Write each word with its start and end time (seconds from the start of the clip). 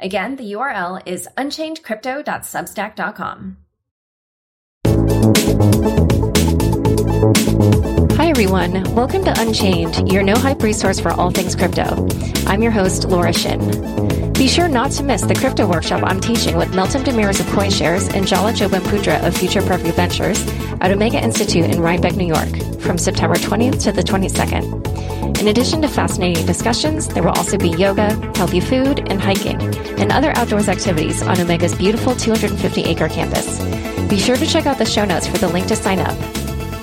Again, 0.00 0.36
the 0.36 0.52
URL 0.52 1.02
is 1.06 1.28
unchainedcrypto.substack.com. 1.36 3.56
Hi, 8.16 8.28
everyone. 8.28 8.94
Welcome 8.94 9.24
to 9.24 9.34
Unchained, 9.40 10.12
your 10.12 10.22
no 10.22 10.36
hype 10.36 10.62
resource 10.62 11.00
for 11.00 11.10
all 11.10 11.32
things 11.32 11.56
crypto. 11.56 12.06
I'm 12.46 12.62
your 12.62 12.70
host, 12.70 13.06
Laura 13.06 13.32
Shin. 13.32 14.27
Be 14.38 14.46
sure 14.46 14.68
not 14.68 14.92
to 14.92 15.02
miss 15.02 15.22
the 15.22 15.34
crypto 15.34 15.66
workshop 15.66 16.04
I'm 16.04 16.20
teaching 16.20 16.56
with 16.56 16.68
Meltem 16.68 17.02
Demirors 17.02 17.40
of 17.40 17.46
CoinShares 17.46 18.14
and 18.14 18.24
Jalak 18.24 18.54
Jobanputra 18.54 19.26
of 19.26 19.36
Future 19.36 19.60
Perfect 19.62 19.96
Ventures 19.96 20.40
at 20.80 20.92
Omega 20.92 21.20
Institute 21.20 21.64
in 21.64 21.80
Rhinebeck, 21.80 22.14
New 22.14 22.28
York, 22.28 22.80
from 22.80 22.98
September 22.98 23.34
20th 23.34 23.82
to 23.82 23.90
the 23.90 24.00
22nd. 24.00 25.40
In 25.40 25.48
addition 25.48 25.82
to 25.82 25.88
fascinating 25.88 26.46
discussions, 26.46 27.08
there 27.08 27.24
will 27.24 27.32
also 27.32 27.58
be 27.58 27.70
yoga, 27.70 28.14
healthy 28.36 28.60
food, 28.60 29.10
and 29.10 29.20
hiking, 29.20 29.60
and 29.98 30.12
other 30.12 30.30
outdoors 30.36 30.68
activities 30.68 31.20
on 31.20 31.40
Omega's 31.40 31.74
beautiful 31.74 32.14
250 32.14 32.84
acre 32.84 33.08
campus. 33.08 33.58
Be 34.08 34.20
sure 34.20 34.36
to 34.36 34.46
check 34.46 34.66
out 34.66 34.78
the 34.78 34.86
show 34.86 35.04
notes 35.04 35.26
for 35.26 35.38
the 35.38 35.48
link 35.48 35.66
to 35.66 35.74
sign 35.74 35.98
up. 35.98 36.16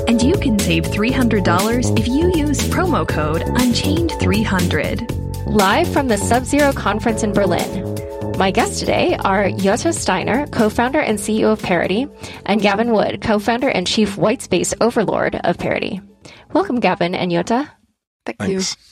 and 0.08 0.20
you 0.23 0.34
can 0.34 0.58
save 0.58 0.83
$300 0.84 1.98
if 1.98 2.08
you 2.08 2.33
use 2.34 2.58
promo 2.61 3.06
code 3.06 3.42
Unchained300. 3.42 5.47
Live 5.47 5.92
from 5.92 6.08
the 6.08 6.17
Sub 6.17 6.45
Zero 6.45 6.73
Conference 6.73 7.23
in 7.23 7.33
Berlin. 7.33 7.91
My 8.42 8.50
guests 8.50 8.80
today 8.80 9.16
are 9.24 9.44
Jutta 9.50 9.94
Steiner, 9.94 10.48
co-founder 10.48 10.98
and 10.98 11.16
CEO 11.16 11.52
of 11.52 11.62
Parity, 11.62 12.08
and 12.44 12.61
Gavin 12.61 12.90
Wood, 12.90 13.22
co-founder 13.22 13.68
and 13.68 13.86
chief 13.86 14.17
whitespace 14.17 14.74
overlord 14.80 15.36
of 15.44 15.58
Parity. 15.58 16.00
Welcome, 16.52 16.80
Gavin 16.80 17.14
and 17.14 17.30
Jutta. 17.30 17.70
Thank 18.27 18.39
Thanks. 18.40 18.77
you. 18.77 18.83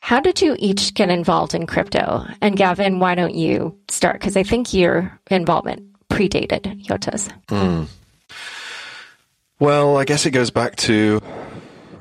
How 0.00 0.18
did 0.18 0.42
you 0.42 0.56
each 0.58 0.92
get 0.94 1.08
involved 1.08 1.54
in 1.54 1.68
crypto? 1.68 2.26
And 2.40 2.56
Gavin, 2.56 2.98
why 2.98 3.14
don't 3.14 3.36
you 3.36 3.78
start? 3.88 4.18
Because 4.18 4.36
I 4.36 4.42
think 4.42 4.74
your 4.74 5.20
involvement 5.30 5.86
predated 6.08 6.84
Jutta's. 6.84 7.28
Mm. 7.46 7.86
Well, 9.60 9.98
I 9.98 10.04
guess 10.04 10.26
it 10.26 10.32
goes 10.32 10.50
back 10.50 10.74
to 10.90 11.22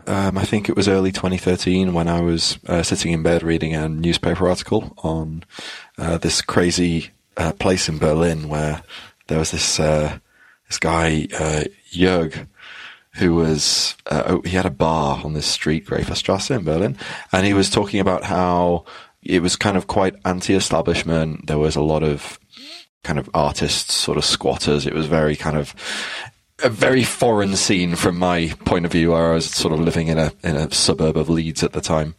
um, 0.10 0.40
I 0.40 0.44
think 0.44 0.70
it 0.70 0.76
was 0.76 0.88
early 0.88 1.12
2013 1.12 1.94
when 1.94 2.08
I 2.08 2.20
was 2.20 2.58
uh, 2.66 2.82
sitting 2.82 3.12
in 3.14 3.22
bed 3.22 3.44
reading 3.44 3.76
a 3.76 3.88
newspaper 3.88 4.50
article 4.50 4.92
on 5.04 5.44
uh, 6.00 6.18
this 6.18 6.42
crazy 6.42 7.10
uh, 7.38 7.54
place 7.54 7.90
in 7.90 7.98
Berlin 7.98 8.50
where 8.50 8.82
there 9.28 9.40
was 9.40 9.52
this 9.52 9.80
uh, 9.80 10.18
this 10.68 10.80
guy 10.80 11.28
uh, 11.34 11.64
Jörg 11.92 12.48
who 13.16 13.36
was 13.36 13.96
oh, 14.12 14.42
he 14.46 14.56
had 14.56 14.66
a 14.66 14.72
bar 14.72 15.22
on 15.24 15.34
this 15.34 15.46
street, 15.46 15.86
Graefestrasse 15.86 16.56
in 16.56 16.64
Berlin, 16.64 16.98
and 17.32 17.46
he 17.46 17.54
was 17.54 17.70
talking 17.70 18.00
about 18.00 18.24
how 18.24 18.86
it 19.22 19.42
was 19.42 19.56
kind 19.56 19.78
of 19.78 19.88
quite 19.88 20.16
anti-establishment. 20.26 21.48
There 21.48 21.58
was 21.58 21.76
a 21.76 21.82
lot 21.82 22.04
of 22.04 22.40
kind 23.04 23.20
of 23.20 23.30
artists, 23.34 23.94
sort 23.94 24.18
of 24.18 24.26
squatters. 24.26 24.86
It 24.86 24.94
was 24.94 25.08
very 25.08 25.36
kind 25.36 25.58
of 25.58 25.76
a 26.64 26.70
very 26.70 27.04
foreign 27.04 27.56
scene 27.56 27.96
from 27.96 28.18
my 28.18 28.54
point 28.66 28.86
of 28.86 28.92
view, 28.92 29.12
where 29.12 29.32
I 29.32 29.34
was 29.36 29.50
sort 29.50 29.74
of 29.74 29.80
living 29.80 30.08
in 30.08 30.18
a 30.18 30.32
in 30.44 30.56
a 30.56 30.72
suburb 30.72 31.18
of 31.18 31.30
Leeds 31.30 31.64
at 31.64 31.74
the 31.74 31.82
time. 31.82 32.16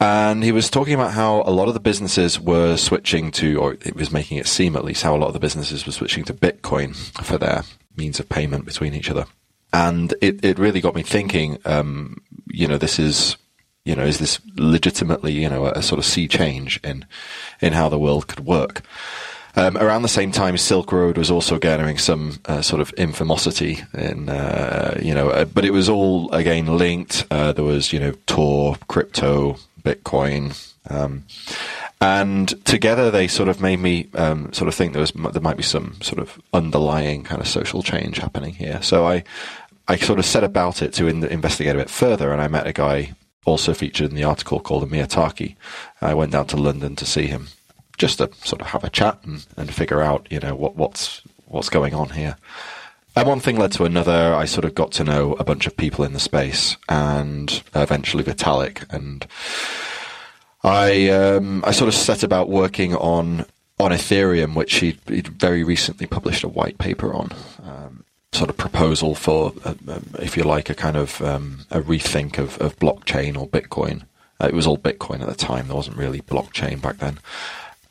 And 0.00 0.44
he 0.44 0.52
was 0.52 0.70
talking 0.70 0.94
about 0.94 1.12
how 1.12 1.42
a 1.42 1.50
lot 1.50 1.66
of 1.66 1.74
the 1.74 1.80
businesses 1.80 2.38
were 2.38 2.76
switching 2.76 3.32
to, 3.32 3.58
or 3.58 3.72
it 3.72 3.96
was 3.96 4.12
making 4.12 4.38
it 4.38 4.46
seem 4.46 4.76
at 4.76 4.84
least, 4.84 5.02
how 5.02 5.16
a 5.16 5.18
lot 5.18 5.26
of 5.26 5.32
the 5.32 5.40
businesses 5.40 5.84
were 5.86 5.92
switching 5.92 6.24
to 6.24 6.34
Bitcoin 6.34 6.94
for 7.24 7.36
their 7.36 7.64
means 7.96 8.20
of 8.20 8.28
payment 8.28 8.64
between 8.64 8.94
each 8.94 9.10
other. 9.10 9.26
And 9.72 10.14
it, 10.20 10.44
it 10.44 10.58
really 10.58 10.80
got 10.80 10.94
me 10.94 11.02
thinking, 11.02 11.58
um, 11.64 12.22
you 12.46 12.68
know, 12.68 12.78
this 12.78 13.00
is, 13.00 13.36
you 13.84 13.96
know, 13.96 14.04
is 14.04 14.18
this 14.18 14.40
legitimately, 14.56 15.32
you 15.32 15.48
know, 15.48 15.66
a, 15.66 15.72
a 15.72 15.82
sort 15.82 15.98
of 15.98 16.04
sea 16.04 16.28
change 16.28 16.78
in, 16.84 17.04
in 17.60 17.72
how 17.72 17.88
the 17.88 17.98
world 17.98 18.28
could 18.28 18.46
work? 18.46 18.82
Um, 19.58 19.76
around 19.76 20.02
the 20.02 20.08
same 20.08 20.30
time, 20.30 20.56
Silk 20.56 20.92
Road 20.92 21.18
was 21.18 21.32
also 21.32 21.58
garnering 21.58 21.98
some 21.98 22.38
uh, 22.46 22.62
sort 22.62 22.80
of 22.80 22.94
infamosity, 22.94 23.82
in 23.92 24.28
uh, 24.28 24.96
you 25.02 25.12
know, 25.12 25.30
uh, 25.30 25.46
but 25.46 25.64
it 25.64 25.72
was 25.72 25.88
all 25.88 26.30
again 26.32 26.78
linked. 26.78 27.26
Uh, 27.28 27.50
there 27.50 27.64
was 27.64 27.92
you 27.92 27.98
know 27.98 28.12
Tor, 28.26 28.76
crypto, 28.86 29.56
Bitcoin. 29.82 30.56
Um, 30.88 31.24
and 32.00 32.64
together 32.64 33.10
they 33.10 33.26
sort 33.26 33.48
of 33.48 33.60
made 33.60 33.80
me 33.80 34.08
um, 34.14 34.52
sort 34.52 34.68
of 34.68 34.76
think 34.76 34.92
there 34.92 35.00
was 35.00 35.10
there 35.10 35.42
might 35.42 35.56
be 35.56 35.64
some 35.64 36.00
sort 36.02 36.20
of 36.20 36.40
underlying 36.52 37.24
kind 37.24 37.40
of 37.40 37.48
social 37.48 37.82
change 37.82 38.18
happening 38.18 38.54
here. 38.54 38.80
So 38.80 39.08
I 39.08 39.24
I 39.88 39.96
sort 39.96 40.20
of 40.20 40.24
set 40.24 40.44
about 40.44 40.82
it 40.82 40.92
to 40.94 41.08
in, 41.08 41.24
investigate 41.24 41.74
a 41.74 41.78
bit 41.78 41.90
further, 41.90 42.30
and 42.30 42.40
I 42.40 42.46
met 42.46 42.68
a 42.68 42.72
guy 42.72 43.16
also 43.44 43.74
featured 43.74 44.10
in 44.10 44.14
the 44.14 44.22
article 44.22 44.60
called 44.60 44.84
Amir 44.84 45.06
Taaki. 45.06 45.56
I 46.00 46.14
went 46.14 46.30
down 46.30 46.46
to 46.48 46.56
London 46.56 46.94
to 46.94 47.04
see 47.04 47.26
him, 47.26 47.48
just 47.98 48.18
to 48.18 48.30
sort 48.44 48.62
of 48.62 48.68
have 48.68 48.84
a 48.84 48.90
chat 48.90 49.18
and, 49.24 49.46
and 49.56 49.74
figure 49.74 50.00
out, 50.00 50.26
you 50.30 50.40
know, 50.40 50.54
what, 50.54 50.76
what's 50.76 51.22
what's 51.46 51.68
going 51.68 51.94
on 51.94 52.10
here. 52.10 52.36
And 53.16 53.26
one 53.26 53.40
thing 53.40 53.58
led 53.58 53.72
to 53.72 53.84
another. 53.84 54.34
I 54.34 54.44
sort 54.44 54.64
of 54.64 54.74
got 54.74 54.92
to 54.92 55.04
know 55.04 55.32
a 55.34 55.44
bunch 55.44 55.66
of 55.66 55.76
people 55.76 56.04
in 56.04 56.12
the 56.12 56.20
space, 56.20 56.76
and 56.88 57.62
eventually 57.74 58.22
Vitalik. 58.22 58.84
And 58.92 59.26
I 60.62 61.08
um, 61.08 61.64
I 61.66 61.72
sort 61.72 61.88
of 61.88 61.94
set 61.94 62.22
about 62.22 62.48
working 62.48 62.94
on 62.94 63.44
on 63.80 63.90
Ethereum, 63.92 64.54
which 64.54 64.74
he'd, 64.76 65.28
very 65.28 65.62
recently 65.64 66.06
published 66.06 66.44
a 66.44 66.48
white 66.48 66.78
paper 66.78 67.12
on. 67.14 67.32
Um, 67.62 68.04
sort 68.32 68.50
of 68.50 68.56
proposal 68.56 69.14
for, 69.14 69.52
uh, 69.64 69.74
um, 69.88 70.10
if 70.18 70.36
you 70.36 70.42
like, 70.42 70.68
a 70.68 70.74
kind 70.74 70.96
of 70.96 71.22
um, 71.22 71.60
a 71.70 71.80
rethink 71.80 72.38
of, 72.38 72.58
of 72.58 72.76
blockchain 72.76 73.36
or 73.38 73.48
Bitcoin. 73.48 74.02
Uh, 74.40 74.48
it 74.48 74.54
was 74.54 74.66
all 74.66 74.78
Bitcoin 74.78 75.20
at 75.20 75.28
the 75.28 75.34
time. 75.34 75.66
There 75.66 75.76
wasn't 75.76 75.96
really 75.96 76.20
blockchain 76.20 76.80
back 76.80 76.98
then. 76.98 77.18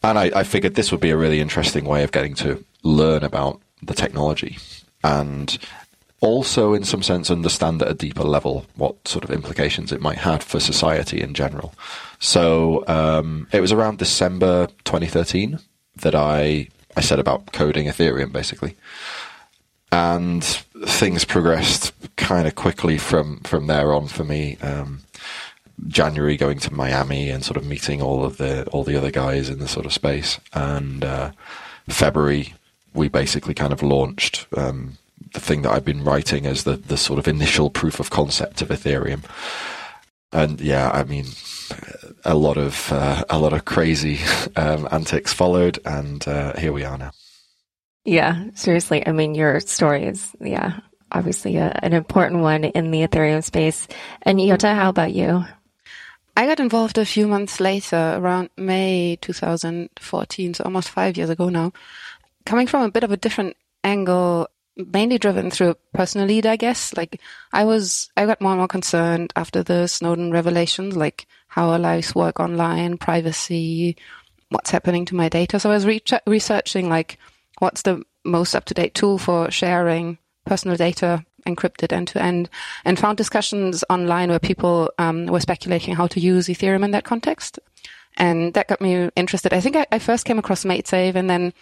And 0.07 0.17
I, 0.17 0.31
I 0.39 0.43
figured 0.43 0.75
this 0.75 0.89
would 0.91 1.01
be 1.01 1.09
a 1.09 1.17
really 1.17 1.41
interesting 1.41 1.83
way 1.83 2.03
of 2.03 2.13
getting 2.13 2.33
to 2.35 2.63
learn 2.81 3.23
about 3.23 3.61
the 3.81 3.93
technology 3.93 4.57
and 5.03 5.57
also, 6.21 6.73
in 6.73 6.85
some 6.85 7.03
sense, 7.03 7.29
understand 7.29 7.81
at 7.81 7.91
a 7.91 7.93
deeper 7.93 8.23
level 8.23 8.65
what 8.75 9.05
sort 9.05 9.25
of 9.25 9.31
implications 9.31 9.91
it 9.91 10.01
might 10.01 10.17
have 10.19 10.41
for 10.41 10.61
society 10.61 11.21
in 11.21 11.33
general. 11.33 11.75
So 12.19 12.85
um, 12.87 13.47
it 13.51 13.59
was 13.59 13.73
around 13.73 13.99
December 13.99 14.67
2013 14.85 15.59
that 15.97 16.15
I 16.15 16.69
I 16.95 17.01
set 17.01 17.19
about 17.19 17.51
coding 17.51 17.87
Ethereum, 17.87 18.31
basically, 18.31 18.75
and 19.91 20.43
things 20.85 21.25
progressed 21.25 21.91
kind 22.15 22.47
of 22.47 22.55
quickly 22.55 22.97
from 22.97 23.41
from 23.41 23.67
there 23.67 23.93
on 23.93 24.07
for 24.07 24.23
me. 24.23 24.57
Um, 24.61 25.01
January 25.87 26.37
going 26.37 26.59
to 26.59 26.73
Miami 26.73 27.29
and 27.29 27.43
sort 27.43 27.57
of 27.57 27.65
meeting 27.65 28.01
all 28.01 28.25
of 28.25 28.37
the 28.37 28.65
all 28.69 28.83
the 28.83 28.95
other 28.95 29.11
guys 29.11 29.49
in 29.49 29.59
the 29.59 29.67
sort 29.67 29.85
of 29.85 29.93
space, 29.93 30.39
and 30.53 31.03
uh, 31.05 31.31
February 31.87 32.53
we 32.93 33.07
basically 33.07 33.53
kind 33.53 33.71
of 33.71 33.83
launched 33.83 34.47
um, 34.57 34.97
the 35.33 35.39
thing 35.39 35.61
that 35.61 35.71
I've 35.71 35.85
been 35.85 36.03
writing 36.03 36.45
as 36.45 36.63
the 36.63 36.77
the 36.77 36.97
sort 36.97 37.19
of 37.19 37.27
initial 37.27 37.69
proof 37.69 37.99
of 37.99 38.09
concept 38.09 38.61
of 38.61 38.69
Ethereum. 38.69 39.23
And 40.33 40.59
yeah, 40.59 40.89
I 40.91 41.03
mean, 41.03 41.25
a 42.25 42.35
lot 42.35 42.57
of 42.57 42.91
uh, 42.91 43.23
a 43.29 43.39
lot 43.39 43.53
of 43.53 43.65
crazy 43.65 44.19
um, 44.55 44.87
antics 44.91 45.31
followed, 45.31 45.79
and 45.85 46.27
uh, 46.27 46.57
here 46.57 46.73
we 46.73 46.83
are 46.83 46.97
now. 46.97 47.11
Yeah, 48.03 48.45
seriously. 48.55 49.05
I 49.05 49.11
mean, 49.11 49.35
your 49.35 49.59
story 49.59 50.05
is 50.05 50.31
yeah, 50.41 50.79
obviously 51.11 51.57
a, 51.57 51.77
an 51.83 51.93
important 51.93 52.41
one 52.41 52.63
in 52.63 52.91
the 52.91 53.07
Ethereum 53.07 53.43
space. 53.43 53.87
And 54.23 54.39
Jutta, 54.39 54.73
how 54.75 54.89
about 54.89 55.13
you? 55.13 55.45
I 56.37 56.45
got 56.45 56.59
involved 56.59 56.99
a 56.99 57.05
few 57.05 57.27
months 57.27 57.59
later, 57.59 58.13
around 58.15 58.51
May 58.57 59.17
2014, 59.21 60.53
so 60.53 60.63
almost 60.63 60.89
five 60.89 61.17
years 61.17 61.31
ago 61.31 61.49
now, 61.49 61.73
coming 62.45 62.67
from 62.67 62.83
a 62.83 62.91
bit 62.91 63.03
of 63.03 63.11
a 63.11 63.17
different 63.17 63.57
angle, 63.83 64.47
mainly 64.75 65.17
driven 65.17 65.49
through 65.49 65.71
a 65.71 65.97
personal 65.97 66.27
need, 66.27 66.45
I 66.45 66.55
guess. 66.55 66.95
Like 66.95 67.19
I 67.51 67.63
was, 67.63 68.11
I 68.15 68.27
got 68.27 68.39
more 68.39 68.51
and 68.51 68.59
more 68.59 68.67
concerned 68.67 69.33
after 69.35 69.63
the 69.63 69.87
Snowden 69.87 70.31
revelations, 70.31 70.95
like 70.95 71.25
how 71.47 71.69
our 71.69 71.79
lives 71.79 72.13
work 72.13 72.39
online, 72.39 72.99
privacy, 72.99 73.97
what's 74.49 74.69
happening 74.69 75.05
to 75.05 75.15
my 75.15 75.29
data. 75.29 75.59
So 75.59 75.71
I 75.71 75.73
was 75.73 75.87
re- 75.87 76.03
researching 76.27 76.87
like 76.87 77.17
what's 77.57 77.81
the 77.81 78.03
most 78.23 78.53
up 78.53 78.65
to 78.65 78.75
date 78.75 78.93
tool 78.93 79.17
for 79.17 79.49
sharing 79.49 80.19
personal 80.45 80.77
data 80.77 81.25
encrypted 81.47 81.93
end 81.93 82.09
to 82.09 82.21
end, 82.21 82.49
and 82.85 82.99
found 82.99 83.17
discussions 83.17 83.83
online 83.89 84.29
where 84.29 84.39
people 84.39 84.91
um, 84.97 85.25
were 85.27 85.39
speculating 85.39 85.95
how 85.95 86.07
to 86.07 86.19
use 86.19 86.47
Ethereum 86.47 86.83
in 86.83 86.91
that 86.91 87.05
context. 87.05 87.59
And 88.17 88.53
that 88.55 88.67
got 88.67 88.81
me 88.81 89.09
interested. 89.15 89.53
I 89.53 89.61
think 89.61 89.75
I, 89.75 89.85
I 89.91 89.99
first 89.99 90.25
came 90.25 90.39
across 90.39 90.63
MaidSafe 90.63 91.15
and 91.15 91.29
then 91.29 91.53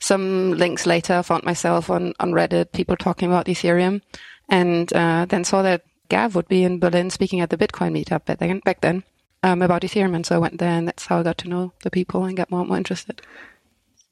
some 0.00 0.52
links 0.52 0.86
later 0.86 1.22
found 1.22 1.44
myself 1.44 1.90
on, 1.90 2.14
on 2.20 2.32
Reddit, 2.32 2.72
people 2.72 2.96
talking 2.96 3.28
about 3.28 3.46
Ethereum, 3.46 4.00
and 4.48 4.92
uh, 4.92 5.26
then 5.28 5.44
saw 5.44 5.62
that 5.62 5.82
Gav 6.08 6.34
would 6.34 6.48
be 6.48 6.64
in 6.64 6.78
Berlin 6.78 7.10
speaking 7.10 7.40
at 7.40 7.50
the 7.50 7.58
Bitcoin 7.58 7.92
meetup 7.92 8.24
back 8.24 8.38
then, 8.38 8.60
back 8.64 8.80
then 8.80 9.02
um, 9.42 9.60
about 9.60 9.82
Ethereum. 9.82 10.14
And 10.14 10.24
so 10.24 10.36
I 10.36 10.38
went 10.38 10.58
there, 10.58 10.70
and 10.70 10.88
that's 10.88 11.06
how 11.06 11.18
I 11.18 11.22
got 11.22 11.38
to 11.38 11.48
know 11.48 11.72
the 11.82 11.90
people 11.90 12.24
and 12.24 12.36
got 12.36 12.50
more 12.50 12.60
and 12.60 12.68
more 12.68 12.78
interested. 12.78 13.20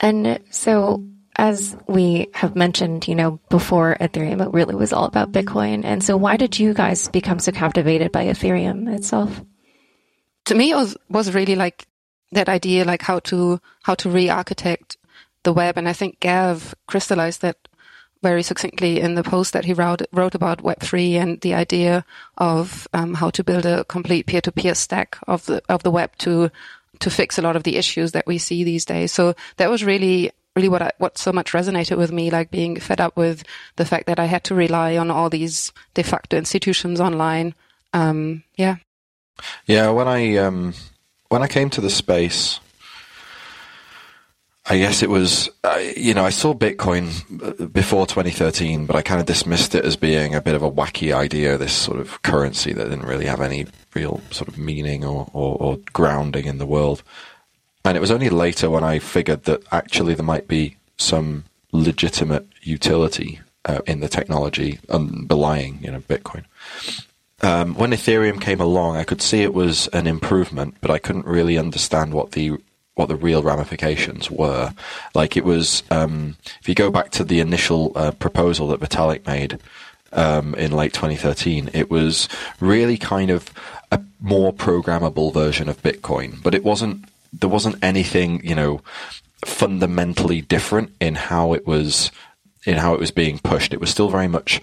And 0.01 0.41
so 0.51 1.05
as 1.37 1.77
we 1.87 2.29
have 2.33 2.57
mentioned, 2.57 3.07
you 3.07 3.15
know, 3.15 3.39
before 3.51 3.97
Ethereum, 4.01 4.45
it 4.45 4.53
really 4.53 4.75
was 4.75 4.93
all 4.93 5.05
about 5.05 5.33
Bitcoin. 5.33 5.85
And 5.85 6.03
so 6.03 6.17
why 6.17 6.37
did 6.37 6.59
you 6.59 6.73
guys 6.73 7.09
become 7.09 7.39
so 7.39 7.53
captivated 7.53 8.11
by 8.11 8.25
Ethereum 8.25 8.93
itself? 8.93 9.43
To 10.47 10.55
me, 10.55 10.71
it 10.71 10.77
was, 10.77 10.97
was 11.11 11.35
really 11.35 11.55
like 11.55 11.87
that 12.33 12.49
idea, 12.49 12.85
like 12.85 13.03
how 13.03 13.19
to, 13.21 13.61
how 13.83 13.95
to 13.97 14.09
re-architect 14.11 14.97
the 15.43 15.53
web. 15.53 15.77
And 15.77 15.89
I 15.89 15.93
think 15.93 16.21
Gav 16.21 16.75
crystallized 16.87 17.43
that 17.43 17.69
very 18.23 18.43
succinctly 18.43 18.99
in 18.99 19.15
the 19.15 19.23
post 19.23 19.53
that 19.53 19.67
he 19.67 19.75
wrote, 19.75 20.03
wrote 20.13 20.35
about 20.35 20.63
Web3 20.63 21.13
and 21.21 21.41
the 21.43 21.53
idea 21.53 22.05
of 22.39 22.89
um, 22.95 23.13
how 23.13 23.29
to 23.31 23.45
build 23.45 23.67
a 23.67 23.85
complete 23.85 24.27
peer-to-peer 24.27 24.75
stack 24.75 25.19
of 25.29 25.45
the, 25.45 25.63
of 25.69 25.83
the 25.83 25.91
web 25.91 26.17
to, 26.19 26.51
to 27.01 27.11
fix 27.11 27.37
a 27.37 27.43
lot 27.43 27.57
of 27.57 27.65
the 27.65 27.77
issues 27.77 28.13
that 28.13 28.27
we 28.27 28.39
see 28.39 28.65
these 28.65 28.87
days. 28.87 29.13
So 29.13 29.35
that 29.59 29.71
was 29.71 29.85
really 29.85 30.33
really 30.57 30.69
what 30.69 30.83
I, 30.83 30.91
what 30.99 31.19
so 31.19 31.33
much 31.33 31.53
resonated 31.53 31.99
with 31.99 32.11
me, 32.11 32.31
like 32.31 32.51
being 32.51 32.81
fed 32.81 33.01
up 33.01 33.17
with 33.17 33.45
the 33.77 33.85
fact 33.85 34.07
that 34.07 34.19
I 34.19 34.25
had 34.25 34.43
to 34.45 34.55
rely 34.55 34.97
on 34.97 35.11
all 35.11 35.31
these 35.31 35.73
de 35.95 36.03
facto 36.03 36.37
institutions 36.37 37.01
online. 37.01 37.55
Um, 37.93 38.43
yeah. 38.57 38.77
Yeah. 39.67 39.91
When 39.91 40.09
I, 40.09 40.37
um, 40.37 40.75
when 41.29 41.43
I 41.43 41.49
came 41.49 41.71
to 41.71 41.81
the 41.81 41.91
space, 41.91 42.59
I 44.69 44.79
guess 44.79 45.03
it 45.03 45.11
was, 45.11 45.49
uh, 45.63 45.81
you 45.97 46.13
know, 46.13 46.25
I 46.25 46.31
saw 46.31 46.53
Bitcoin 46.53 47.63
uh, 47.63 47.67
before 47.67 48.07
2013, 48.07 48.87
but 48.87 48.97
I 48.97 49.03
kind 49.03 49.21
of 49.21 49.27
dismissed 49.27 49.77
it 49.77 49.85
as 49.85 49.95
being 49.95 50.35
a 50.35 50.41
bit 50.41 50.57
of 50.57 50.63
a 50.63 50.71
wacky 50.71 51.15
idea, 51.15 51.57
this 51.57 51.73
sort 51.73 52.01
of 52.01 52.21
currency 52.23 52.73
that 52.73 52.85
didn't 52.85 53.07
really 53.07 53.27
have 53.27 53.41
any 53.41 53.67
real 53.95 54.21
sort 54.33 54.49
of 54.49 54.59
meaning 54.59 55.05
or, 55.05 55.29
or, 55.33 55.57
or 55.61 55.79
grounding 55.93 56.47
in 56.47 56.59
the 56.59 56.67
world. 56.67 57.05
And 57.87 57.97
it 57.97 58.01
was 58.01 58.11
only 58.11 58.31
later 58.31 58.69
when 58.69 58.83
I 58.83 58.99
figured 58.99 59.45
that 59.45 59.63
actually 59.71 60.15
there 60.15 60.27
might 60.27 60.49
be 60.49 60.77
some 60.97 61.45
legitimate 61.71 62.45
utility 62.63 63.41
uh, 63.65 63.81
in 63.87 64.01
the 64.01 64.09
technology 64.09 64.81
underlying, 64.89 65.79
you 65.81 65.93
know, 65.93 66.01
Bitcoin. 66.01 66.45
Um, 67.43 67.75
when 67.75 67.93
Ethereum 67.93 68.41
came 68.41 68.61
along, 68.61 68.97
I 68.97 69.05
could 69.05 69.23
see 69.23 69.43
it 69.43 69.55
was 69.55 69.87
an 69.89 70.09
improvement, 70.09 70.75
but 70.81 70.91
I 70.91 70.99
couldn't 70.99 71.27
really 71.27 71.59
understand 71.59 72.13
what 72.13 72.33
the 72.33 72.59
what 72.95 73.09
the 73.09 73.17
real 73.17 73.43
ramifications 73.43 74.31
were. 74.31 74.73
Like 75.15 75.37
it 75.37 75.45
was, 75.45 75.83
um, 75.91 76.37
if 76.61 76.69
you 76.69 76.75
go 76.75 76.91
back 76.91 77.11
to 77.11 77.25
the 77.25 77.41
initial 77.41 77.93
uh, 77.95 78.11
proposal 78.13 78.69
that 78.69 78.81
Vitalik 78.81 79.27
made 79.27 79.61
um, 80.13 80.55
in 80.55 80.73
late 80.73 80.95
2013, 80.95 81.69
it 81.75 81.91
was 81.91 82.27
really 82.59 82.97
kind 82.97 83.31
of 83.31 83.53
a 83.93 84.01
more 84.19 84.51
programmable 84.51 85.33
version 85.33 85.69
of 85.69 85.83
Bitcoin, 85.83 86.43
but 86.43 86.55
it 86.55 86.65
wasn't 86.65 87.05
there 87.41 87.51
wasn't 87.51 87.83
anything, 87.83 88.45
you 88.45 88.55
know, 88.55 88.81
fundamentally 89.45 90.41
different 90.41 90.95
in 91.01 91.15
how 91.15 91.53
it 91.53 91.67
was 91.67 92.11
in 92.65 92.77
how 92.77 92.95
it 92.95 93.01
was 93.01 93.11
being 93.11 93.39
pushed. 93.39 93.73
It 93.73 93.81
was 93.81 93.91
still 93.91 94.09
very 94.09 94.29
much 94.29 94.61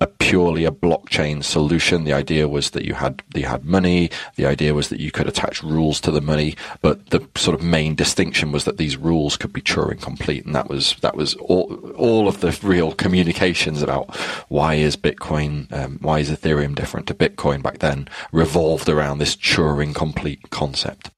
a 0.00 0.06
purely 0.06 0.64
a 0.64 0.70
blockchain 0.70 1.44
solution. 1.44 2.04
The 2.04 2.14
idea 2.14 2.48
was 2.48 2.70
that 2.70 2.86
you 2.86 2.94
had 2.94 3.22
you 3.34 3.44
had 3.44 3.64
money. 3.64 4.10
The 4.36 4.46
idea 4.46 4.72
was 4.72 4.88
that 4.88 5.00
you 5.00 5.10
could 5.10 5.28
attach 5.28 5.62
rules 5.62 6.00
to 6.00 6.10
the 6.10 6.22
money, 6.22 6.56
but 6.80 7.10
the 7.10 7.26
sort 7.34 7.58
of 7.58 7.62
main 7.62 7.94
distinction 7.94 8.50
was 8.50 8.64
that 8.64 8.78
these 8.78 8.96
rules 8.96 9.36
could 9.36 9.52
be 9.52 9.60
Turing 9.60 10.00
complete, 10.00 10.46
and 10.46 10.54
that 10.54 10.70
was 10.70 10.96
that 11.02 11.16
was 11.16 11.34
all 11.34 11.92
all 11.96 12.28
of 12.28 12.40
the 12.40 12.58
real 12.62 12.92
communications 12.92 13.82
about 13.82 14.16
why 14.48 14.74
is 14.74 14.96
Bitcoin, 14.96 15.70
um, 15.72 15.98
why 16.00 16.20
is 16.20 16.30
Ethereum 16.30 16.74
different 16.74 17.06
to 17.08 17.14
Bitcoin 17.14 17.62
back 17.62 17.78
then, 17.78 18.08
revolved 18.32 18.88
around 18.88 19.18
this 19.18 19.36
Turing 19.36 19.94
complete 19.94 20.48
concept. 20.50 21.10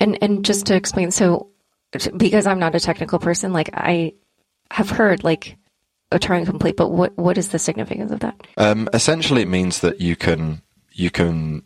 And 0.00 0.18
and 0.22 0.44
just 0.44 0.66
to 0.66 0.74
explain, 0.74 1.10
so 1.10 1.50
because 2.16 2.46
I'm 2.46 2.58
not 2.58 2.74
a 2.74 2.80
technical 2.80 3.18
person, 3.18 3.52
like 3.52 3.70
I 3.74 4.14
have 4.70 4.90
heard 4.90 5.22
like 5.22 5.56
a 6.10 6.18
Turing 6.18 6.46
complete, 6.46 6.76
but 6.76 6.90
what 6.90 7.16
what 7.16 7.38
is 7.38 7.50
the 7.50 7.58
significance 7.58 8.10
of 8.10 8.20
that? 8.20 8.40
Um, 8.56 8.88
essentially, 8.92 9.42
it 9.42 9.48
means 9.48 9.80
that 9.80 10.00
you 10.00 10.16
can 10.16 10.62
you 10.92 11.10
can 11.10 11.62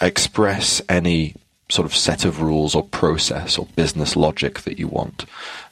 express 0.00 0.80
any 0.88 1.34
sort 1.68 1.86
of 1.86 1.94
set 1.94 2.24
of 2.24 2.40
rules 2.40 2.74
or 2.74 2.82
process 2.82 3.58
or 3.58 3.66
business 3.76 4.16
logic 4.16 4.60
that 4.60 4.78
you 4.78 4.88
want. 4.88 5.24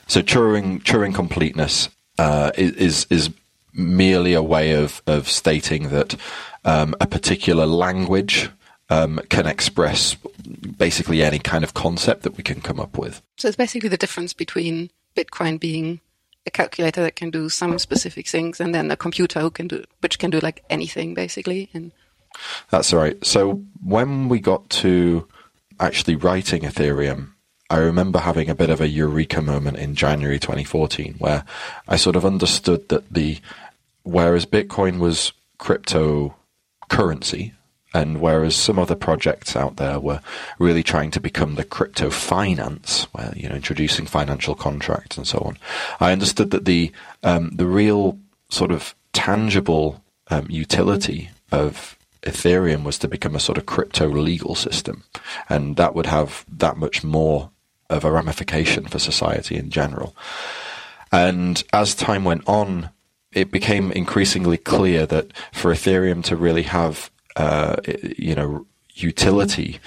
So 0.08 0.22
Turing 0.22 0.82
Turing 0.82 1.14
completeness 1.14 1.88
uh, 2.18 2.50
is 2.56 3.06
is 3.10 3.30
merely 3.72 4.32
a 4.32 4.42
way 4.42 4.72
of 4.72 5.02
of 5.06 5.28
stating 5.28 5.90
that 5.90 6.16
um, 6.64 6.94
a 7.00 7.06
particular 7.06 7.66
language 7.66 8.50
um, 8.88 9.20
can 9.28 9.46
express 9.46 10.16
basically 10.78 11.22
any 11.22 11.38
kind 11.38 11.64
of 11.64 11.74
concept 11.74 12.22
that 12.22 12.36
we 12.36 12.42
can 12.42 12.60
come 12.60 12.78
up 12.78 12.98
with. 12.98 13.22
So 13.36 13.48
it's 13.48 13.56
basically 13.56 13.88
the 13.88 13.96
difference 13.96 14.32
between 14.32 14.90
Bitcoin 15.16 15.58
being 15.58 16.00
a 16.46 16.50
calculator 16.50 17.02
that 17.02 17.16
can 17.16 17.30
do 17.30 17.48
some 17.48 17.78
specific 17.78 18.28
things 18.28 18.60
and 18.60 18.74
then 18.74 18.90
a 18.90 18.96
computer 18.96 19.40
who 19.40 19.50
can 19.50 19.66
do 19.66 19.84
which 20.00 20.18
can 20.18 20.30
do 20.30 20.38
like 20.40 20.64
anything 20.70 21.12
basically 21.12 21.68
and 21.74 21.92
that's 22.70 22.92
right 22.92 23.24
so 23.24 23.62
when 23.84 24.28
we 24.28 24.38
got 24.38 24.68
to 24.70 25.26
actually 25.80 26.14
writing 26.14 26.62
ethereum 26.62 27.30
i 27.68 27.78
remember 27.78 28.20
having 28.20 28.48
a 28.48 28.54
bit 28.54 28.70
of 28.70 28.80
a 28.80 28.88
eureka 28.88 29.42
moment 29.42 29.76
in 29.76 29.94
january 29.94 30.38
2014 30.38 31.16
where 31.18 31.44
i 31.88 31.96
sort 31.96 32.14
of 32.14 32.24
understood 32.24 32.88
that 32.90 33.12
the 33.12 33.38
whereas 34.04 34.46
bitcoin 34.46 35.00
was 35.00 35.32
cryptocurrency 35.58 37.52
and 37.96 38.20
whereas 38.20 38.54
some 38.54 38.78
other 38.78 38.94
projects 38.94 39.56
out 39.56 39.76
there 39.76 39.98
were 39.98 40.20
really 40.58 40.82
trying 40.82 41.10
to 41.12 41.18
become 41.18 41.54
the 41.54 41.64
crypto 41.64 42.10
finance, 42.10 43.04
where 43.12 43.32
you 43.34 43.48
know 43.48 43.54
introducing 43.54 44.04
financial 44.04 44.54
contracts 44.54 45.16
and 45.16 45.26
so 45.26 45.38
on, 45.38 45.56
I 45.98 46.12
understood 46.12 46.50
that 46.50 46.66
the 46.66 46.92
um, 47.22 47.52
the 47.54 47.66
real 47.66 48.18
sort 48.50 48.70
of 48.70 48.94
tangible 49.14 50.04
um, 50.28 50.46
utility 50.50 51.30
of 51.50 51.96
Ethereum 52.22 52.84
was 52.84 52.98
to 52.98 53.08
become 53.08 53.34
a 53.34 53.40
sort 53.40 53.56
of 53.56 53.64
crypto 53.64 54.08
legal 54.08 54.54
system, 54.54 55.04
and 55.48 55.76
that 55.76 55.94
would 55.94 56.06
have 56.06 56.44
that 56.52 56.76
much 56.76 57.02
more 57.02 57.50
of 57.88 58.04
a 58.04 58.10
ramification 58.10 58.86
for 58.86 58.98
society 58.98 59.56
in 59.56 59.70
general. 59.70 60.14
And 61.10 61.64
as 61.72 61.94
time 61.94 62.24
went 62.24 62.42
on, 62.46 62.90
it 63.32 63.50
became 63.50 63.90
increasingly 63.92 64.58
clear 64.58 65.06
that 65.06 65.32
for 65.52 65.72
Ethereum 65.72 66.22
to 66.24 66.36
really 66.36 66.64
have 66.64 67.10
uh, 67.36 67.76
you 68.18 68.34
know, 68.34 68.66
utility 68.94 69.78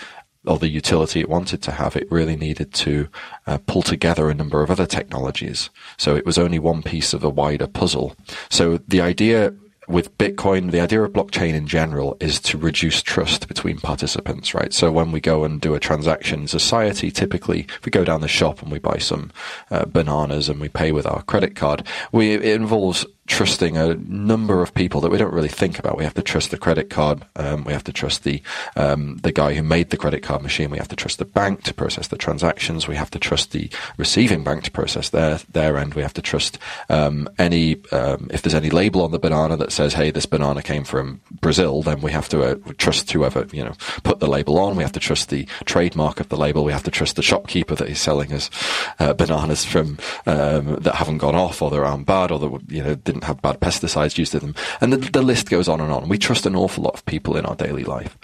or 0.45 0.57
the 0.57 0.69
utility 0.69 1.19
it 1.19 1.29
wanted 1.29 1.61
to 1.61 1.71
have, 1.71 1.95
it 1.95 2.09
really 2.11 2.35
needed 2.35 2.73
to 2.73 3.09
uh, 3.45 3.57
pull 3.67 3.81
together 3.81 4.29
a 4.29 4.33
number 4.33 4.63
of 4.63 4.71
other 4.71 4.85
technologies. 4.85 5.69
So 5.97 6.15
it 6.15 6.25
was 6.25 6.37
only 6.37 6.59
one 6.59 6.81
piece 6.81 7.13
of 7.13 7.23
a 7.23 7.29
wider 7.29 7.67
puzzle. 7.67 8.15
So 8.49 8.77
the 8.87 9.01
idea 9.01 9.53
with 9.89 10.15
Bitcoin, 10.19 10.71
the 10.71 10.79
idea 10.79 11.01
of 11.01 11.11
blockchain 11.11 11.55
in 11.55 11.67
general 11.67 12.15
is 12.19 12.39
to 12.41 12.57
reduce 12.59 13.01
trust 13.01 13.47
between 13.47 13.79
participants, 13.79 14.53
right? 14.53 14.71
So 14.71 14.91
when 14.91 15.11
we 15.11 15.19
go 15.19 15.43
and 15.43 15.59
do 15.59 15.73
a 15.73 15.79
transaction 15.79 16.41
in 16.41 16.47
society, 16.47 17.09
typically, 17.09 17.61
if 17.61 17.85
we 17.85 17.89
go 17.89 18.03
down 18.03 18.21
the 18.21 18.27
shop 18.27 18.61
and 18.61 18.71
we 18.71 18.77
buy 18.77 18.99
some 18.99 19.31
uh, 19.71 19.85
bananas 19.85 20.47
and 20.47 20.61
we 20.61 20.69
pay 20.69 20.91
with 20.91 21.07
our 21.07 21.23
credit 21.23 21.55
card, 21.55 21.85
we, 22.11 22.33
it 22.33 22.43
involves 22.43 23.05
trusting 23.29 23.77
a 23.77 23.93
number 23.93 24.61
of 24.61 24.73
people 24.73 24.99
that 25.01 25.11
we 25.11 25.17
don't 25.17 25.33
really 25.33 25.47
think 25.47 25.79
about. 25.79 25.97
We 25.97 26.03
have 26.03 26.15
to 26.15 26.21
trust 26.21 26.49
the 26.51 26.57
credit 26.57 26.89
card. 26.89 27.23
Um, 27.35 27.63
we 27.63 27.71
have 27.71 27.83
to 27.85 27.93
trust 27.93 28.23
the 28.23 28.41
um, 28.75 29.17
the 29.17 29.31
guy 29.31 29.53
who 29.53 29.63
made 29.63 29.91
the 29.91 29.97
credit 29.97 30.23
card 30.23 30.41
machine. 30.41 30.71
We 30.71 30.79
have 30.79 30.87
to 30.89 30.95
trust 30.95 31.19
the 31.19 31.25
bank 31.25 31.63
to 31.63 31.73
process 31.73 32.07
the 32.07 32.17
transactions. 32.17 32.87
We 32.87 32.95
have 32.95 33.11
to 33.11 33.19
trust 33.19 33.51
the 33.51 33.69
receiving 33.97 34.43
bank 34.43 34.63
to 34.63 34.71
process 34.71 35.09
their 35.09 35.39
their 35.51 35.77
end. 35.77 35.93
We 35.93 36.01
have 36.01 36.13
to 36.15 36.21
trust 36.21 36.57
um, 36.89 37.29
any 37.37 37.77
um, 37.91 38.29
if 38.31 38.41
there's 38.41 38.55
any 38.55 38.71
label 38.71 39.03
on 39.03 39.11
the 39.11 39.19
banana 39.19 39.55
that 39.57 39.71
says, 39.71 39.93
"Hey, 39.93 40.09
this 40.09 40.25
banana 40.25 40.63
came 40.63 40.83
from 40.83 41.21
Brazil," 41.39 41.83
then 41.83 42.01
we 42.01 42.11
have 42.11 42.29
to 42.29 42.43
uh, 42.43 42.55
trust 42.77 43.11
whoever 43.11 43.47
you 43.51 43.63
know 43.63 43.73
put 44.03 44.19
the 44.19 44.27
label 44.27 44.57
on. 44.57 44.75
We 44.75 44.83
have 44.83 44.91
to 44.93 44.99
trust 44.99 45.29
the 45.29 45.47
trademark 45.65 46.19
of 46.19 46.29
the 46.29 46.37
label. 46.37 46.63
We 46.63 46.73
have 46.73 46.83
to 46.83 46.91
trust 46.91 47.15
the 47.15 47.21
shopkeeper 47.21 47.75
that 47.75 47.87
is 47.87 48.01
selling 48.01 48.33
us 48.33 48.49
uh, 48.97 49.13
bananas 49.13 49.63
from 49.63 49.99
um, 50.25 50.75
that 50.81 50.95
haven't 50.95 51.19
gone 51.19 51.35
off 51.35 51.61
or 51.61 51.69
that 51.69 51.79
aren't 51.79 52.07
bad 52.07 52.31
or 52.31 52.39
that 52.39 52.61
you 52.69 52.83
know 52.83 52.95
didn't 52.95 53.18
have 53.23 53.41
bad 53.41 53.59
pesticides 53.59 54.17
used 54.17 54.33
in 54.33 54.39
them. 54.41 54.55
And 54.81 54.93
the, 54.93 54.97
the 54.97 55.21
list 55.21 55.49
goes 55.49 55.67
on 55.67 55.81
and 55.81 55.91
on. 55.91 56.09
We 56.09 56.17
trust 56.17 56.45
an 56.45 56.55
awful 56.55 56.83
lot 56.83 56.93
of 56.93 57.05
people 57.05 57.37
in 57.37 57.45
our 57.45 57.55
daily 57.55 57.83
life. 57.83 58.17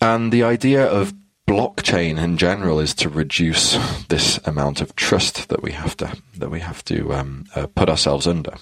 And 0.00 0.32
the 0.32 0.42
idea 0.42 0.86
of 0.86 1.14
blockchain 1.46 2.22
in 2.22 2.36
general 2.36 2.80
is 2.80 2.94
to 2.94 3.08
reduce 3.08 3.76
this 4.08 4.38
amount 4.46 4.80
of 4.80 4.96
trust 4.96 5.48
that 5.48 5.62
we 5.62 5.72
have 5.72 5.96
to 5.98 6.16
that 6.36 6.50
we 6.50 6.60
have 6.60 6.84
to 6.84 7.12
um, 7.12 7.44
uh, 7.54 7.66
put 7.74 7.88
ourselves 7.88 8.26
under. 8.26 8.54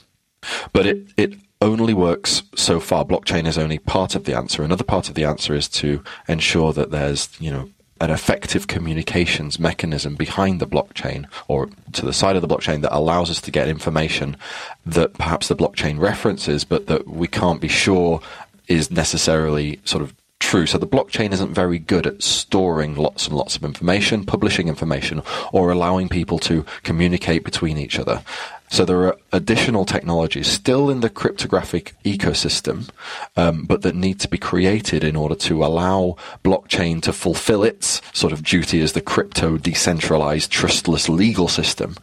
But 0.72 0.86
it 0.86 1.08
it 1.16 1.34
only 1.60 1.94
works 1.94 2.42
so 2.56 2.80
far. 2.80 3.04
Blockchain 3.04 3.46
is 3.46 3.56
only 3.56 3.78
part 3.78 4.16
of 4.16 4.24
the 4.24 4.36
answer. 4.36 4.62
Another 4.62 4.84
part 4.84 5.08
of 5.08 5.14
the 5.14 5.24
answer 5.24 5.54
is 5.54 5.68
to 5.68 6.02
ensure 6.28 6.72
that 6.72 6.90
there's 6.90 7.28
you 7.40 7.52
know 7.52 7.70
an 8.02 8.10
effective 8.10 8.66
communications 8.66 9.60
mechanism 9.60 10.16
behind 10.16 10.60
the 10.60 10.66
blockchain 10.66 11.24
or 11.46 11.68
to 11.92 12.04
the 12.04 12.12
side 12.12 12.34
of 12.34 12.42
the 12.42 12.48
blockchain 12.48 12.82
that 12.82 12.94
allows 12.94 13.30
us 13.30 13.40
to 13.40 13.52
get 13.52 13.68
information 13.68 14.36
that 14.84 15.14
perhaps 15.14 15.46
the 15.46 15.54
blockchain 15.54 16.00
references, 16.00 16.64
but 16.64 16.88
that 16.88 17.06
we 17.06 17.28
can't 17.28 17.60
be 17.60 17.68
sure 17.68 18.20
is 18.66 18.90
necessarily 18.90 19.78
sort 19.84 20.02
of 20.02 20.12
true. 20.40 20.66
So 20.66 20.78
the 20.78 20.86
blockchain 20.86 21.32
isn't 21.32 21.54
very 21.54 21.78
good 21.78 22.04
at 22.04 22.24
storing 22.24 22.96
lots 22.96 23.28
and 23.28 23.36
lots 23.36 23.54
of 23.54 23.62
information, 23.62 24.26
publishing 24.26 24.66
information, 24.66 25.22
or 25.52 25.70
allowing 25.70 26.08
people 26.08 26.40
to 26.40 26.66
communicate 26.82 27.44
between 27.44 27.78
each 27.78 28.00
other. 28.00 28.24
So 28.72 28.86
there 28.86 29.06
are 29.06 29.18
additional 29.32 29.84
technologies 29.84 30.46
still 30.46 30.88
in 30.88 31.00
the 31.00 31.10
cryptographic 31.10 31.94
ecosystem, 32.06 32.88
um, 33.36 33.66
but 33.66 33.82
that 33.82 33.94
need 33.94 34.18
to 34.20 34.28
be 34.28 34.38
created 34.38 35.04
in 35.04 35.14
order 35.14 35.34
to 35.34 35.62
allow 35.62 36.16
blockchain 36.42 37.02
to 37.02 37.12
fulfill 37.12 37.64
its 37.64 38.00
sort 38.14 38.32
of 38.32 38.42
duty 38.42 38.80
as 38.80 38.94
the 38.94 39.02
crypto 39.02 39.58
decentralized, 39.58 40.50
trustless 40.50 41.10
legal 41.10 41.48
system 41.48 41.96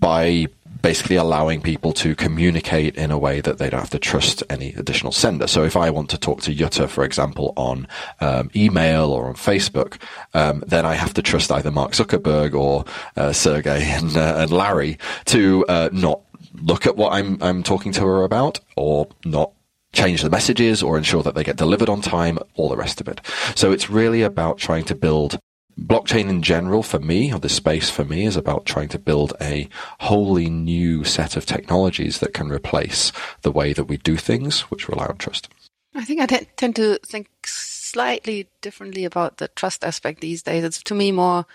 by 0.00 0.46
basically 0.82 1.16
allowing 1.16 1.60
people 1.60 1.92
to 1.92 2.14
communicate 2.14 2.96
in 2.96 3.10
a 3.10 3.18
way 3.18 3.40
that 3.40 3.58
they 3.58 3.68
don't 3.68 3.80
have 3.80 3.90
to 3.90 3.98
trust 3.98 4.42
any 4.48 4.72
additional 4.74 5.12
sender. 5.12 5.46
So 5.46 5.62
if 5.62 5.76
I 5.76 5.90
want 5.90 6.08
to 6.10 6.18
talk 6.18 6.40
to 6.42 6.54
Jutta, 6.54 6.88
for 6.88 7.04
example, 7.04 7.52
on 7.56 7.86
um, 8.20 8.50
email 8.56 9.10
or 9.10 9.26
on 9.26 9.34
Facebook, 9.34 10.00
um, 10.32 10.64
then 10.66 10.86
I 10.86 10.94
have 10.94 11.14
to 11.14 11.22
trust 11.22 11.52
either 11.52 11.70
Mark 11.70 11.92
Zuckerberg 11.92 12.54
or 12.54 12.84
uh, 13.16 13.32
Sergey 13.32 13.82
and, 13.82 14.16
uh, 14.16 14.36
and 14.38 14.50
Larry 14.50 14.98
to 15.26 15.66
uh, 15.68 15.90
not 15.92 16.22
look 16.54 16.86
at 16.86 16.96
what 16.96 17.12
I'm 17.12 17.38
I'm 17.42 17.62
talking 17.62 17.92
to 17.92 18.00
her 18.00 18.24
about 18.24 18.58
or 18.76 19.08
not 19.24 19.52
change 19.92 20.22
the 20.22 20.30
messages 20.30 20.82
or 20.82 20.96
ensure 20.96 21.22
that 21.22 21.34
they 21.34 21.44
get 21.44 21.56
delivered 21.56 21.88
on 21.88 22.00
time, 22.00 22.38
all 22.54 22.68
the 22.68 22.76
rest 22.76 23.00
of 23.00 23.08
it. 23.08 23.20
So 23.54 23.72
it's 23.72 23.90
really 23.90 24.22
about 24.22 24.58
trying 24.58 24.84
to 24.84 24.94
build 24.94 25.38
blockchain 25.80 26.28
in 26.28 26.42
general 26.42 26.82
for 26.82 26.98
me, 26.98 27.32
or 27.32 27.38
this 27.38 27.54
space 27.54 27.90
for 27.90 28.04
me, 28.04 28.26
is 28.26 28.36
about 28.36 28.66
trying 28.66 28.88
to 28.90 28.98
build 28.98 29.32
a 29.40 29.68
wholly 30.00 30.50
new 30.50 31.04
set 31.04 31.36
of 31.36 31.46
technologies 31.46 32.20
that 32.20 32.34
can 32.34 32.50
replace 32.50 33.12
the 33.42 33.52
way 33.52 33.72
that 33.72 33.84
we 33.84 33.96
do 33.96 34.16
things, 34.16 34.62
which 34.62 34.88
rely 34.88 35.06
on 35.06 35.16
trust. 35.16 35.48
I 35.94 36.04
think 36.04 36.20
I 36.20 36.26
t- 36.26 36.46
tend 36.56 36.76
to 36.76 36.98
think 37.04 37.28
slightly 37.44 38.48
differently 38.60 39.04
about 39.04 39.38
the 39.38 39.48
trust 39.48 39.84
aspect 39.84 40.20
these 40.20 40.42
days. 40.42 40.62
It's 40.62 40.82
to 40.84 40.94
me 40.94 41.10
more 41.10 41.46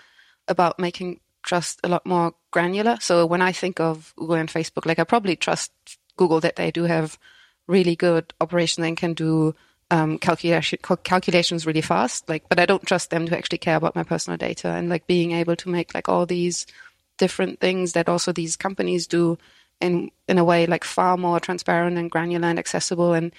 about 0.48 0.78
making 0.78 1.20
trust 1.42 1.80
a 1.84 1.88
lot 1.88 2.04
more 2.04 2.34
granular. 2.50 2.98
So 3.00 3.24
when 3.24 3.40
I 3.40 3.52
think 3.52 3.80
of 3.80 4.12
Google 4.16 4.36
and 4.36 4.48
Facebook, 4.48 4.84
like 4.84 4.98
I 4.98 5.04
probably 5.04 5.36
trust 5.36 5.72
Google 6.16 6.40
that 6.40 6.56
they 6.56 6.70
do 6.70 6.84
have 6.84 7.18
really 7.66 7.96
good 7.96 8.34
operation 8.40 8.84
and 8.84 8.96
can 8.96 9.14
do 9.14 9.54
um, 9.90 10.18
calculation, 10.18 10.78
calculations 11.04 11.66
really 11.66 11.80
fast. 11.80 12.28
Like, 12.28 12.48
but 12.48 12.58
I 12.58 12.66
don't 12.66 12.86
trust 12.86 13.10
them 13.10 13.26
to 13.26 13.36
actually 13.36 13.58
care 13.58 13.76
about 13.76 13.96
my 13.96 14.02
personal 14.02 14.36
data 14.36 14.68
and 14.68 14.88
like 14.88 15.06
being 15.06 15.32
able 15.32 15.56
to 15.56 15.68
make 15.68 15.94
like 15.94 16.08
all 16.08 16.26
these 16.26 16.66
different 17.18 17.60
things 17.60 17.92
that 17.92 18.08
also 18.08 18.32
these 18.32 18.56
companies 18.56 19.06
do 19.06 19.38
in 19.80 20.10
in 20.28 20.38
a 20.38 20.44
way 20.44 20.66
like 20.66 20.84
far 20.84 21.16
more 21.16 21.38
transparent 21.40 21.98
and 21.98 22.10
granular 22.10 22.48
and 22.48 22.58
accessible 22.58 23.12
and 23.12 23.32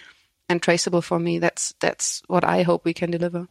and 0.49 0.61
traceable 0.61 1.01
for 1.01 1.19
me. 1.19 1.39
That's 1.39 1.73
that's 1.79 2.21
what 2.27 2.43
I 2.43 2.63
hope 2.63 2.85
we 2.85 2.93
can 2.93 3.11
deliver. 3.11 3.47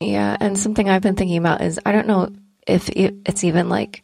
Yeah, 0.00 0.36
and 0.40 0.58
something 0.58 0.88
I've 0.88 1.02
been 1.02 1.16
thinking 1.16 1.38
about 1.38 1.60
is 1.60 1.78
I 1.84 1.92
don't 1.92 2.06
know 2.06 2.32
if 2.66 2.88
it's 2.94 3.44
even 3.44 3.68
like 3.68 4.02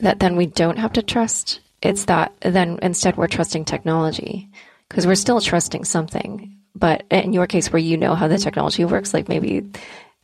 that. 0.00 0.18
Then 0.18 0.36
we 0.36 0.46
don't 0.46 0.78
have 0.78 0.94
to 0.94 1.02
trust. 1.02 1.60
It's 1.82 2.06
that 2.06 2.34
then 2.40 2.78
instead 2.82 3.16
we're 3.16 3.28
trusting 3.28 3.64
technology 3.64 4.48
because 4.88 5.06
we're 5.06 5.14
still 5.14 5.40
trusting 5.40 5.84
something 5.84 6.59
but 6.74 7.04
in 7.10 7.32
your 7.32 7.46
case, 7.46 7.72
where 7.72 7.80
you 7.80 7.96
know 7.96 8.14
how 8.14 8.28
the 8.28 8.38
technology 8.38 8.84
works, 8.84 9.12
like 9.14 9.28
maybe 9.28 9.64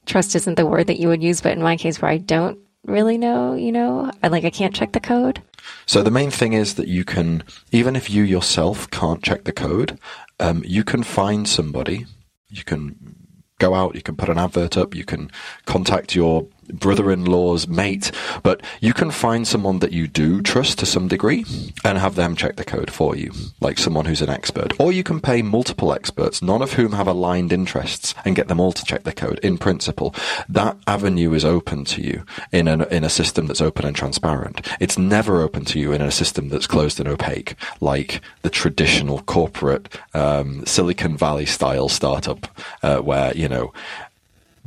trust 0.06 0.34
isn't 0.34 0.54
the 0.54 0.66
word 0.66 0.86
that 0.86 1.00
you 1.00 1.08
would 1.08 1.22
use, 1.22 1.40
but 1.40 1.52
in 1.52 1.62
my 1.62 1.76
case, 1.76 2.00
where 2.00 2.10
I 2.10 2.18
don't 2.18 2.58
really 2.84 3.18
know, 3.18 3.54
you 3.54 3.72
know, 3.72 4.10
I 4.22 4.28
like 4.28 4.44
I 4.44 4.50
can't 4.50 4.74
check 4.74 4.92
the 4.92 5.00
code. 5.00 5.42
So 5.86 6.02
the 6.02 6.10
main 6.10 6.30
thing 6.30 6.52
is 6.52 6.74
that 6.74 6.88
you 6.88 7.04
can, 7.04 7.42
even 7.72 7.96
if 7.96 8.08
you 8.08 8.22
yourself 8.22 8.88
can't 8.90 9.22
check 9.22 9.44
the 9.44 9.52
code, 9.52 9.98
um, 10.38 10.62
you 10.64 10.84
can 10.84 11.02
find 11.02 11.48
somebody. 11.48 12.06
You 12.48 12.62
can 12.62 13.16
go 13.58 13.74
out, 13.74 13.94
you 13.94 14.02
can 14.02 14.16
put 14.16 14.28
an 14.28 14.38
advert 14.38 14.76
up, 14.76 14.94
you 14.94 15.04
can 15.04 15.30
contact 15.64 16.14
your 16.14 16.46
brother-in-law's 16.73 17.68
mate, 17.68 18.11
but 18.42 18.62
you 18.80 18.92
can 18.92 19.11
find 19.11 19.46
someone 19.46 19.78
that 19.80 19.92
you 19.92 20.06
do 20.06 20.42
trust 20.42 20.78
to 20.78 20.87
some 20.87 21.08
degree 21.08 21.44
and 21.85 21.99
have 21.99 22.14
them 22.14 22.37
check 22.37 22.56
the 22.56 22.64
code 22.64 22.90
for 22.90 23.16
you, 23.16 23.32
like 23.61 23.78
someone 23.78 24.04
who's 24.04 24.23
an 24.23 24.30
expert. 24.30 24.73
Or 24.78 24.92
you 24.92 25.02
can 25.02 25.20
pay 25.20 25.42
multiple 25.42 25.92
experts, 25.92 26.42
none 26.42 26.62
of 26.62 26.75
whom 26.75 26.92
have 26.92 27.06
aligned 27.06 27.52
interests, 27.52 28.14
and 28.25 28.37
get 28.37 28.49
them 28.49 28.61
all 28.61 28.73
to 28.73 28.85
check 28.85 29.04
the 29.04 29.12
code. 29.12 29.38
In 29.40 29.58
principle, 29.58 30.14
that 30.49 30.76
avenue 30.87 31.32
is 31.32 31.44
open 31.44 31.85
to 31.87 32.02
you 32.02 32.25
in 32.52 32.68
a 32.68 32.87
in 32.87 33.04
a 33.04 33.08
system 33.08 33.46
that's 33.46 33.61
open 33.61 33.85
and 33.85 33.96
transparent. 33.96 34.66
It's 34.80 34.99
never 34.99 35.40
open 35.40 35.64
to 35.66 35.78
you 35.78 35.92
in 35.92 36.00
a 36.00 36.11
system 36.11 36.49
that's 36.49 36.66
closed 36.66 37.00
and 37.00 37.08
opaque, 37.08 37.54
like 37.80 38.20
the 38.42 38.50
traditional 38.50 39.23
corporate 39.23 39.88
um, 40.14 40.64
Silicon 40.66 41.16
Valley 41.16 41.46
style 41.46 41.88
startup, 41.88 42.46
uh, 42.82 42.99
where 42.99 43.37
you 43.37 43.49
know 43.49 43.73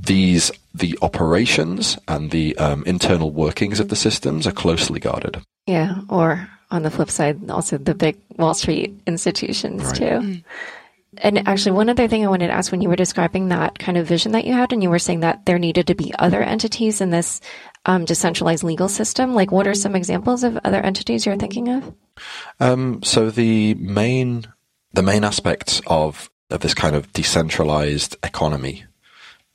these 0.02 0.52
the 0.74 0.98
operations 1.02 1.98
and 2.08 2.32
the 2.32 2.58
um, 2.58 2.84
internal 2.86 3.32
workings 3.32 3.80
of 3.80 3.90
the 3.90 3.96
systems 3.96 4.46
are 4.48 4.52
closely 4.52 5.00
guarded. 5.00 5.42
Yeah, 5.66 6.02
or 6.10 6.48
on 6.72 6.84
the 6.84 6.92
flip 6.92 7.10
side, 7.10 7.50
also 7.50 7.78
the 7.78 7.96
big 7.96 8.18
Wall 8.38 8.54
Street 8.54 9.00
institutions 9.08 9.84
right. 9.84 9.96
too. 9.96 10.04
Mm. 10.04 10.44
And 11.18 11.48
actually, 11.48 11.72
one 11.72 11.90
other 11.90 12.08
thing 12.08 12.24
I 12.24 12.30
wanted 12.30 12.48
to 12.48 12.54
ask 12.54 12.72
when 12.72 12.82
you 12.82 12.90
were 12.90 12.96
describing 12.96 13.50
that 13.50 13.80
kind 13.80 13.98
of 13.98 14.06
vision 14.06 14.32
that 14.34 14.46
you 14.46 14.54
had, 14.54 14.72
and 14.72 14.84
you 14.84 14.90
were 14.90 15.00
saying 15.00 15.22
that 15.22 15.46
there 15.46 15.58
needed 15.58 15.88
to 15.88 15.96
be 15.96 16.14
other 16.20 16.42
entities 16.42 17.02
in 17.02 17.10
this 17.10 17.42
um, 17.86 18.06
decentralized 18.06 18.64
legal 18.64 18.88
system, 18.88 19.34
like 19.34 19.52
what 19.52 19.68
are 19.68 19.74
some 19.74 19.96
examples 19.96 20.44
of 20.44 20.58
other 20.64 20.82
entities 20.82 21.26
you're 21.26 21.38
thinking 21.38 21.70
of? 21.70 21.94
Um, 22.60 23.02
so 23.04 23.32
the 23.32 23.74
main 23.76 24.46
the 24.94 25.02
main 25.02 25.24
aspects 25.24 25.82
of 25.88 26.30
of 26.52 26.62
this 26.62 26.74
kind 26.74 26.96
of 26.96 27.12
decentralized 27.14 28.16
economy 28.24 28.84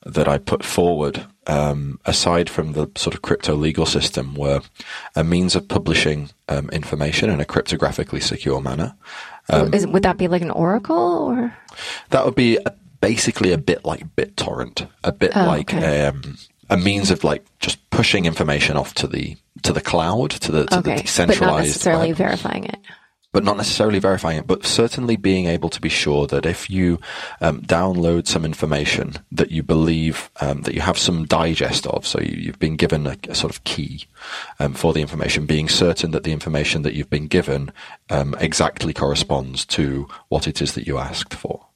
that 0.04 0.28
I 0.28 0.38
put 0.38 0.64
forward, 0.64 1.26
um, 1.46 1.99
aside 2.04 2.50
from 2.50 2.73
the 2.73 2.90
sort 2.96 3.14
of 3.14 3.23
crypto 3.23 3.54
legal 3.54 3.87
system, 3.87 4.34
were 4.34 4.61
a 5.14 5.25
means 5.25 5.54
of 5.54 5.68
publishing 5.68 6.30
um, 6.49 6.68
information 6.70 7.30
in 7.30 7.40
a 7.40 7.44
cryptographically 7.44 8.23
secure 8.23 8.61
manner. 8.61 8.94
Um, 9.49 9.73
Is, 9.73 9.87
would 9.87 10.02
that 10.02 10.18
be 10.18 10.28
like 10.28 10.42
an 10.42 10.50
oracle, 10.50 10.96
or 10.96 11.56
that 12.11 12.25
would 12.25 12.34
be 12.34 12.56
a, 12.56 12.75
basically 13.00 13.52
a 13.52 13.58
bit 13.58 13.84
like 13.84 14.14
BitTorrent, 14.16 14.88
a 15.02 15.12
bit 15.12 15.32
oh, 15.37 15.44
like 15.44 15.73
okay. 15.73 16.06
Um, 16.06 16.38
a 16.70 16.76
means 16.76 17.11
of 17.11 17.25
like 17.25 17.44
just 17.61 17.78
pushing 17.90 18.25
information 18.25 18.76
off 18.76 18.94
to 18.94 19.06
the 19.06 19.37
to 19.62 19.73
the 19.73 19.82
cloud, 19.82 20.30
to 20.30 20.52
the 20.52 20.66
to 20.66 20.78
okay. 20.78 20.96
the 20.96 21.02
decentralized, 21.02 21.40
but 21.40 21.46
not 21.46 21.58
necessarily 21.58 22.08
web. 22.08 22.16
verifying 22.16 22.64
it 22.64 22.78
but 23.34 23.42
not 23.42 23.56
necessarily 23.56 23.98
verifying 23.98 24.38
it, 24.38 24.46
but 24.46 24.64
certainly 24.64 25.16
being 25.16 25.46
able 25.46 25.68
to 25.68 25.80
be 25.80 25.88
sure 25.88 26.28
that 26.28 26.46
if 26.46 26.70
you 26.70 27.00
um, 27.40 27.60
download 27.62 28.28
some 28.28 28.44
information 28.44 29.14
that 29.32 29.50
you 29.50 29.60
believe 29.60 30.30
um, 30.40 30.62
that 30.62 30.72
you 30.72 30.80
have 30.80 30.96
some 30.96 31.24
digest 31.24 31.84
of, 31.88 32.06
so 32.06 32.20
you, 32.20 32.46
have 32.46 32.60
been 32.60 32.76
given 32.76 33.08
a, 33.08 33.16
a, 33.28 33.34
sort 33.34 33.52
of 33.52 33.64
key 33.64 34.04
um, 34.60 34.72
for 34.72 34.92
the 34.92 35.00
information, 35.00 35.46
being 35.46 35.68
certain 35.68 36.12
that 36.12 36.22
the 36.22 36.30
information 36.30 36.82
that 36.82 36.94
you've 36.94 37.10
been 37.10 37.26
given 37.26 37.72
um, 38.08 38.36
exactly 38.38 38.94
corresponds 38.94 39.64
to 39.66 40.06
what 40.28 40.46
it 40.46 40.62
is 40.62 40.74
that 40.74 40.86
you 40.86 40.98
asked 40.98 41.34
for. 41.34 41.66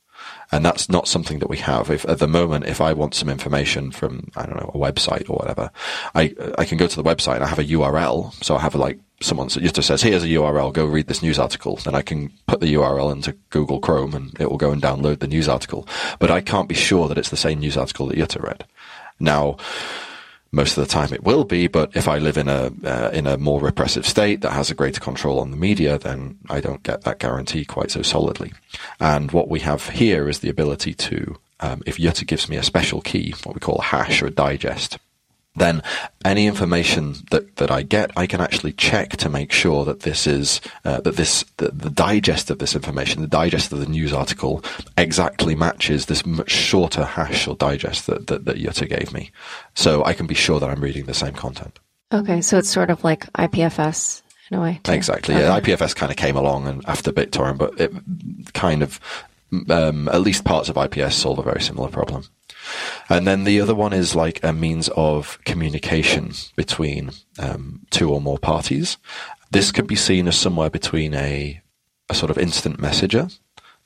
And 0.52 0.64
that's 0.64 0.88
not 0.88 1.08
something 1.08 1.40
that 1.40 1.50
we 1.50 1.58
have. 1.58 1.90
If 1.90 2.08
at 2.08 2.20
the 2.20 2.28
moment, 2.28 2.66
if 2.66 2.80
I 2.80 2.92
want 2.92 3.14
some 3.14 3.28
information 3.28 3.90
from, 3.90 4.30
I 4.36 4.46
don't 4.46 4.56
know, 4.56 4.70
a 4.72 4.78
website 4.78 5.28
or 5.28 5.36
whatever, 5.36 5.72
I, 6.14 6.34
I 6.56 6.64
can 6.64 6.78
go 6.78 6.86
to 6.86 6.96
the 6.96 7.02
website 7.02 7.34
and 7.34 7.44
I 7.44 7.48
have 7.48 7.58
a 7.58 7.64
URL. 7.64 8.32
So 8.44 8.56
I 8.56 8.60
have 8.60 8.76
like 8.76 9.00
someone 9.20 9.48
just 9.48 9.82
says, 9.82 10.02
"Here's 10.02 10.24
a 10.24 10.28
URL. 10.28 10.72
Go 10.72 10.84
read 10.84 11.08
this 11.08 11.22
news 11.22 11.38
article." 11.38 11.76
Then 11.76 11.94
I 11.94 12.02
can 12.02 12.30
put 12.46 12.60
the 12.60 12.74
URL 12.74 13.10
into 13.10 13.36
Google 13.50 13.80
Chrome, 13.80 14.14
and 14.14 14.38
it 14.40 14.50
will 14.50 14.58
go 14.58 14.70
and 14.70 14.82
download 14.82 15.18
the 15.18 15.26
news 15.26 15.48
article. 15.48 15.86
But 16.18 16.30
I 16.30 16.40
can't 16.40 16.68
be 16.68 16.74
sure 16.74 17.08
that 17.08 17.18
it's 17.18 17.30
the 17.30 17.36
same 17.36 17.60
news 17.60 17.76
article 17.76 18.06
that 18.06 18.18
Jutta 18.18 18.42
read. 18.42 18.64
Now, 19.20 19.56
most 20.50 20.78
of 20.78 20.86
the 20.86 20.92
time 20.92 21.12
it 21.12 21.24
will 21.24 21.44
be, 21.44 21.66
but 21.66 21.94
if 21.94 22.08
I 22.08 22.18
live 22.18 22.38
in 22.38 22.48
a 22.48 22.72
uh, 22.84 23.10
in 23.12 23.26
a 23.26 23.36
more 23.36 23.60
repressive 23.60 24.06
state 24.06 24.40
that 24.40 24.52
has 24.52 24.70
a 24.70 24.74
greater 24.74 25.00
control 25.00 25.40
on 25.40 25.50
the 25.50 25.56
media, 25.56 25.98
then 25.98 26.38
I 26.48 26.60
don't 26.60 26.82
get 26.82 27.02
that 27.02 27.18
guarantee 27.18 27.64
quite 27.64 27.90
so 27.90 28.02
solidly. 28.02 28.52
And 29.00 29.30
what 29.30 29.48
we 29.48 29.60
have 29.60 29.90
here 29.90 30.28
is 30.28 30.38
the 30.38 30.48
ability 30.48 30.94
to, 30.94 31.36
um, 31.60 31.82
if 31.86 31.98
Jutta 31.98 32.26
gives 32.26 32.48
me 32.48 32.56
a 32.56 32.62
special 32.62 33.00
key, 33.00 33.34
what 33.44 33.54
we 33.54 33.60
call 33.60 33.76
a 33.76 33.82
hash 33.82 34.22
or 34.22 34.26
a 34.26 34.30
digest, 34.30 34.98
then 35.58 35.82
any 36.24 36.46
information 36.46 37.14
that, 37.30 37.56
that 37.56 37.70
I 37.70 37.82
get, 37.82 38.10
I 38.16 38.26
can 38.26 38.40
actually 38.40 38.72
check 38.72 39.16
to 39.18 39.28
make 39.28 39.52
sure 39.52 39.84
that 39.84 40.00
this 40.00 40.26
is 40.26 40.60
uh, 40.84 41.00
that 41.00 41.16
this 41.16 41.44
the, 41.56 41.70
the, 41.70 41.90
digest 41.90 42.50
of 42.50 42.58
this 42.58 42.74
information, 42.74 43.22
the 43.22 43.28
digest 43.28 43.72
of 43.72 43.80
the 43.80 43.86
news 43.86 44.12
article, 44.12 44.62
exactly 44.96 45.54
matches 45.54 46.06
this 46.06 46.24
much 46.24 46.50
shorter 46.50 47.04
hash 47.04 47.46
or 47.46 47.56
digest 47.56 48.06
that 48.06 48.26
that, 48.28 48.44
that 48.44 48.88
gave 48.88 49.12
me, 49.12 49.30
so 49.74 50.04
I 50.04 50.12
can 50.12 50.26
be 50.26 50.34
sure 50.34 50.60
that 50.60 50.70
I'm 50.70 50.80
reading 50.80 51.06
the 51.06 51.14
same 51.14 51.34
content. 51.34 51.78
Okay, 52.12 52.40
so 52.40 52.58
it's 52.58 52.70
sort 52.70 52.90
of 52.90 53.04
like 53.04 53.30
IPFS 53.34 54.22
in 54.50 54.58
a 54.58 54.62
way. 54.62 54.80
Too. 54.82 54.92
Exactly. 54.92 55.34
Okay. 55.34 55.44
Yeah, 55.44 55.60
IPFS 55.60 55.94
kind 55.94 56.10
of 56.10 56.16
came 56.16 56.36
along 56.36 56.66
and 56.66 56.84
after 56.86 57.12
BitTorrent, 57.12 57.58
but 57.58 57.78
it 57.80 57.92
kind 58.54 58.82
of 58.82 59.00
um, 59.68 60.08
at 60.08 60.20
least 60.20 60.44
parts 60.44 60.68
of 60.68 60.76
IPFS 60.76 61.12
solve 61.12 61.38
a 61.38 61.42
very 61.42 61.60
similar 61.60 61.88
problem. 61.88 62.24
And 63.08 63.26
then 63.26 63.44
the 63.44 63.60
other 63.60 63.74
one 63.74 63.92
is 63.92 64.14
like 64.14 64.42
a 64.42 64.52
means 64.52 64.88
of 64.96 65.38
communication 65.44 66.32
between 66.56 67.10
um, 67.38 67.80
two 67.90 68.10
or 68.10 68.20
more 68.20 68.38
parties. 68.38 68.96
This 69.50 69.72
could 69.72 69.86
be 69.86 69.96
seen 69.96 70.28
as 70.28 70.38
somewhere 70.38 70.70
between 70.70 71.14
a, 71.14 71.60
a 72.08 72.14
sort 72.14 72.30
of 72.30 72.38
instant 72.38 72.78
messenger. 72.78 73.28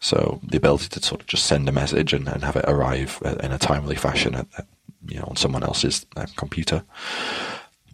So 0.01 0.41
the 0.43 0.57
ability 0.57 0.89
to 0.89 1.03
sort 1.03 1.21
of 1.21 1.27
just 1.29 1.47
send 1.47 1.69
a 1.69 1.73
message 1.73 2.13
and, 2.13 2.29
and 2.29 2.43
have 2.43 2.57
it 2.57 2.65
arrive 2.67 3.21
uh, 3.25 3.37
in 3.43 3.53
a 3.53 3.59
timely 3.59 3.95
fashion 3.95 4.35
at, 4.35 4.47
at, 4.59 4.67
you 5.07 5.19
know, 5.19 5.27
on 5.29 5.37
someone 5.37 5.63
else's 5.63 6.05
uh, 6.17 6.27
computer. 6.37 6.83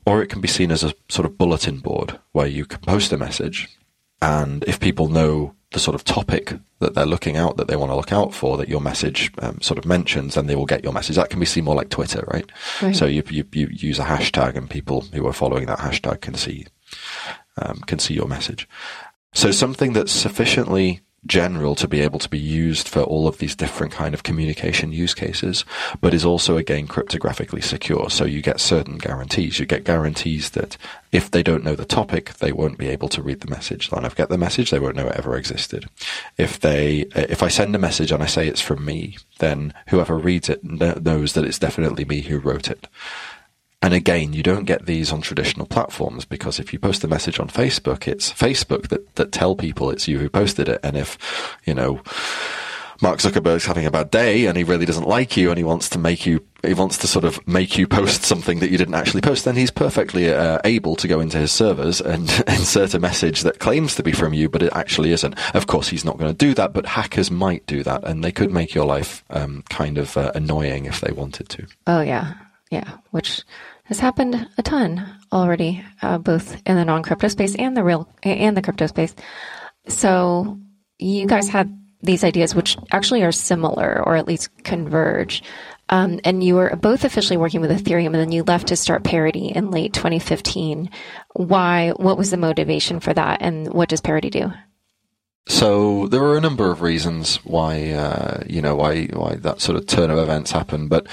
Or 0.07 0.23
it 0.23 0.29
can 0.29 0.41
be 0.41 0.49
seen 0.49 0.71
as 0.71 0.83
a 0.83 0.95
sort 1.11 1.27
of 1.27 1.37
bulletin 1.37 1.81
board 1.81 2.19
where 2.33 2.47
you 2.47 2.65
can 2.65 2.81
post 2.81 3.13
a 3.13 3.19
message 3.19 3.69
and 4.21 4.65
if 4.65 4.81
people 4.81 5.09
know 5.09 5.55
the 5.73 5.79
sort 5.79 5.95
of 5.95 6.05
topic 6.05 6.55
that 6.79 6.95
they're 6.95 7.05
looking 7.05 7.37
out 7.37 7.57
that 7.57 7.69
they 7.69 7.77
want 7.77 7.91
to 7.91 7.97
look 7.97 8.13
out 8.13 8.33
for 8.33 8.57
that 8.57 8.69
your 8.69 8.81
message 8.81 9.31
um, 9.43 9.61
sort 9.61 9.79
of 9.79 9.85
mentions, 9.85 10.35
then 10.35 10.47
they 10.47 10.57
will 10.57 10.67
get 10.67 10.83
your 10.83 10.93
message. 10.93 11.17
That 11.17 11.29
can 11.29 11.41
be 11.41 11.47
seen 11.47 11.65
more 11.65 11.75
like 11.75 11.91
Twitter, 11.91 12.25
right? 12.29 12.51
right. 12.81 12.97
So 12.97 13.05
you, 13.05 13.23
you, 13.29 13.45
you 13.53 13.69
use 13.71 13.99
a 13.99 14.05
hashtag, 14.05 14.57
and 14.57 14.71
people 14.71 15.03
who 15.13 15.27
are 15.27 15.33
following 15.33 15.67
that 15.67 15.81
hashtag 15.81 16.23
can 16.23 16.35
see 16.35 16.67
um, 17.59 17.81
can 17.87 17.99
see 17.99 18.15
your 18.15 18.29
message. 18.29 18.69
So 19.35 19.51
something 19.51 19.93
that's 19.93 20.13
sufficiently 20.13 21.01
general 21.27 21.75
to 21.75 21.89
be 21.89 22.01
able 22.01 22.19
to 22.19 22.29
be 22.29 22.39
used 22.39 22.89
for 22.89 23.03
all 23.03 23.27
of 23.27 23.39
these 23.39 23.57
different 23.57 23.93
kind 23.93 24.15
of 24.15 24.23
communication 24.23 24.93
use 24.93 25.15
cases, 25.15 25.65
but 26.01 26.15
is 26.15 26.25
also 26.25 26.57
again 26.57 26.87
cryptographically 26.87 27.63
secure. 27.63 28.09
So 28.09 28.25
you 28.25 28.41
get 28.41 28.61
certain 28.61 28.99
guarantees. 28.99 29.59
You 29.59 29.67
get 29.67 29.85
guarantees 29.85 30.51
that 30.51 30.77
if 31.11 31.31
they 31.31 31.43
don't 31.43 31.65
know 31.65 31.75
the 31.75 31.85
topic, 31.85 32.35
they 32.35 32.53
won't 32.53 32.79
be 32.79 32.89
able 32.89 33.09
to 33.11 33.23
read 33.23 33.41
the 33.41 33.51
message. 33.51 33.91
They'll 33.91 34.01
never 34.01 34.15
get 34.15 34.29
the 34.29 34.39
message. 34.39 34.71
They 34.71 34.79
won't 34.79 34.97
know 34.97 35.09
it 35.09 35.17
ever 35.17 35.37
existed. 35.37 35.87
If 36.37 36.61
they, 36.61 37.03
uh, 37.15 37.27
if 37.29 37.43
I 37.43 37.49
send 37.49 37.75
a 37.75 37.79
message 37.79 38.13
and 38.13 38.23
I 38.23 38.27
say 38.27 38.47
it's 38.47 38.61
from 38.61 38.85
me, 38.85 39.19
then 39.39 39.75
whoever 39.89 40.17
reads 40.17 40.49
it 40.49 40.63
knows 40.63 41.33
that 41.33 41.45
it's 41.45 41.59
definitely 41.59 42.05
me 42.05 42.21
who 42.23 42.39
wrote 42.39 42.69
it. 42.69 42.87
And 43.81 43.95
again, 43.95 44.33
you 44.33 44.43
don't 44.43 44.65
get 44.65 44.87
these 44.87 45.13
on 45.13 45.21
traditional 45.21 45.67
platforms 45.67 46.25
because 46.25 46.59
if 46.59 46.73
you 46.73 46.79
post 46.79 47.05
a 47.05 47.09
message 47.09 47.39
on 47.39 47.49
Facebook, 47.49 48.09
it's 48.09 48.33
Facebook 48.33 48.89
that, 48.89 49.15
that 49.15 49.31
tell 49.31 49.55
people 49.55 49.91
it's 49.91 50.09
you 50.09 50.19
who 50.19 50.29
posted 50.29 50.69
it. 50.69 50.81
And 50.83 50.97
if, 50.97 51.17
you 51.65 51.75
know, 51.75 52.03
Mark 53.01 53.21
Zuckerberg's 53.21 53.67
having 53.67 53.87
a 53.87 53.91
bad 53.93 54.11
day 54.11 54.47
and 54.47 54.57
he 54.57 54.65
really 54.65 54.85
doesn't 54.85 55.07
like 55.07 55.37
you 55.37 55.51
and 55.51 55.59
he 55.59 55.63
wants 55.63 55.89
to 55.91 55.99
make 56.01 56.27
you, 56.27 56.45
he 56.65 56.75
wants 56.75 56.99
to 56.99 57.07
sort 57.07 57.25
of 57.25 57.47
make 57.47 57.79
you 57.79 57.87
post 57.87 58.25
something 58.25 58.59
that 58.59 58.71
you 58.71 58.79
didn't 58.79 58.95
actually 58.95 59.21
post, 59.21 59.45
then 59.45 59.55
he's 59.55 59.71
perfectly 59.71 60.35
uh, 60.35 60.59
able 60.65 60.97
to 60.97 61.07
go 61.07 61.21
into 61.21 61.39
his 61.39 61.53
servers 61.53 62.01
and 62.01 62.29
insert 62.49 62.95
a 62.95 62.99
message 62.99 63.43
that 63.43 63.61
claims 63.61 63.95
to 63.95 64.03
be 64.03 64.11
from 64.11 64.33
you, 64.33 64.49
but 64.49 64.63
it 64.65 64.73
actually 64.75 65.13
isn't. 65.13 65.39
Of 65.55 65.69
course, 65.69 65.89
he's 65.89 66.05
not 66.05 66.19
going 66.19 66.33
to 66.33 66.37
do 66.37 66.53
that, 66.55 66.73
but 66.73 66.85
hackers 66.85 67.31
might 67.31 67.65
do 67.67 67.85
that 67.85 68.03
and 68.03 68.25
they 68.25 68.33
could 68.33 68.51
make 68.51 68.75
your 68.75 68.87
life 68.87 69.23
um, 69.31 69.63
kind 69.71 69.99
of 69.99 70.17
uh, 70.17 70.33
annoying 70.35 70.87
if 70.87 71.01
they 71.01 71.13
wanted 71.13 71.49
to. 71.51 71.67
Oh, 71.87 72.01
yeah. 72.01 72.35
Yeah. 72.71 72.99
Which, 73.11 73.43
has 73.89 73.99
happened 73.99 74.49
a 74.59 74.63
ton 74.63 75.07
already, 75.33 75.83
uh, 76.03 76.19
both 76.19 76.61
in 76.67 76.77
the 76.77 76.85
non-crypto 76.85 77.29
space 77.29 77.57
and 77.57 77.75
the 77.75 77.83
real 77.83 78.07
and 78.23 78.55
the 78.55 78.63
crypto 78.63 78.87
space. 78.87 79.15
So 79.89 80.59
you 80.99 81.27
guys 81.27 81.49
had 81.49 81.75
these 82.03 82.23
ideas, 82.23 82.55
which 82.55 82.77
actually 82.93 83.23
are 83.23 83.33
similar 83.33 84.03
or 84.05 84.17
at 84.17 84.29
least 84.29 84.51
converge. 84.63 85.43
Um, 85.89 86.21
and 86.23 86.45
you 86.45 86.55
were 86.55 86.77
both 86.77 87.05
officially 87.05 87.39
working 87.39 87.63
with 87.63 87.71
Ethereum, 87.71 88.09
and 88.09 88.17
then 88.17 88.31
you 88.31 88.43
left 88.43 88.69
to 88.69 88.77
start 88.77 89.05
Parity 89.05 89.47
in 89.47 89.71
late 89.71 89.95
2015. 89.95 90.91
Why? 91.33 91.93
What 91.97 92.19
was 92.19 92.31
the 92.31 92.37
motivation 92.37 93.01
for 93.01 93.15
that, 93.15 93.41
and 93.41 93.73
what 93.73 93.89
does 93.89 94.03
Parity 94.03 94.29
do? 94.29 94.53
So 95.49 96.09
there 96.09 96.21
were 96.21 96.37
a 96.37 96.43
number 96.43 96.71
of 96.71 96.83
reasons 96.83 97.37
why 97.37 97.93
uh, 97.93 98.43
you 98.47 98.61
know 98.61 98.77
why 98.77 99.07
why 99.07 99.37
that 99.37 99.63
sort 99.63 99.79
of 99.79 99.87
turn 99.87 100.11
of 100.11 100.19
events 100.19 100.51
happened, 100.51 100.91
but 100.91 101.07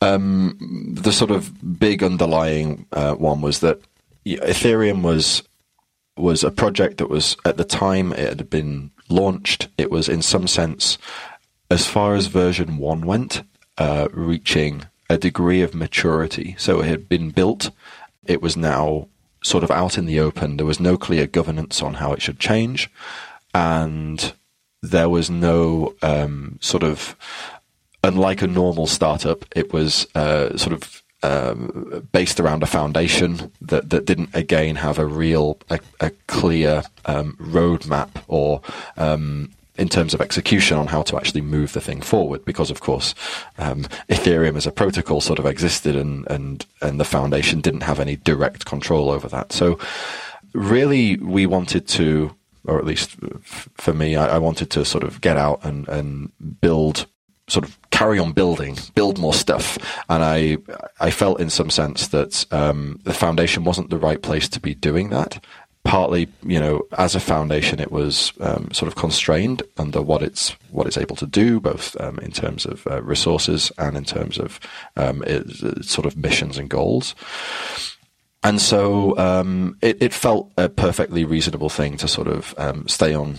um, 0.00 0.94
the 1.00 1.12
sort 1.12 1.30
of 1.30 1.78
big 1.78 2.02
underlying 2.02 2.86
uh, 2.92 3.14
one 3.14 3.40
was 3.40 3.60
that 3.60 3.80
Ethereum 4.24 5.02
was 5.02 5.42
was 6.16 6.44
a 6.44 6.50
project 6.50 6.98
that 6.98 7.08
was 7.08 7.36
at 7.44 7.56
the 7.56 7.64
time 7.64 8.12
it 8.12 8.28
had 8.28 8.50
been 8.50 8.90
launched. 9.08 9.68
It 9.78 9.90
was 9.90 10.08
in 10.08 10.22
some 10.22 10.46
sense, 10.46 10.98
as 11.70 11.86
far 11.86 12.14
as 12.14 12.26
version 12.26 12.76
one 12.76 13.06
went, 13.06 13.42
uh, 13.78 14.08
reaching 14.12 14.84
a 15.08 15.16
degree 15.16 15.62
of 15.62 15.74
maturity. 15.74 16.54
So 16.58 16.80
it 16.80 16.86
had 16.86 17.08
been 17.08 17.30
built. 17.30 17.70
It 18.24 18.42
was 18.42 18.56
now 18.56 19.08
sort 19.42 19.64
of 19.64 19.70
out 19.70 19.96
in 19.96 20.06
the 20.06 20.20
open. 20.20 20.56
There 20.56 20.66
was 20.66 20.80
no 20.80 20.96
clear 20.96 21.26
governance 21.26 21.82
on 21.82 21.94
how 21.94 22.12
it 22.12 22.20
should 22.20 22.38
change, 22.38 22.90
and 23.54 24.32
there 24.82 25.08
was 25.08 25.30
no 25.30 25.94
um, 26.02 26.58
sort 26.60 26.82
of 26.82 27.16
unlike 28.02 28.42
a 28.42 28.46
normal 28.46 28.86
startup, 28.86 29.44
it 29.54 29.72
was 29.72 30.06
uh, 30.14 30.56
sort 30.56 30.72
of 30.72 31.02
um, 31.22 32.08
based 32.12 32.40
around 32.40 32.62
a 32.62 32.66
foundation 32.66 33.52
that, 33.60 33.90
that 33.90 34.06
didn't 34.06 34.30
again 34.34 34.76
have 34.76 34.98
a 34.98 35.04
real 35.04 35.58
a, 35.68 35.78
a 36.00 36.10
clear 36.28 36.82
um, 37.04 37.36
roadmap 37.38 38.08
or 38.26 38.62
um, 38.96 39.50
in 39.76 39.88
terms 39.88 40.14
of 40.14 40.20
execution 40.20 40.76
on 40.76 40.86
how 40.86 41.02
to 41.02 41.16
actually 41.16 41.40
move 41.40 41.72
the 41.72 41.80
thing 41.80 42.00
forward. 42.00 42.44
Because 42.44 42.70
of 42.70 42.80
course 42.80 43.14
um, 43.58 43.84
Ethereum 44.08 44.56
as 44.56 44.66
a 44.66 44.72
protocol 44.72 45.20
sort 45.20 45.38
of 45.38 45.46
existed 45.46 45.94
and, 45.94 46.26
and 46.30 46.64
and 46.80 46.98
the 46.98 47.04
foundation 47.04 47.60
didn't 47.60 47.82
have 47.82 48.00
any 48.00 48.16
direct 48.16 48.64
control 48.64 49.10
over 49.10 49.28
that. 49.28 49.52
So 49.52 49.78
really 50.54 51.16
we 51.18 51.44
wanted 51.44 51.86
to 51.88 52.34
or 52.64 52.78
at 52.78 52.86
least 52.86 53.16
for 53.42 53.92
me 53.92 54.16
I, 54.16 54.36
I 54.36 54.38
wanted 54.38 54.70
to 54.70 54.86
sort 54.86 55.04
of 55.04 55.20
get 55.20 55.36
out 55.36 55.62
and, 55.64 55.86
and 55.88 56.32
build 56.62 57.06
sort 57.50 57.64
of 57.64 57.76
carry 57.90 58.18
on 58.18 58.32
building, 58.32 58.78
build 58.94 59.18
more 59.18 59.34
stuff. 59.34 59.76
And 60.08 60.22
I, 60.22 60.58
I 61.00 61.10
felt 61.10 61.40
in 61.40 61.50
some 61.50 61.70
sense 61.70 62.08
that 62.08 62.46
um, 62.52 63.00
the 63.04 63.12
foundation 63.12 63.64
wasn't 63.64 63.90
the 63.90 63.98
right 63.98 64.22
place 64.22 64.48
to 64.50 64.60
be 64.60 64.74
doing 64.74 65.10
that. 65.10 65.44
Partly, 65.82 66.28
you 66.42 66.60
know, 66.60 66.82
as 66.98 67.14
a 67.14 67.20
foundation, 67.20 67.80
it 67.80 67.90
was 67.90 68.32
um, 68.40 68.70
sort 68.70 68.86
of 68.86 68.96
constrained 68.96 69.62
under 69.78 70.02
what 70.02 70.22
it's 70.22 70.50
what 70.70 70.86
it's 70.86 70.98
able 70.98 71.16
to 71.16 71.26
do, 71.26 71.58
both 71.58 71.98
um, 72.00 72.18
in 72.18 72.30
terms 72.32 72.66
of 72.66 72.86
uh, 72.86 73.02
resources 73.02 73.72
and 73.78 73.96
in 73.96 74.04
terms 74.04 74.38
of 74.38 74.60
um, 74.96 75.24
its 75.26 75.90
sort 75.90 76.06
of 76.06 76.18
missions 76.18 76.58
and 76.58 76.68
goals. 76.68 77.14
And 78.42 78.60
so 78.60 79.16
um, 79.18 79.78
it, 79.82 80.02
it, 80.02 80.14
felt 80.14 80.50
a 80.56 80.68
perfectly 80.68 81.24
reasonable 81.24 81.68
thing 81.68 81.96
to 81.98 82.08
sort 82.08 82.28
of 82.28 82.54
um, 82.56 82.88
stay 82.88 83.14
on 83.14 83.36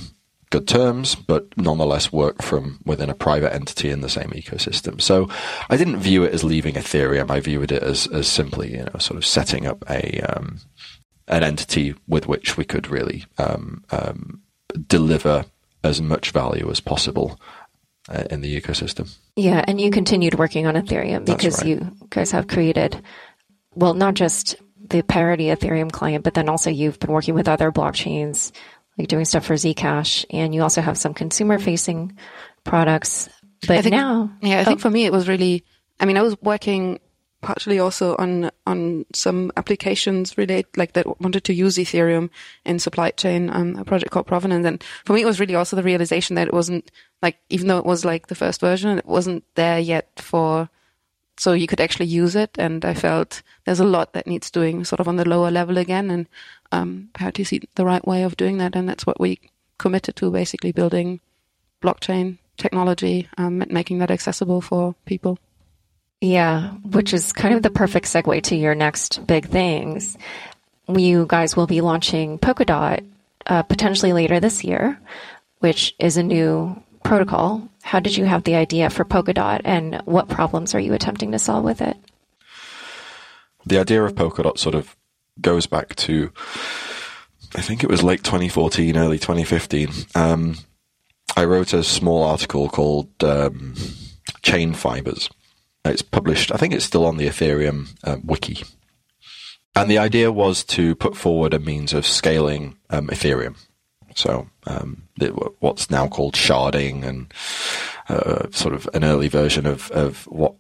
good 0.52 0.68
terms, 0.68 1.16
but 1.16 1.48
nonetheless 1.58 2.12
work 2.12 2.44
from 2.44 2.80
within 2.86 3.10
a 3.10 3.16
private 3.16 3.54
entity 3.54 3.90
in 3.90 4.02
the 4.02 4.10
same 4.10 4.30
ecosystem. 4.30 5.02
So 5.02 5.28
I 5.70 5.78
didn't 5.78 6.00
view 6.00 6.24
it 6.24 6.34
as 6.34 6.44
leaving 6.44 6.76
Ethereum. 6.76 7.32
I 7.32 7.40
viewed 7.40 7.72
it 7.72 7.82
as, 7.82 8.06
as 8.08 8.28
simply, 8.28 8.74
you 8.74 8.84
know, 8.84 9.00
sort 9.00 9.18
of 9.18 9.26
setting 9.26 9.66
up 9.66 9.84
a, 9.90 10.20
um, 10.22 10.60
an 11.28 11.44
entity 11.44 11.96
with 12.08 12.28
which 12.28 12.58
we 12.58 12.66
could 12.66 12.90
really, 12.90 13.26
um, 13.38 13.84
um, 13.90 14.42
deliver 14.88 15.46
as 15.84 16.02
much 16.02 16.32
value 16.32 16.70
as 16.70 16.80
possible 16.82 17.40
uh, 18.10 18.26
in 18.30 18.42
the 18.42 18.62
ecosystem. 18.62 19.16
Yeah. 19.38 19.64
And 19.66 19.80
you 19.80 19.90
continued 19.90 20.38
working 20.38 20.68
on 20.68 20.76
Ethereum 20.76 21.26
because 21.26 21.60
right. 21.60 21.68
you 21.68 21.96
guys 22.10 22.32
have 22.32 22.48
created, 22.48 23.02
well, 23.74 23.94
not 23.94 24.16
just 24.16 24.56
the 24.90 25.02
parity 25.02 25.46
Ethereum 25.46 25.92
client, 25.92 26.26
but 26.26 26.34
then 26.34 26.50
also 26.50 26.70
you've 26.70 27.00
been 27.00 27.12
working 27.12 27.36
with 27.36 27.48
other 27.48 27.72
blockchains 27.72 28.52
like 29.02 29.10
doing 29.10 29.26
stuff 29.26 29.46
for 29.46 29.56
Zcash, 29.56 30.26
and 30.30 30.54
you 30.54 30.62
also 30.62 30.82
have 30.82 30.98
some 30.98 31.14
consumer 31.14 31.60
facing 31.60 32.18
products. 32.64 33.30
But 33.62 33.78
I 33.78 33.82
think, 33.82 33.94
now, 33.94 34.32
yeah, 34.42 34.60
I 34.60 34.62
oh. 34.62 34.64
think 34.66 34.80
for 34.80 34.90
me 34.90 35.06
it 35.06 35.12
was 35.12 35.28
really. 35.28 35.66
I 36.00 36.06
mean, 36.06 36.18
I 36.18 36.22
was 36.22 36.40
working 36.42 37.00
partially 37.42 37.80
also 37.80 38.16
on 38.18 38.52
on 38.68 39.06
some 39.14 39.52
applications 39.58 40.38
relate 40.38 40.66
like 40.78 40.94
that 40.94 41.20
wanted 41.20 41.44
to 41.44 41.54
use 41.54 41.78
Ethereum 41.78 42.30
in 42.66 42.80
supply 42.80 43.10
chain, 43.12 43.50
um, 43.50 43.76
a 43.76 43.84
project 43.84 44.12
called 44.12 44.28
Provenance. 44.28 44.66
And 44.66 44.84
for 45.06 45.14
me, 45.14 45.22
it 45.22 45.26
was 45.26 45.40
really 45.40 45.56
also 45.56 45.76
the 45.76 45.84
realization 45.84 46.36
that 46.36 46.48
it 46.48 46.54
wasn't 46.54 46.92
like 47.22 47.38
even 47.50 47.68
though 47.68 47.80
it 47.80 47.86
was 47.86 48.06
like 48.06 48.28
the 48.28 48.36
first 48.36 48.62
version, 48.62 48.98
it 48.98 49.06
wasn't 49.06 49.44
there 49.56 49.80
yet 49.80 50.10
for 50.18 50.70
so 51.38 51.54
you 51.54 51.66
could 51.66 51.82
actually 51.82 52.06
use 52.06 52.36
it. 52.36 52.52
And 52.60 52.86
I 52.86 52.94
felt 52.94 53.42
there's 53.66 53.80
a 53.80 53.86
lot 53.86 54.14
that 54.14 54.28
needs 54.28 54.52
doing 54.52 54.86
sort 54.86 55.00
of 55.00 55.08
on 55.08 55.16
the 55.16 55.28
lower 55.28 55.50
level 55.50 55.78
again, 55.78 56.12
and 56.12 56.28
um, 56.72 57.10
how 57.16 57.30
to 57.32 57.46
see 57.46 57.62
the 57.76 57.86
right 57.86 58.06
way 58.06 58.24
of 58.24 58.38
doing 58.38 58.58
that. 58.58 58.76
And 58.76 58.88
that's 58.88 59.06
what 59.06 59.20
we 59.20 59.40
committed 59.78 60.16
to, 60.18 60.32
basically 60.32 60.72
building 60.72 61.20
blockchain 61.82 62.38
technology 62.58 63.28
um, 63.38 63.62
and 63.62 63.72
making 63.72 64.00
that 64.00 64.12
accessible 64.12 64.62
for 64.62 64.96
people. 65.06 65.38
Yeah, 66.22 66.72
which 66.84 67.14
is 67.14 67.34
kind 67.34 67.56
of 67.56 67.64
the 67.64 67.72
perfect 67.72 68.06
segue 68.06 68.44
to 68.44 68.56
your 68.56 68.76
next 68.76 69.26
big 69.26 69.48
things. 69.48 70.18
You 70.88 71.26
guys 71.28 71.56
will 71.56 71.68
be 71.68 71.82
launching 71.82 72.38
Polkadot 72.38 73.04
uh, 73.48 73.64
potentially 73.64 74.14
later 74.14 74.40
this 74.40 74.64
year, 74.64 75.00
which 75.60 75.96
is 75.98 76.18
a 76.18 76.24
new 76.24 76.82
protocol. 77.04 77.68
How 77.82 78.00
did 78.00 78.16
you 78.16 78.26
have 78.26 78.44
the 78.44 78.56
idea 78.56 78.92
for 78.92 79.04
Polkadot 79.04 79.62
and 79.66 80.02
what 80.06 80.30
problems 80.30 80.76
are 80.76 80.80
you 80.80 80.94
attempting 80.94 81.32
to 81.32 81.40
solve 81.40 81.64
with 81.64 81.82
it? 81.82 81.98
The 83.66 83.80
idea 83.80 84.04
of 84.04 84.14
Polkadot 84.14 84.60
sort 84.60 84.76
of 84.76 84.96
goes 85.42 85.68
back 85.68 85.96
to, 85.96 86.32
I 87.56 87.62
think 87.62 87.84
it 87.84 87.90
was 87.90 88.04
late 88.04 88.24
2014, 88.24 88.98
early 88.98 89.20
2015. 89.20 89.90
Um, 90.16 90.58
I 91.36 91.46
wrote 91.46 91.74
a 91.74 91.84
small 91.84 92.24
article 92.24 92.70
called 92.70 93.24
um, 93.24 93.76
Chain 94.42 94.74
Fibers 94.74 95.30
it's 95.86 96.02
published, 96.02 96.52
I 96.54 96.58
think 96.58 96.74
it's 96.74 96.86
still 96.86 97.06
on 97.06 97.18
the 97.18 97.28
Ethereum 97.28 97.96
uh, 98.04 98.18
wiki. 98.24 98.64
And 99.76 99.90
the 99.90 99.98
idea 99.98 100.32
was 100.32 100.64
to 100.66 100.96
put 100.96 101.16
forward 101.16 101.54
a 101.54 101.60
means 101.60 101.94
of 101.94 102.06
scaling 102.06 102.78
um, 102.90 103.08
Ethereum. 103.08 103.56
So, 104.14 104.50
um, 104.68 105.08
what's 105.60 105.90
now 105.90 106.08
called 106.08 106.34
sharding 106.34 107.04
and 107.04 107.34
uh, 108.10 108.50
sort 108.52 108.74
of 108.74 108.90
an 108.94 109.06
early 109.06 109.30
version 109.30 109.66
of, 109.66 109.90
of 109.92 110.26
what 110.26 110.56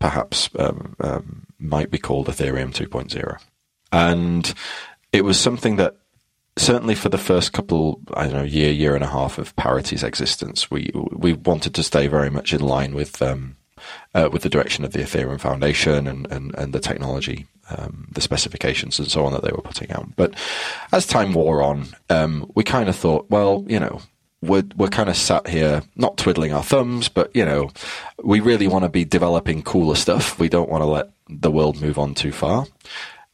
perhaps 0.00 0.50
um, 0.58 0.96
um 1.00 1.46
might 1.58 1.90
be 1.90 1.98
called 1.98 2.26
Ethereum 2.26 2.74
2.0. 2.74 3.40
And 3.92 4.52
it 5.12 5.24
was 5.24 5.38
something 5.40 5.76
that 5.76 5.96
certainly 6.56 6.94
for 6.94 7.08
the 7.08 7.18
first 7.18 7.52
couple, 7.52 8.00
I 8.14 8.24
don't 8.24 8.32
know, 8.34 8.42
year, 8.42 8.72
year 8.72 8.94
and 8.94 9.04
a 9.04 9.08
half 9.08 9.38
of 9.38 9.54
Parity's 9.56 10.02
existence, 10.02 10.70
we 10.70 10.90
we 10.94 11.34
wanted 11.34 11.74
to 11.74 11.82
stay 11.82 12.06
very 12.06 12.30
much 12.30 12.52
in 12.52 12.60
line 12.60 12.94
with 12.94 13.20
um, 13.22 13.56
uh, 14.14 14.28
with 14.32 14.42
the 14.42 14.48
direction 14.48 14.84
of 14.84 14.92
the 14.92 15.00
Ethereum 15.00 15.40
Foundation 15.40 16.06
and, 16.06 16.30
and, 16.32 16.54
and 16.56 16.72
the 16.72 16.80
technology, 16.80 17.46
um, 17.70 18.08
the 18.12 18.20
specifications 18.20 18.98
and 18.98 19.10
so 19.10 19.24
on 19.24 19.32
that 19.32 19.42
they 19.42 19.52
were 19.52 19.62
putting 19.62 19.90
out. 19.92 20.16
But 20.16 20.34
as 20.92 21.06
time 21.06 21.34
wore 21.34 21.62
on, 21.62 21.88
um, 22.08 22.50
we 22.54 22.64
kind 22.64 22.88
of 22.88 22.96
thought, 22.96 23.30
well, 23.30 23.64
you 23.68 23.78
know, 23.78 24.00
we're, 24.42 24.64
we're 24.76 24.88
kind 24.88 25.08
of 25.08 25.16
sat 25.16 25.46
here, 25.46 25.82
not 25.94 26.16
twiddling 26.16 26.52
our 26.52 26.62
thumbs, 26.62 27.08
but, 27.08 27.34
you 27.34 27.44
know, 27.44 27.70
we 28.22 28.40
really 28.40 28.68
want 28.68 28.84
to 28.84 28.88
be 28.88 29.04
developing 29.04 29.62
cooler 29.62 29.94
stuff. 29.94 30.38
We 30.38 30.48
don't 30.48 30.70
want 30.70 30.82
to 30.82 30.86
let 30.86 31.10
the 31.28 31.50
world 31.50 31.80
move 31.80 31.98
on 31.98 32.14
too 32.14 32.32
far 32.32 32.66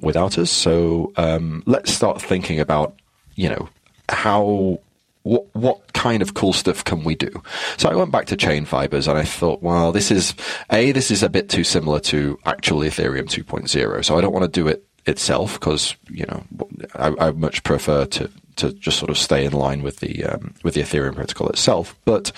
without 0.02 0.36
us. 0.36 0.50
So 0.50 1.12
um, 1.16 1.62
let's 1.66 1.92
start 1.92 2.20
thinking 2.20 2.60
about, 2.60 2.94
you 3.34 3.48
know, 3.48 3.68
how 4.08 4.80
what 5.22 5.46
what 5.54 5.92
kind 5.92 6.20
of 6.20 6.34
cool 6.34 6.52
stuff 6.52 6.84
can 6.84 7.04
we 7.04 7.14
do? 7.14 7.42
So 7.76 7.88
I 7.88 7.94
went 7.94 8.10
back 8.10 8.26
to 8.26 8.36
chain 8.36 8.64
fibers 8.64 9.08
and 9.08 9.16
I 9.16 9.24
thought, 9.24 9.62
well, 9.62 9.92
this 9.92 10.10
is 10.10 10.34
a 10.70 10.92
this 10.92 11.10
is 11.10 11.22
a 11.22 11.30
bit 11.30 11.48
too 11.48 11.64
similar 11.64 12.00
to 12.00 12.38
actual 12.44 12.80
Ethereum 12.80 13.26
2.0. 13.26 14.04
So 14.04 14.18
I 14.18 14.20
don't 14.20 14.32
want 14.32 14.44
to 14.44 14.60
do 14.60 14.68
it 14.68 14.84
itself 15.06 15.54
because 15.54 15.96
you 16.10 16.24
know 16.26 16.44
I, 16.94 17.14
I, 17.18 17.30
much 17.32 17.64
prefer 17.64 18.04
to 18.06 18.30
to 18.56 18.72
just 18.74 18.98
sort 18.98 19.10
of 19.10 19.18
stay 19.18 19.44
in 19.44 19.52
line 19.52 19.82
with 19.82 19.98
the 20.00 20.24
um, 20.24 20.54
with 20.62 20.74
the 20.74 20.82
Ethereum 20.82 21.14
protocol 21.14 21.48
itself. 21.48 21.96
But 22.04 22.32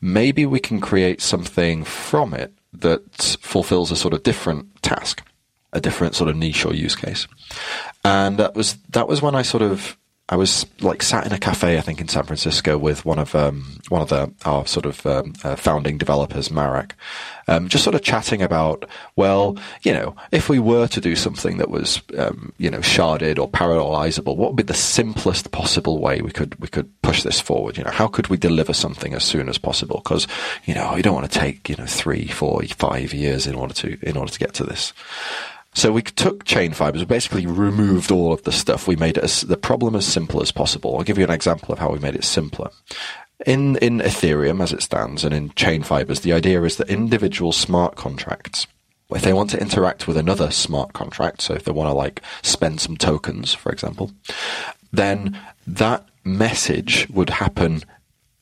maybe 0.00 0.46
we 0.46 0.60
can 0.60 0.80
create 0.80 1.20
something 1.20 1.84
from 1.84 2.34
it 2.34 2.52
that 2.72 3.36
fulfills 3.40 3.90
a 3.90 3.96
sort 3.96 4.14
of 4.14 4.22
different 4.22 4.82
task, 4.82 5.22
a 5.72 5.80
different 5.80 6.14
sort 6.14 6.30
of 6.30 6.36
niche 6.36 6.64
or 6.64 6.74
use 6.74 6.96
case. 6.96 7.26
And 8.04 8.38
that 8.38 8.54
was 8.54 8.76
that 8.90 9.08
was 9.08 9.22
when 9.22 9.34
I 9.34 9.42
sort 9.42 9.62
of 9.62 9.96
I 10.30 10.36
was 10.36 10.64
like 10.80 11.02
sat 11.02 11.26
in 11.26 11.32
a 11.32 11.38
cafe, 11.38 11.76
I 11.76 11.80
think 11.80 12.00
in 12.00 12.06
San 12.06 12.22
Francisco, 12.22 12.78
with 12.78 13.04
one 13.04 13.18
of 13.18 13.34
um, 13.34 13.80
one 13.88 14.00
of 14.00 14.10
the 14.10 14.32
our 14.44 14.64
sort 14.64 14.86
of 14.86 15.04
um, 15.04 15.32
uh, 15.42 15.56
founding 15.56 15.98
developers, 15.98 16.52
Marek, 16.52 16.94
um, 17.48 17.68
just 17.68 17.82
sort 17.82 17.96
of 17.96 18.02
chatting 18.02 18.40
about, 18.40 18.88
well, 19.16 19.58
you 19.82 19.92
know, 19.92 20.14
if 20.30 20.48
we 20.48 20.60
were 20.60 20.86
to 20.86 21.00
do 21.00 21.16
something 21.16 21.56
that 21.56 21.68
was, 21.68 22.00
um, 22.16 22.52
you 22.58 22.70
know, 22.70 22.78
sharded 22.78 23.40
or 23.40 23.50
parallelizable, 23.50 24.36
what 24.36 24.50
would 24.50 24.56
be 24.56 24.62
the 24.62 24.72
simplest 24.72 25.50
possible 25.50 25.98
way 25.98 26.22
we 26.22 26.30
could 26.30 26.54
we 26.60 26.68
could 26.68 26.88
push 27.02 27.24
this 27.24 27.40
forward? 27.40 27.76
You 27.76 27.82
know, 27.82 27.90
how 27.90 28.06
could 28.06 28.28
we 28.28 28.36
deliver 28.36 28.72
something 28.72 29.14
as 29.14 29.24
soon 29.24 29.48
as 29.48 29.58
possible? 29.58 30.00
Because 30.04 30.28
you 30.64 30.74
know, 30.74 30.94
you 30.94 31.02
don't 31.02 31.14
want 31.14 31.30
to 31.30 31.38
take 31.38 31.68
you 31.68 31.74
know 31.74 31.86
three, 31.86 32.28
four, 32.28 32.62
five 32.76 33.12
years 33.12 33.48
in 33.48 33.56
order 33.56 33.74
to 33.74 33.98
in 34.08 34.16
order 34.16 34.30
to 34.30 34.38
get 34.38 34.54
to 34.54 34.64
this. 34.64 34.92
So 35.74 35.92
we 35.92 36.02
took 36.02 36.44
chain 36.44 36.72
fibers, 36.72 37.04
basically 37.04 37.46
removed 37.46 38.10
all 38.10 38.32
of 38.32 38.42
the 38.42 38.52
stuff. 38.52 38.88
We 38.88 38.96
made 38.96 39.16
it 39.16 39.24
as, 39.24 39.42
the 39.42 39.56
problem 39.56 39.94
as 39.94 40.04
simple 40.04 40.42
as 40.42 40.50
possible. 40.50 40.96
I'll 40.96 41.04
give 41.04 41.18
you 41.18 41.24
an 41.24 41.30
example 41.30 41.72
of 41.72 41.78
how 41.78 41.90
we 41.90 41.98
made 41.98 42.16
it 42.16 42.24
simpler. 42.24 42.70
In, 43.46 43.76
in 43.76 44.00
Ethereum 44.00 44.62
as 44.62 44.72
it 44.72 44.82
stands 44.82 45.24
and 45.24 45.32
in 45.32 45.50
chain 45.50 45.82
fibers, 45.82 46.20
the 46.20 46.32
idea 46.32 46.62
is 46.62 46.76
that 46.76 46.90
individual 46.90 47.52
smart 47.52 47.96
contracts, 47.96 48.66
if 49.10 49.22
they 49.22 49.32
want 49.32 49.50
to 49.50 49.60
interact 49.60 50.06
with 50.06 50.16
another 50.16 50.50
smart 50.50 50.92
contract, 50.92 51.40
so 51.40 51.54
if 51.54 51.64
they 51.64 51.72
want 51.72 51.88
to 51.88 51.94
like 51.94 52.20
spend 52.42 52.80
some 52.80 52.96
tokens, 52.96 53.54
for 53.54 53.72
example, 53.72 54.10
then 54.92 55.38
that 55.66 56.06
message 56.24 57.08
would 57.10 57.30
happen 57.30 57.82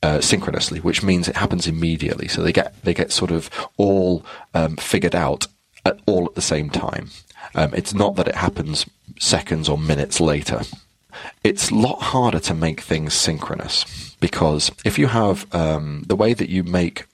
uh, 0.01 0.19
synchronously, 0.21 0.79
which 0.79 1.03
means 1.03 1.27
it 1.27 1.35
happens 1.35 1.67
immediately. 1.67 2.27
So 2.27 2.41
they 2.41 2.51
get 2.51 2.81
they 2.83 2.93
get 2.93 3.11
sort 3.11 3.31
of 3.31 3.49
all 3.77 4.25
um, 4.53 4.77
figured 4.77 5.15
out 5.15 5.47
at 5.89 5.99
all 6.05 6.25
at 6.25 6.35
the 6.35 6.41
same 6.41 6.69
time. 6.69 7.09
Um, 7.55 7.73
it's 7.73 7.93
not 7.93 8.15
that 8.15 8.27
it 8.27 8.35
happens 8.35 8.85
seconds 9.19 9.67
or 9.67 9.77
minutes 9.77 10.19
later. 10.19 10.61
It's 11.43 11.69
a 11.69 11.75
lot 11.75 12.01
harder 12.01 12.39
to 12.39 12.53
make 12.53 12.81
things 12.81 13.13
synchronous 13.13 14.15
because 14.19 14.71
if 14.85 14.97
you 14.99 15.07
have 15.07 15.53
um, 15.53 16.03
the 16.07 16.15
way 16.15 16.33
that 16.33 16.49
you 16.49 16.63
make 16.63 17.05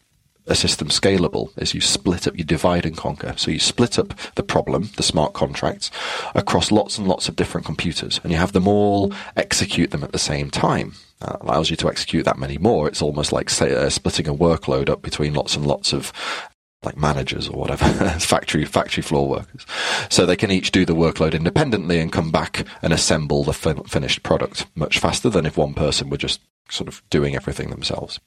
a 0.47 0.55
system 0.55 0.89
scalable 0.89 1.49
is 1.57 1.73
you 1.73 1.81
split 1.81 2.27
up, 2.27 2.37
you 2.37 2.43
divide 2.43 2.85
and 2.85 2.95
conquer. 2.95 3.33
So 3.35 3.51
you 3.51 3.59
split 3.59 3.97
up 3.97 4.13
the 4.35 4.43
problem, 4.43 4.91
the 4.95 5.03
smart 5.03 5.33
contracts, 5.33 5.89
across 6.35 6.71
lots 6.71 6.97
and 6.97 7.07
lots 7.07 7.27
of 7.27 7.35
different 7.35 7.65
computers, 7.65 8.19
and 8.23 8.31
you 8.31 8.37
have 8.37 8.51
them 8.51 8.67
all 8.67 9.13
execute 9.35 9.91
them 9.91 10.03
at 10.03 10.11
the 10.11 10.19
same 10.19 10.51
time. 10.51 10.93
That 11.19 11.41
allows 11.41 11.69
you 11.69 11.77
to 11.77 11.87
execute 11.87 12.25
that 12.25 12.37
many 12.37 12.57
more. 12.57 12.87
It's 12.87 13.01
almost 13.01 13.31
like 13.31 13.49
say, 13.49 13.73
uh, 13.73 13.89
splitting 13.89 14.27
a 14.27 14.35
workload 14.35 14.89
up 14.89 15.01
between 15.01 15.33
lots 15.33 15.55
and 15.55 15.65
lots 15.65 15.93
of 15.93 16.11
like 16.85 16.97
managers 16.97 17.47
or 17.49 17.59
whatever, 17.59 17.85
factory 18.19 18.65
factory 18.65 19.03
floor 19.03 19.27
workers. 19.27 19.65
So 20.09 20.25
they 20.25 20.35
can 20.35 20.51
each 20.51 20.71
do 20.71 20.85
the 20.85 20.95
workload 20.95 21.33
independently 21.33 21.99
and 21.99 22.11
come 22.11 22.31
back 22.31 22.65
and 22.81 22.93
assemble 22.93 23.43
the 23.43 23.53
fin- 23.53 23.83
finished 23.83 24.23
product 24.23 24.65
much 24.75 24.99
faster 24.99 25.29
than 25.29 25.45
if 25.45 25.57
one 25.57 25.73
person 25.73 26.09
were 26.09 26.17
just 26.17 26.41
sort 26.69 26.87
of 26.87 27.01
doing 27.09 27.35
everything 27.35 27.69
themselves. 27.69 28.19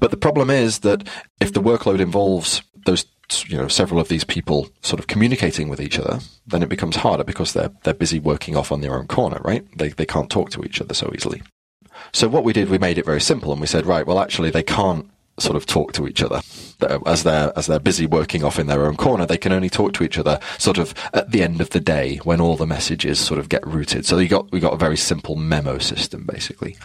But 0.00 0.10
the 0.10 0.16
problem 0.16 0.50
is 0.50 0.80
that 0.80 1.06
if 1.40 1.52
the 1.52 1.62
workload 1.62 2.00
involves 2.00 2.62
those 2.86 3.04
you 3.46 3.56
know 3.56 3.68
several 3.68 4.00
of 4.00 4.08
these 4.08 4.24
people 4.24 4.68
sort 4.82 5.00
of 5.00 5.06
communicating 5.06 5.68
with 5.68 5.80
each 5.80 5.98
other, 5.98 6.20
then 6.46 6.62
it 6.62 6.68
becomes 6.68 6.96
harder 6.96 7.24
because 7.24 7.52
they're 7.52 7.70
they're 7.84 7.94
busy 7.94 8.18
working 8.18 8.56
off 8.56 8.72
on 8.72 8.80
their 8.80 8.94
own 8.94 9.06
corner, 9.06 9.40
right? 9.44 9.66
They 9.76 9.88
they 9.88 10.06
can't 10.06 10.30
talk 10.30 10.50
to 10.50 10.64
each 10.64 10.80
other 10.80 10.94
so 10.94 11.10
easily. 11.14 11.42
So 12.12 12.28
what 12.28 12.44
we 12.44 12.52
did, 12.52 12.68
we 12.68 12.78
made 12.78 12.98
it 12.98 13.06
very 13.06 13.20
simple, 13.20 13.52
and 13.52 13.60
we 13.60 13.66
said, 13.66 13.86
right, 13.86 14.06
well, 14.06 14.18
actually, 14.18 14.50
they 14.50 14.62
can't 14.62 15.08
sort 15.38 15.56
of 15.56 15.64
talk 15.66 15.92
to 15.94 16.06
each 16.06 16.22
other 16.22 16.40
um, 16.88 17.02
as 17.06 17.22
they're 17.22 17.52
as 17.56 17.66
they're 17.66 17.78
busy 17.78 18.06
working 18.06 18.44
off 18.44 18.58
in 18.58 18.66
their 18.66 18.86
own 18.86 18.96
corner. 18.96 19.26
They 19.26 19.38
can 19.38 19.52
only 19.52 19.70
talk 19.70 19.92
to 19.94 20.04
each 20.04 20.18
other 20.18 20.38
sort 20.58 20.78
of 20.78 20.94
at 21.14 21.30
the 21.30 21.42
end 21.42 21.60
of 21.60 21.70
the 21.70 21.80
day 21.80 22.16
when 22.18 22.40
all 22.40 22.56
the 22.56 22.66
messages 22.66 23.18
sort 23.18 23.40
of 23.40 23.48
get 23.48 23.66
routed. 23.66 24.04
So 24.04 24.18
you 24.18 24.28
got 24.28 24.52
we 24.52 24.60
got 24.60 24.74
a 24.74 24.78
very 24.78 24.96
simple 24.96 25.36
memo 25.36 25.78
system 25.78 26.26
basically, 26.26 26.76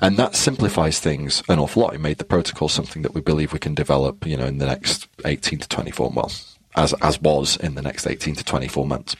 and 0.00 0.16
that 0.16 0.36
simplifies 0.36 1.00
things 1.00 1.42
an 1.48 1.58
awful 1.58 1.82
lot. 1.82 1.94
It 1.94 2.00
made 2.00 2.18
the 2.18 2.24
protocol 2.24 2.68
something 2.68 3.02
that 3.02 3.14
we 3.14 3.20
believe 3.20 3.52
we 3.52 3.58
can 3.58 3.74
develop, 3.74 4.26
you 4.26 4.36
know, 4.36 4.46
in 4.46 4.58
the 4.58 4.66
next 4.66 5.08
eighteen 5.24 5.58
to 5.58 5.68
twenty 5.68 5.90
four 5.90 6.10
well, 6.14 6.30
as 6.76 6.94
as 7.02 7.20
was 7.20 7.56
in 7.56 7.74
the 7.74 7.82
next 7.82 8.06
eighteen 8.06 8.36
to 8.36 8.44
twenty 8.44 8.68
four 8.68 8.86
months. 8.86 9.16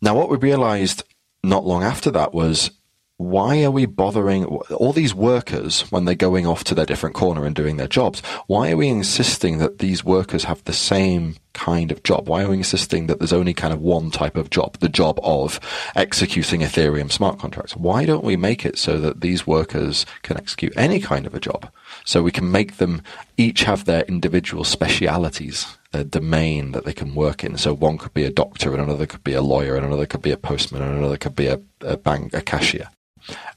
Now, 0.00 0.14
what 0.14 0.30
we 0.30 0.36
realized 0.36 1.02
not 1.42 1.66
long 1.66 1.82
after 1.82 2.10
that 2.12 2.32
was 2.32 2.70
why 3.18 3.64
are 3.64 3.70
we 3.72 3.84
bothering 3.84 4.44
all 4.46 4.92
these 4.92 5.12
workers 5.12 5.80
when 5.90 6.04
they're 6.04 6.14
going 6.14 6.46
off 6.46 6.62
to 6.62 6.74
their 6.74 6.86
different 6.86 7.16
corner 7.16 7.44
and 7.44 7.54
doing 7.54 7.76
their 7.76 7.88
jobs? 7.88 8.20
Why 8.46 8.70
are 8.70 8.76
we 8.76 8.88
insisting 8.88 9.58
that 9.58 9.80
these 9.80 10.04
workers 10.04 10.44
have 10.44 10.62
the 10.64 10.72
same 10.72 11.34
kind 11.52 11.90
of 11.90 12.04
job? 12.04 12.28
Why 12.28 12.44
are 12.44 12.50
we 12.50 12.58
insisting 12.58 13.08
that 13.08 13.18
there's 13.18 13.32
only 13.32 13.54
kind 13.54 13.72
of 13.72 13.80
one 13.80 14.12
type 14.12 14.36
of 14.36 14.50
job, 14.50 14.78
the 14.78 14.88
job 14.88 15.18
of 15.24 15.58
executing 15.96 16.60
Ethereum 16.60 17.10
smart 17.10 17.40
contracts? 17.40 17.74
Why 17.74 18.04
don't 18.04 18.22
we 18.22 18.36
make 18.36 18.64
it 18.64 18.78
so 18.78 18.98
that 19.00 19.20
these 19.20 19.44
workers 19.44 20.06
can 20.22 20.36
execute 20.36 20.72
any 20.76 21.00
kind 21.00 21.26
of 21.26 21.34
a 21.34 21.40
job? 21.40 21.68
So 22.04 22.22
we 22.22 22.30
can 22.30 22.52
make 22.52 22.76
them 22.76 23.02
each 23.36 23.64
have 23.64 23.84
their 23.84 24.02
individual 24.02 24.62
specialities 24.62 25.66
a 25.92 26.04
domain 26.04 26.70
that 26.72 26.84
they 26.84 26.92
can 26.92 27.16
work 27.16 27.42
in. 27.42 27.56
So 27.56 27.74
one 27.74 27.98
could 27.98 28.14
be 28.14 28.24
a 28.24 28.30
doctor, 28.30 28.72
and 28.72 28.82
another 28.82 29.06
could 29.06 29.24
be 29.24 29.32
a 29.32 29.42
lawyer, 29.42 29.74
and 29.74 29.84
another 29.84 30.06
could 30.06 30.22
be 30.22 30.30
a 30.30 30.36
postman, 30.36 30.82
and 30.82 30.98
another 30.98 31.16
could 31.16 31.34
be 31.34 31.48
a, 31.48 31.60
a 31.80 31.96
bank, 31.96 32.34
a 32.34 32.42
cashier. 32.42 32.90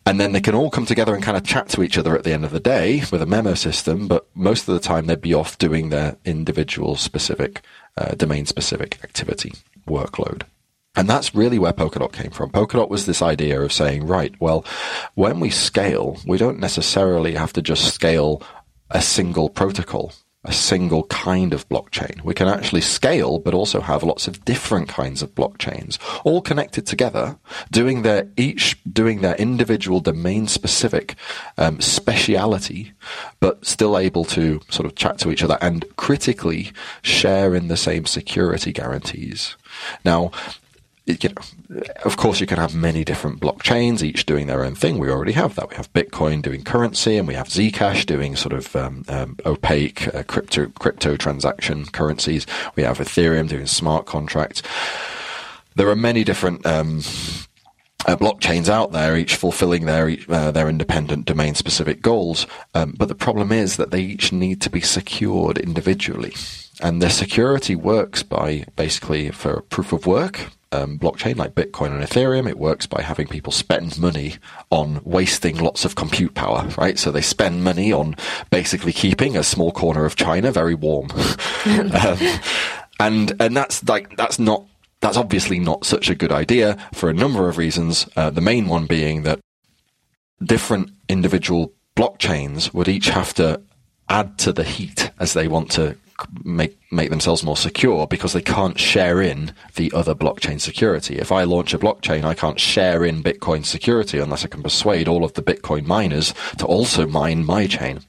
And 0.06 0.20
then 0.20 0.32
they 0.32 0.42
can 0.42 0.56
all 0.56 0.70
come 0.70 0.86
together 0.86 1.14
and 1.14 1.24
kind 1.24 1.38
of 1.38 1.44
chat 1.44 1.70
to 1.70 1.84
each 1.84 1.98
other 1.98 2.16
at 2.18 2.24
the 2.24 2.34
end 2.34 2.44
of 2.44 2.52
the 2.52 2.60
day 2.60 3.04
with 3.12 3.22
a 3.22 3.26
memo 3.26 3.54
system, 3.54 4.08
but 4.08 4.28
most 4.36 4.68
of 4.68 4.74
the 4.74 4.80
time 4.80 5.06
they'd 5.06 5.22
be 5.22 5.34
off 5.34 5.58
doing 5.58 5.90
their 5.90 6.18
individual 6.26 6.96
specific, 6.96 7.62
uh, 7.98 8.16
domain 8.16 8.46
specific 8.46 9.00
activity 9.04 9.54
workload. 9.88 10.44
And 10.96 11.08
that's 11.08 11.34
really 11.34 11.58
where 11.58 11.72
Polkadot 11.72 12.12
came 12.12 12.32
from. 12.32 12.52
Polkadot 12.52 12.90
was 12.90 13.06
this 13.06 13.22
idea 13.22 13.62
of 13.62 13.72
saying, 13.72 14.06
right, 14.06 14.34
well, 14.42 14.66
when 15.16 15.40
we 15.40 15.50
scale, 15.50 16.20
we 16.28 16.38
don't 16.38 16.60
necessarily 16.60 17.36
have 17.36 17.54
to 17.54 17.62
just 17.62 17.94
scale 17.94 18.42
a 18.90 19.02
single 19.02 19.50
protocol 19.50 20.12
a 20.44 20.52
single 20.52 21.04
kind 21.06 21.54
of 21.54 21.70
blockchain. 21.70 22.24
We 22.24 22.34
can 22.34 22.48
actually 22.48 22.82
scale, 22.82 23.38
but 23.38 23.54
also 23.54 23.80
have 23.80 24.02
lots 24.02 24.28
of 24.28 24.44
different 24.44 24.90
kinds 24.90 25.22
of 25.22 25.36
blockchains, 25.36 26.00
all 26.24 26.42
connected 26.42 26.88
together, 26.88 27.38
doing 27.72 28.02
their 28.02 28.28
each 28.38 28.82
doing 28.92 29.22
their 29.22 29.36
individual 29.36 30.00
domain 30.00 30.48
specific 30.48 31.16
um, 31.60 31.80
speciality, 31.80 32.92
but 33.40 33.64
still 33.66 33.98
able 33.98 34.26
to 34.26 34.60
sort 34.70 34.88
of 34.88 34.96
chat 34.96 35.20
to 35.20 35.32
each 35.32 35.44
other 35.44 35.60
and 35.62 35.86
critically 35.98 36.72
share 37.04 37.54
in 37.54 37.68
the 37.68 37.78
same 37.78 38.06
security 38.06 38.72
guarantees. 38.72 39.56
Now, 40.04 40.32
you 41.06 41.18
know, 41.30 41.82
of 42.06 42.18
course, 42.18 42.40
you 42.40 42.48
can 42.48 42.58
have 42.58 42.76
many 42.76 43.04
different 43.04 43.40
blockchains, 43.40 44.04
each 44.04 44.26
doing 44.26 44.48
their 44.48 44.64
own 44.64 44.76
thing. 44.76 45.00
We 45.00 45.10
already 45.10 45.32
have 45.32 45.56
that. 45.56 45.70
We 45.70 45.76
have 45.76 45.92
Bitcoin 45.94 46.42
doing 46.42 46.64
currency, 46.64 47.18
and 47.18 47.28
we 47.28 47.34
have 47.34 47.48
Zcash 47.48 48.06
doing 48.06 48.36
sort 48.36 48.54
of 48.54 48.76
um, 48.76 49.04
um, 49.08 49.38
opaque 49.46 50.14
uh, 50.14 50.24
crypto 50.24 50.68
crypto 50.80 51.18
transaction 51.18 51.86
currencies. 51.86 52.46
We 52.76 52.84
have 52.84 53.00
Ethereum 53.00 53.48
doing 53.48 53.66
smart 53.66 54.06
contracts. 54.06 54.62
There 55.76 55.90
are 55.90 55.96
many 55.96 56.24
different. 56.24 56.66
Um, 56.66 57.02
uh, 58.06 58.16
blockchains 58.16 58.70
out 58.70 58.92
there, 58.92 59.16
each 59.18 59.36
fulfilling 59.36 59.86
their 59.86 60.16
uh, 60.30 60.52
their 60.52 60.70
independent 60.70 61.26
domain 61.26 61.56
specific 61.56 62.02
goals. 62.02 62.48
Um, 62.74 62.96
but 62.98 63.08
the 63.08 63.16
problem 63.16 63.52
is 63.52 63.78
that 63.78 63.92
they 63.92 64.02
each 64.02 64.32
need 64.32 64.62
to 64.62 64.70
be 64.70 64.82
secured 64.82 65.58
individually, 65.58 66.34
and 66.82 67.02
their 67.02 67.10
security 67.10 67.76
works 67.76 68.24
by 68.24 68.66
basically 68.76 69.32
for 69.32 69.62
proof 69.62 69.94
of 69.94 70.06
work 70.06 70.52
um, 70.72 70.98
blockchain 70.98 71.36
like 71.36 71.56
Bitcoin 71.56 71.88
and 71.88 72.04
Ethereum, 72.04 72.48
it 72.48 72.58
works 72.58 72.86
by 72.86 73.02
having 73.02 73.28
people 73.28 73.52
spend 73.52 74.00
money 74.00 74.36
on 74.70 75.02
wasting 75.04 75.58
lots 75.58 75.84
of 75.86 75.96
compute 75.96 76.34
power, 76.34 76.70
right? 76.78 76.98
So 76.98 77.12
they 77.12 77.22
spend 77.22 77.64
money 77.64 77.92
on 77.92 78.16
basically 78.50 78.94
keeping 78.94 79.36
a 79.36 79.44
small 79.44 79.72
corner 79.72 80.06
of 80.06 80.16
China 80.16 80.52
very 80.52 80.76
warm. 80.76 81.10
um, 81.66 82.40
and, 83.00 83.34
and 83.42 83.58
that's 83.58 83.84
like, 83.88 84.16
that's 84.16 84.40
not, 84.40 84.64
that's 85.02 85.18
obviously 85.18 85.60
not 85.60 85.86
such 85.86 86.10
a 86.10 86.16
good 86.16 86.32
idea 86.32 86.78
for 86.94 87.10
a 87.10 87.14
number 87.14 87.50
of 87.50 87.58
reasons. 87.58 88.08
Uh, 88.16 88.30
the 88.30 88.42
main 88.42 88.68
one 88.68 88.86
being 88.86 89.24
that 89.24 89.40
different 90.42 90.92
individual 91.10 91.74
blockchains 91.96 92.74
would 92.74 92.88
each 92.88 93.10
have 93.10 93.34
to 93.34 93.62
add 94.10 94.38
to 94.40 94.54
the 94.54 94.64
heat 94.64 95.12
as 95.20 95.34
they 95.34 95.48
want 95.48 95.72
to 95.72 95.98
make 96.44 96.78
make 96.92 97.10
themselves 97.10 97.44
more 97.44 97.58
secure 97.58 98.06
because 98.06 98.34
they 98.34 98.42
can't 98.42 98.80
share 98.80 99.22
in 99.22 99.54
the 99.76 99.92
other 99.94 100.14
blockchain 100.14 100.60
security. 100.60 101.18
If 101.18 101.32
I 101.32 101.44
launch 101.44 101.74
a 101.74 101.80
blockchain, 101.80 102.24
I 102.24 102.34
can't 102.34 102.60
share 102.60 103.04
in 103.04 103.24
Bitcoin 103.24 103.66
security 103.66 104.20
unless 104.20 104.46
I 104.46 104.48
can 104.48 104.62
persuade 104.62 105.08
all 105.08 105.24
of 105.24 105.34
the 105.34 105.42
Bitcoin 105.42 105.86
miners 105.86 106.34
to 106.58 106.66
also 106.66 107.08
mine 107.08 107.44
my 107.46 107.66
chain. 107.66 108.02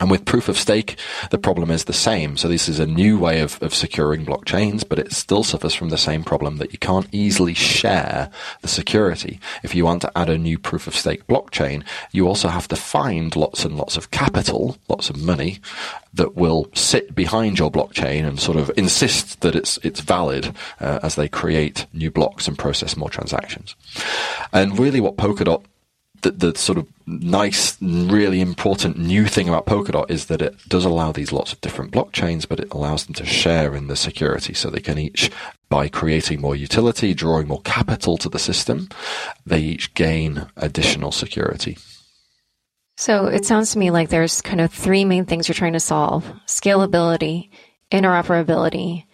And 0.00 0.10
with 0.10 0.24
proof 0.24 0.48
of 0.48 0.56
stake, 0.56 0.96
the 1.30 1.38
problem 1.38 1.70
is 1.70 1.84
the 1.84 1.92
same. 1.92 2.38
So 2.38 2.48
this 2.48 2.68
is 2.68 2.80
a 2.80 2.86
new 2.86 3.18
way 3.18 3.40
of, 3.40 3.62
of 3.62 3.74
securing 3.74 4.24
blockchains, 4.24 4.82
but 4.88 4.98
it 4.98 5.12
still 5.12 5.44
suffers 5.44 5.74
from 5.74 5.90
the 5.90 5.98
same 5.98 6.24
problem 6.24 6.56
that 6.56 6.72
you 6.72 6.78
can't 6.78 7.06
easily 7.12 7.52
share 7.52 8.30
the 8.62 8.68
security. 8.68 9.38
If 9.62 9.74
you 9.74 9.84
want 9.84 10.00
to 10.02 10.18
add 10.18 10.30
a 10.30 10.38
new 10.38 10.58
proof 10.58 10.86
of 10.86 10.96
stake 10.96 11.26
blockchain, 11.26 11.84
you 12.12 12.26
also 12.26 12.48
have 12.48 12.66
to 12.68 12.76
find 12.76 13.36
lots 13.36 13.64
and 13.64 13.76
lots 13.76 13.98
of 13.98 14.10
capital, 14.10 14.78
lots 14.88 15.10
of 15.10 15.22
money 15.22 15.60
that 16.14 16.34
will 16.34 16.68
sit 16.74 17.14
behind 17.14 17.58
your 17.58 17.70
blockchain 17.70 18.26
and 18.26 18.40
sort 18.40 18.56
of 18.56 18.70
insist 18.76 19.42
that 19.42 19.54
it's 19.54 19.78
it's 19.82 20.00
valid 20.00 20.54
uh, 20.80 20.98
as 21.02 21.14
they 21.14 21.28
create 21.28 21.86
new 21.92 22.10
blocks 22.10 22.48
and 22.48 22.58
process 22.58 22.96
more 22.96 23.10
transactions. 23.10 23.76
And 24.52 24.78
really, 24.78 25.00
what 25.00 25.16
Polkadot 25.16 25.62
the, 26.22 26.30
the 26.30 26.58
sort 26.58 26.78
of 26.78 26.86
nice, 27.06 27.76
really 27.80 28.40
important 28.40 28.98
new 28.98 29.26
thing 29.26 29.48
about 29.48 29.66
Polkadot 29.66 30.10
is 30.10 30.26
that 30.26 30.42
it 30.42 30.56
does 30.68 30.84
allow 30.84 31.12
these 31.12 31.32
lots 31.32 31.52
of 31.52 31.60
different 31.60 31.92
blockchains, 31.92 32.46
but 32.46 32.60
it 32.60 32.72
allows 32.72 33.04
them 33.04 33.14
to 33.14 33.26
share 33.26 33.74
in 33.74 33.88
the 33.88 33.96
security. 33.96 34.54
So 34.54 34.70
they 34.70 34.80
can 34.80 34.98
each, 34.98 35.30
by 35.68 35.88
creating 35.88 36.40
more 36.40 36.56
utility, 36.56 37.14
drawing 37.14 37.48
more 37.48 37.62
capital 37.62 38.16
to 38.18 38.28
the 38.28 38.38
system, 38.38 38.88
they 39.46 39.60
each 39.60 39.94
gain 39.94 40.46
additional 40.56 41.12
security. 41.12 41.78
So 42.96 43.26
it 43.26 43.46
sounds 43.46 43.72
to 43.72 43.78
me 43.78 43.90
like 43.90 44.10
there's 44.10 44.42
kind 44.42 44.60
of 44.60 44.72
three 44.72 45.04
main 45.04 45.24
things 45.24 45.48
you're 45.48 45.54
trying 45.54 45.72
to 45.72 45.80
solve 45.80 46.24
scalability, 46.46 47.48
interoperability, 47.90 49.04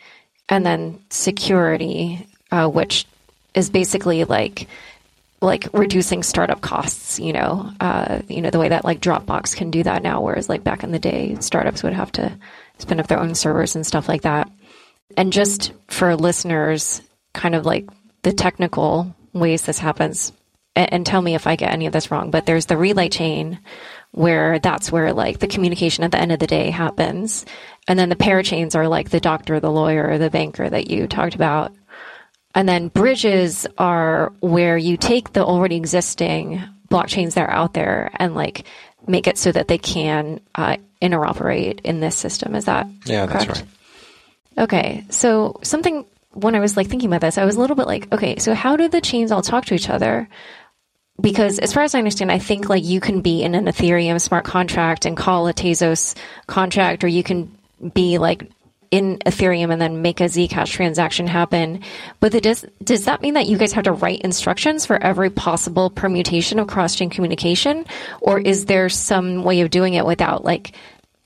and 0.49 0.67
then 0.67 1.01
security, 1.11 2.27
uh, 2.51 2.69
which 2.69 3.07
is 3.55 3.71
basically 3.71 4.25
like 4.25 4.67
like 5.41 5.69
reducing 5.73 6.23
startup 6.23 6.61
costs, 6.61 7.21
you 7.21 7.33
know, 7.33 7.71
uh, 7.81 8.21
you 8.29 8.41
know, 8.41 8.51
the 8.51 8.59
way 8.59 8.71
that 8.71 8.85
like 8.85 9.01
Dropbox 9.01 9.55
can 9.55 9.71
do 9.71 9.83
that 9.83 10.03
now, 10.03 10.21
whereas 10.23 10.49
like 10.49 10.65
back 10.65 10.83
in 10.83 10.93
the 10.93 10.99
day, 10.99 11.37
startups 11.41 11.83
would 11.83 11.93
have 11.93 12.13
to 12.13 12.37
spin 12.79 13.01
up 13.01 13.07
their 13.07 13.21
own 13.21 13.35
servers 13.35 13.77
and 13.77 13.87
stuff 13.87 14.09
like 14.09 14.23
that. 14.23 14.51
And 15.17 15.33
just 15.33 15.73
for 15.89 16.17
listeners, 16.17 17.03
kind 17.35 17.55
of 17.55 17.67
like 17.67 17.89
the 18.23 18.33
technical 18.33 19.15
ways 19.33 19.63
this 19.63 19.79
happens, 19.79 20.33
and, 20.75 20.93
and 20.93 21.07
tell 21.07 21.23
me 21.23 21.35
if 21.35 21.47
I 21.47 21.57
get 21.57 21.73
any 21.73 21.87
of 21.87 21.93
this 21.93 22.11
wrong, 22.11 22.31
but 22.31 22.47
there's 22.47 22.67
the 22.67 22.77
relay 22.77 23.09
chain 23.09 23.61
where 24.13 24.59
that's 24.59 24.91
where 24.91 25.13
like 25.13 25.39
the 25.39 25.47
communication 25.47 26.03
at 26.03 26.11
the 26.11 26.19
end 26.19 26.33
of 26.33 26.39
the 26.39 26.47
day 26.47 26.71
happens. 26.71 27.45
And 27.87 27.99
then 27.99 28.09
the 28.09 28.17
parachains 28.17 28.75
are 28.75 28.89
like 28.89 29.11
the 29.11 29.21
doctor, 29.21 29.61
the 29.61 29.71
lawyer, 29.71 30.17
the 30.17 30.31
banker 30.31 30.69
that 30.69 30.91
you 30.91 31.07
talked 31.07 31.35
about. 31.35 31.73
And 32.57 32.67
then 32.67 32.89
bridges 32.89 33.67
are 33.77 34.33
where 34.41 34.79
you 34.79 34.97
take 34.97 35.35
the 35.35 35.45
already 35.45 35.77
existing 35.77 36.63
blockchains 36.89 37.35
that 37.35 37.43
are 37.49 37.51
out 37.51 37.75
there 37.75 38.11
and 38.17 38.35
like 38.35 38.65
make 39.07 39.27
it 39.27 39.37
so 39.37 39.53
that 39.53 39.69
they 39.69 39.77
can 39.77 40.41
uh, 40.55 40.79
interoperate 41.03 41.83
in 41.83 42.01
this 42.01 42.17
system. 42.17 42.55
Is 42.55 42.65
that 42.65 42.87
yeah? 43.05 43.27
Correct? 43.27 43.47
That's 43.47 43.61
right. 43.61 43.69
Okay, 44.59 45.05
so 45.11 45.61
something 45.63 46.07
when 46.33 46.55
I 46.55 46.61
was 46.61 46.79
like 46.79 46.87
thinking 46.89 47.11
about 47.11 47.21
this, 47.21 47.37
I 47.37 47.45
was 47.45 47.57
a 47.57 47.61
little 47.61 47.77
bit 47.77 47.87
like, 47.87 48.11
okay, 48.11 48.39
so 48.39 48.55
how 48.55 48.77
do 48.77 48.89
the 48.89 49.03
chains 49.03 49.33
all 49.33 49.43
talk 49.43 49.67
to 49.67 49.75
each 49.75 49.91
other? 49.91 50.27
Because 51.21 51.59
as 51.59 51.75
far 51.75 51.83
as 51.83 51.95
I 51.95 51.99
understand, 51.99 52.33
I 52.33 52.39
think 52.39 52.71
like 52.71 52.85
you 52.85 53.01
can 53.01 53.21
be 53.21 53.43
in 53.43 53.55
an 53.55 53.67
Ethereum 53.67 54.19
smart 54.19 54.47
contract 54.47 55.05
and 55.05 55.15
call 55.15 55.47
a 55.47 55.53
Tezos 55.53 56.15
contract, 56.47 57.05
or 57.05 57.09
you 57.09 57.23
can 57.23 57.55
be 57.93 58.17
like 58.17 58.51
in 58.91 59.19
Ethereum 59.19 59.73
and 59.73 59.81
then 59.81 60.03
make 60.03 60.21
a 60.21 60.25
Zcash 60.25 60.71
transaction 60.71 61.27
happen. 61.27 61.81
But 62.21 62.33
does 62.43 62.65
does 62.83 63.05
that 63.05 63.23
mean 63.23 63.35
that 63.35 63.47
you 63.47 63.59
guys 63.59 63.73
have 63.73 63.85
to 63.85 63.93
write 63.93 64.21
instructions 64.23 64.87
for 64.87 65.03
every 65.03 65.31
possible 65.31 65.91
permutation 65.91 66.59
of 66.59 66.67
cross 66.67 66.95
chain 66.95 67.11
communication, 67.11 67.87
or 68.21 68.39
is 68.39 68.67
there 68.67 68.89
some 68.89 69.45
way 69.45 69.61
of 69.61 69.71
doing 69.71 69.95
it 69.95 70.07
without 70.07 70.45
like 70.45 70.73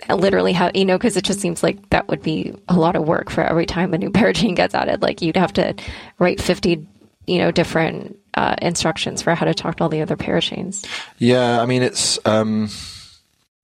literally 0.09 0.53
how 0.53 0.71
you 0.75 0.85
know 0.85 0.97
because 0.97 1.17
it 1.17 1.25
just 1.25 1.41
seems 1.41 1.63
like 1.63 1.91
that 1.91 2.09
would 2.09 2.23
be 2.23 2.55
a 2.69 2.75
lot 2.75 2.97
of 2.97 3.07
work 3.07 3.31
for 3.31 3.43
every 3.43 3.67
time 3.67 3.93
a 3.93 3.99
new 3.99 4.11
parachain 4.11 4.57
gets 4.57 4.75
added. 4.75 5.03
Like 5.03 5.23
you'd 5.23 5.37
have 5.37 5.53
to 5.55 5.75
write 6.19 6.41
fifty 6.41 6.87
you 7.27 7.39
know 7.39 7.51
different 7.51 8.19
uh, 8.35 8.57
instructions 8.63 9.23
for 9.23 9.35
how 9.35 9.45
to 9.45 9.55
talk 9.55 9.77
to 9.77 9.83
all 9.83 9.89
the 9.89 10.03
other 10.03 10.17
parachains. 10.17 10.87
Yeah, 11.19 11.61
I 11.61 11.67
mean 11.67 11.83
it's. 11.83 12.19
Um 12.25 12.69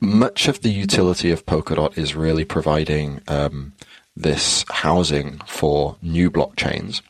much 0.00 0.48
of 0.48 0.60
the 0.60 0.68
utility 0.68 1.30
of 1.30 1.46
Polkadot 1.46 1.96
is 1.96 2.14
really 2.14 2.44
providing 2.44 3.20
um, 3.28 3.72
this 4.16 4.64
housing 4.70 5.38
for 5.46 5.96
new 6.02 6.30
blockchains. 6.30 7.02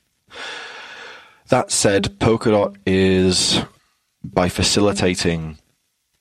That 1.49 1.71
said, 1.71 2.19
Polkadot 2.19 2.77
is 2.85 3.61
by 4.25 4.49
facilitating 4.49 5.59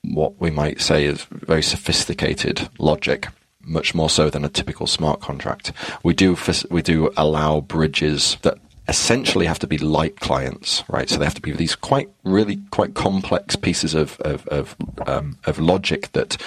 what 0.03 0.39
we 0.39 0.51
might 0.51 0.81
say 0.81 1.05
is 1.05 1.23
very 1.31 1.63
sophisticated 1.63 2.69
logic, 2.77 3.27
much 3.61 3.95
more 3.95 4.09
so 4.09 4.29
than 4.29 4.45
a 4.45 4.49
typical 4.49 4.85
smart 4.85 5.19
contract. 5.21 5.71
We 6.03 6.13
do 6.13 6.37
we 6.69 6.83
do 6.83 7.11
allow 7.17 7.61
bridges 7.61 8.37
that 8.43 8.59
essentially 8.87 9.45
have 9.45 9.59
to 9.59 9.67
be 9.67 9.77
light 9.77 10.19
clients, 10.19 10.83
right? 10.87 11.09
So 11.09 11.17
they 11.17 11.25
have 11.25 11.33
to 11.35 11.41
be 11.41 11.51
these 11.51 11.75
quite, 11.75 12.09
really 12.23 12.57
quite 12.71 12.93
complex 12.93 13.55
pieces 13.55 13.93
of 13.93 14.19
of 14.21 14.47
of, 14.47 14.75
um, 15.07 15.37
of 15.45 15.59
logic 15.59 16.11
that 16.13 16.37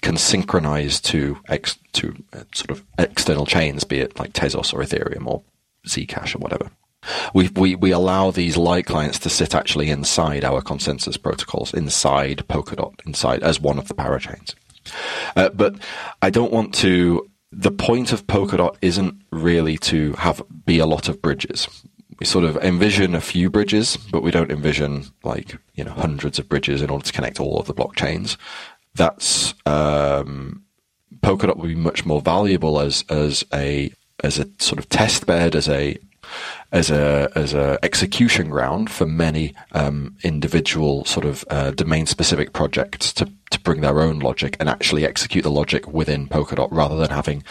can 0.00 0.16
synchronize 0.16 1.00
to 1.00 1.38
ex, 1.48 1.78
to 1.92 2.14
uh, 2.32 2.44
sort 2.52 2.70
of 2.70 2.84
external 2.98 3.46
chains, 3.46 3.84
be 3.84 4.00
it 4.00 4.18
like 4.18 4.32
Tezos 4.32 4.72
or 4.72 4.80
Ethereum 4.80 5.26
or 5.26 5.42
Zcash 5.86 6.34
or 6.34 6.38
whatever. 6.38 6.70
We, 7.32 7.48
we, 7.48 7.74
we 7.76 7.92
allow 7.92 8.32
these 8.32 8.56
light 8.56 8.86
clients 8.86 9.20
to 9.20 9.30
sit 9.30 9.54
actually 9.54 9.88
inside 9.88 10.44
our 10.44 10.60
consensus 10.60 11.16
protocols, 11.16 11.72
inside 11.72 12.44
Polkadot, 12.48 12.94
inside 13.06 13.42
as 13.42 13.60
one 13.60 13.78
of 13.78 13.88
the 13.88 13.94
parachains. 13.94 14.54
Uh, 15.36 15.48
but 15.50 15.76
I 16.20 16.30
don't 16.30 16.52
want 16.52 16.74
to 16.76 17.28
the 17.50 17.70
point 17.70 18.12
of 18.12 18.26
Polkadot 18.26 18.76
isn't 18.82 19.22
really 19.30 19.78
to 19.78 20.12
have 20.14 20.42
be 20.66 20.78
a 20.78 20.86
lot 20.86 21.08
of 21.08 21.22
bridges. 21.22 21.68
We 22.18 22.26
sort 22.26 22.44
of 22.44 22.56
envision 22.58 23.14
a 23.14 23.20
few 23.20 23.48
bridges, 23.48 23.96
but 23.96 24.22
we 24.22 24.30
don't 24.30 24.50
envision 24.50 25.06
like 25.22 25.56
you 25.74 25.84
know 25.84 25.92
hundreds 25.92 26.38
of 26.38 26.48
bridges 26.48 26.82
in 26.82 26.90
order 26.90 27.04
to 27.04 27.12
connect 27.12 27.40
all 27.40 27.60
of 27.60 27.66
the 27.66 27.74
blockchains. 27.74 28.36
That's 28.94 29.54
um, 29.66 30.64
Polkadot 31.20 31.56
would 31.56 31.68
be 31.68 31.74
much 31.74 32.04
more 32.04 32.20
valuable 32.20 32.80
as 32.80 33.04
as 33.08 33.44
a 33.54 33.92
as 34.24 34.38
a 34.38 34.48
sort 34.58 34.78
of 34.78 34.88
test 34.88 35.26
bed, 35.26 35.54
as 35.54 35.68
a 35.68 35.98
as 36.72 36.90
a 36.90 37.30
as 37.34 37.54
a 37.54 37.78
execution 37.82 38.50
ground 38.50 38.90
for 38.90 39.06
many 39.06 39.54
um, 39.72 40.16
individual 40.22 41.04
sort 41.04 41.24
of 41.24 41.44
uh, 41.50 41.70
domain 41.70 42.06
specific 42.06 42.52
projects 42.52 43.12
to 43.12 43.30
to 43.50 43.60
bring 43.60 43.80
their 43.80 44.00
own 44.00 44.18
logic 44.18 44.56
and 44.60 44.68
actually 44.68 45.06
execute 45.06 45.42
the 45.42 45.50
logic 45.50 45.88
within 45.88 46.26
Polkadot 46.26 46.68
rather 46.70 46.96
than 46.96 47.10
having 47.10 47.42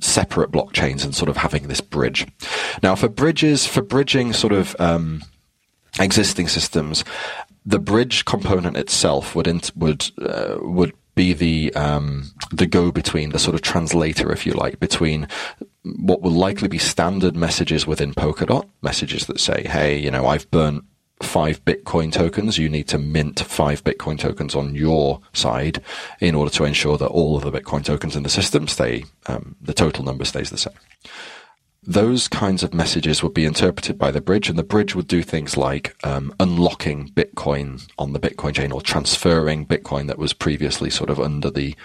separate 0.00 0.50
blockchains 0.50 1.04
and 1.04 1.14
sort 1.14 1.28
of 1.28 1.36
having 1.36 1.68
this 1.68 1.80
bridge. 1.80 2.26
Now, 2.82 2.94
for 2.94 3.08
bridges, 3.08 3.66
for 3.66 3.82
bridging 3.82 4.32
sort 4.32 4.52
of 4.52 4.76
um, 4.78 5.22
existing 5.98 6.48
systems, 6.48 7.04
the 7.64 7.78
bridge 7.78 8.24
component 8.24 8.76
itself 8.76 9.34
would 9.34 9.46
int- 9.46 9.76
would 9.76 10.10
uh, 10.22 10.56
would 10.60 10.92
be 11.14 11.32
the 11.32 11.74
um, 11.74 12.30
the 12.52 12.66
go 12.66 12.92
between, 12.92 13.30
the 13.30 13.38
sort 13.38 13.54
of 13.54 13.62
translator, 13.62 14.30
if 14.32 14.46
you 14.46 14.52
like, 14.52 14.78
between 14.78 15.26
what 15.82 16.20
will 16.20 16.32
likely 16.32 16.68
be 16.68 16.78
standard 16.78 17.34
messages 17.34 17.86
within 17.86 18.12
Polkadot, 18.14 18.68
messages 18.82 19.26
that 19.26 19.40
say, 19.40 19.66
"Hey, 19.68 19.98
you 19.98 20.10
know, 20.10 20.26
I've 20.26 20.48
burnt 20.50 20.84
five 21.22 21.64
Bitcoin 21.64 22.12
tokens. 22.12 22.58
You 22.58 22.68
need 22.68 22.88
to 22.88 22.98
mint 22.98 23.40
five 23.40 23.82
Bitcoin 23.84 24.18
tokens 24.18 24.54
on 24.54 24.74
your 24.74 25.20
side 25.32 25.82
in 26.20 26.34
order 26.34 26.50
to 26.52 26.64
ensure 26.64 26.98
that 26.98 27.06
all 27.08 27.36
of 27.36 27.42
the 27.42 27.52
Bitcoin 27.52 27.84
tokens 27.84 28.16
in 28.16 28.22
the 28.22 28.28
system 28.28 28.68
stay, 28.68 29.04
um, 29.26 29.56
the 29.60 29.74
total 29.74 30.04
number 30.04 30.24
stays 30.24 30.50
the 30.50 30.58
same." 30.58 30.74
those 31.86 32.26
kinds 32.26 32.64
of 32.64 32.74
messages 32.74 33.22
would 33.22 33.32
be 33.32 33.44
interpreted 33.44 33.96
by 33.96 34.10
the 34.10 34.20
bridge, 34.20 34.48
and 34.48 34.58
the 34.58 34.64
bridge 34.64 34.94
would 34.94 35.06
do 35.06 35.22
things 35.22 35.56
like 35.56 35.94
um, 36.04 36.34
unlocking 36.40 37.08
Bitcoin 37.10 37.88
on 37.96 38.12
the 38.12 38.18
Bitcoin 38.18 38.54
chain 38.54 38.72
or 38.72 38.82
transferring 38.82 39.64
Bitcoin 39.64 40.08
that 40.08 40.18
was 40.18 40.32
previously 40.32 40.90
sort 40.90 41.10
of 41.10 41.20
under 41.20 41.50
the 41.50 41.76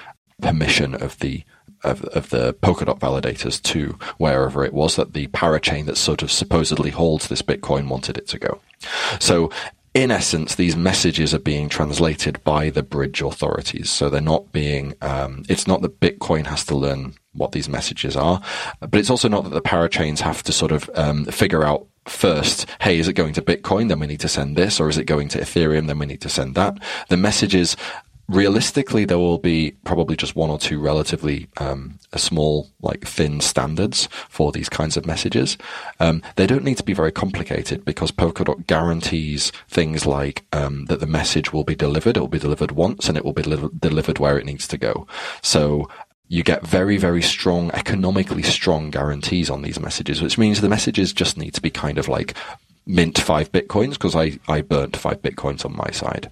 permission 0.42 0.96
of 0.96 1.20
the 1.20 1.44
of, 1.84 2.04
of 2.06 2.30
the 2.30 2.54
Polkadot 2.56 3.00
validators 3.00 3.62
to 3.64 3.98
wherever 4.18 4.64
it 4.64 4.74
was 4.74 4.96
that 4.96 5.14
the 5.14 5.28
parachain 5.28 5.86
that 5.86 5.98
sort 5.98 6.22
of 6.22 6.32
supposedly 6.32 6.92
holds 6.92 7.28
this 7.28 7.42
Bitcoin 7.42 7.88
wanted 7.88 8.18
it 8.18 8.28
to 8.28 8.40
go. 8.40 8.60
So 9.20 9.52
in 9.94 10.10
essence, 10.10 10.56
these 10.56 10.76
messages 10.76 11.34
are 11.34 11.40
being 11.40 11.68
translated 11.68 12.42
by 12.46 12.70
the 12.70 12.84
bridge 12.84 13.22
authorities. 13.22 13.90
So 13.90 14.10
they're 14.10 14.22
not 14.22 14.52
being, 14.54 14.94
um, 15.02 15.44
it's 15.50 15.68
not 15.68 15.82
that 15.82 16.00
Bitcoin 16.00 16.46
has 16.46 16.64
to 16.66 16.76
learn 16.76 17.14
what 17.34 17.52
these 17.52 17.68
messages 17.68 18.16
are, 18.16 18.42
but 18.80 18.96
it's 18.96 19.10
also 19.10 19.28
not 19.28 19.44
that 19.44 19.50
the 19.50 19.62
parachains 19.62 20.20
have 20.20 20.44
to 20.44 20.54
sort 20.54 20.72
of 20.72 20.90
um, 20.96 21.26
figure 21.26 21.64
out 21.64 21.88
first, 22.06 22.68
hey, 22.80 23.00
is 23.00 23.08
it 23.08 23.14
going 23.14 23.34
to 23.34 23.42
Bitcoin? 23.42 23.90
Then 23.90 24.00
we 24.00 24.08
need 24.08 24.22
to 24.22 24.28
send 24.30 24.56
this, 24.56 24.80
or 24.80 24.88
is 24.88 24.98
it 24.98 25.06
going 25.06 25.28
to 25.30 25.40
Ethereum? 25.40 25.88
Then 25.88 26.00
we 26.00 26.06
need 26.06 26.22
to 26.22 26.30
send 26.30 26.56
that. 26.56 26.78
The 27.10 27.18
messages 27.18 27.76
realistically, 28.32 29.06
there 29.06 29.20
will 29.20 29.38
be 29.38 29.72
probably 29.84 30.16
just 30.16 30.36
one 30.36 30.50
or 30.50 30.58
two 30.58 30.80
relatively 30.80 31.48
um, 31.58 32.00
small, 32.16 32.70
like 32.82 33.06
thin 33.06 33.42
standards 33.42 34.08
for 34.30 34.52
these 34.52 34.70
kinds 34.70 34.98
of 34.98 35.06
messages. 35.06 35.58
Um, 36.00 36.22
they 36.38 36.48
don't 36.48 36.64
need 36.64 36.78
to 36.78 36.84
be 36.84 36.94
very 36.94 37.12
complicated 37.12 37.86
because 37.86 38.12
Polkadot 38.12 38.66
guarantees 38.68 39.52
things 39.68 40.06
like 40.06 40.44
um, 40.54 40.86
that 40.86 41.00
the 41.00 41.08
message 41.08 41.52
will 41.52 41.66
be 41.66 41.76
delivered. 41.76 42.18
It 42.18 42.22
will 42.22 42.28
be 42.28 42.40
delivered 42.40 42.72
once, 42.72 43.08
and 43.08 43.18
it 43.18 43.26
will 43.26 43.34
be 43.34 43.44
li- 43.44 43.70
delivered 43.78 44.18
where 44.18 44.40
it 44.40 44.46
needs 44.46 44.68
to 44.70 44.78
go. 44.78 45.06
So 45.42 45.90
you 46.28 46.44
get 46.44 46.66
very, 46.66 46.96
very 46.96 47.22
strong, 47.22 47.72
economically 47.74 48.44
strong 48.44 48.90
guarantees 48.90 49.50
on 49.50 49.62
these 49.62 49.80
messages, 49.80 50.22
which 50.22 50.38
means 50.38 50.62
the 50.62 50.70
messages 50.70 51.12
just 51.12 51.38
need 51.38 51.54
to 51.54 51.62
be 51.62 51.70
kind 51.70 51.98
of 51.98 52.08
like 52.08 52.34
mint 52.86 53.20
five 53.20 53.52
bitcoins 53.52 53.92
because 53.92 54.16
I, 54.16 54.40
I 54.48 54.62
burnt 54.62 54.96
five 54.96 55.22
bitcoins 55.22 55.66
on 55.66 55.76
my 55.76 55.92
side. 55.92 56.32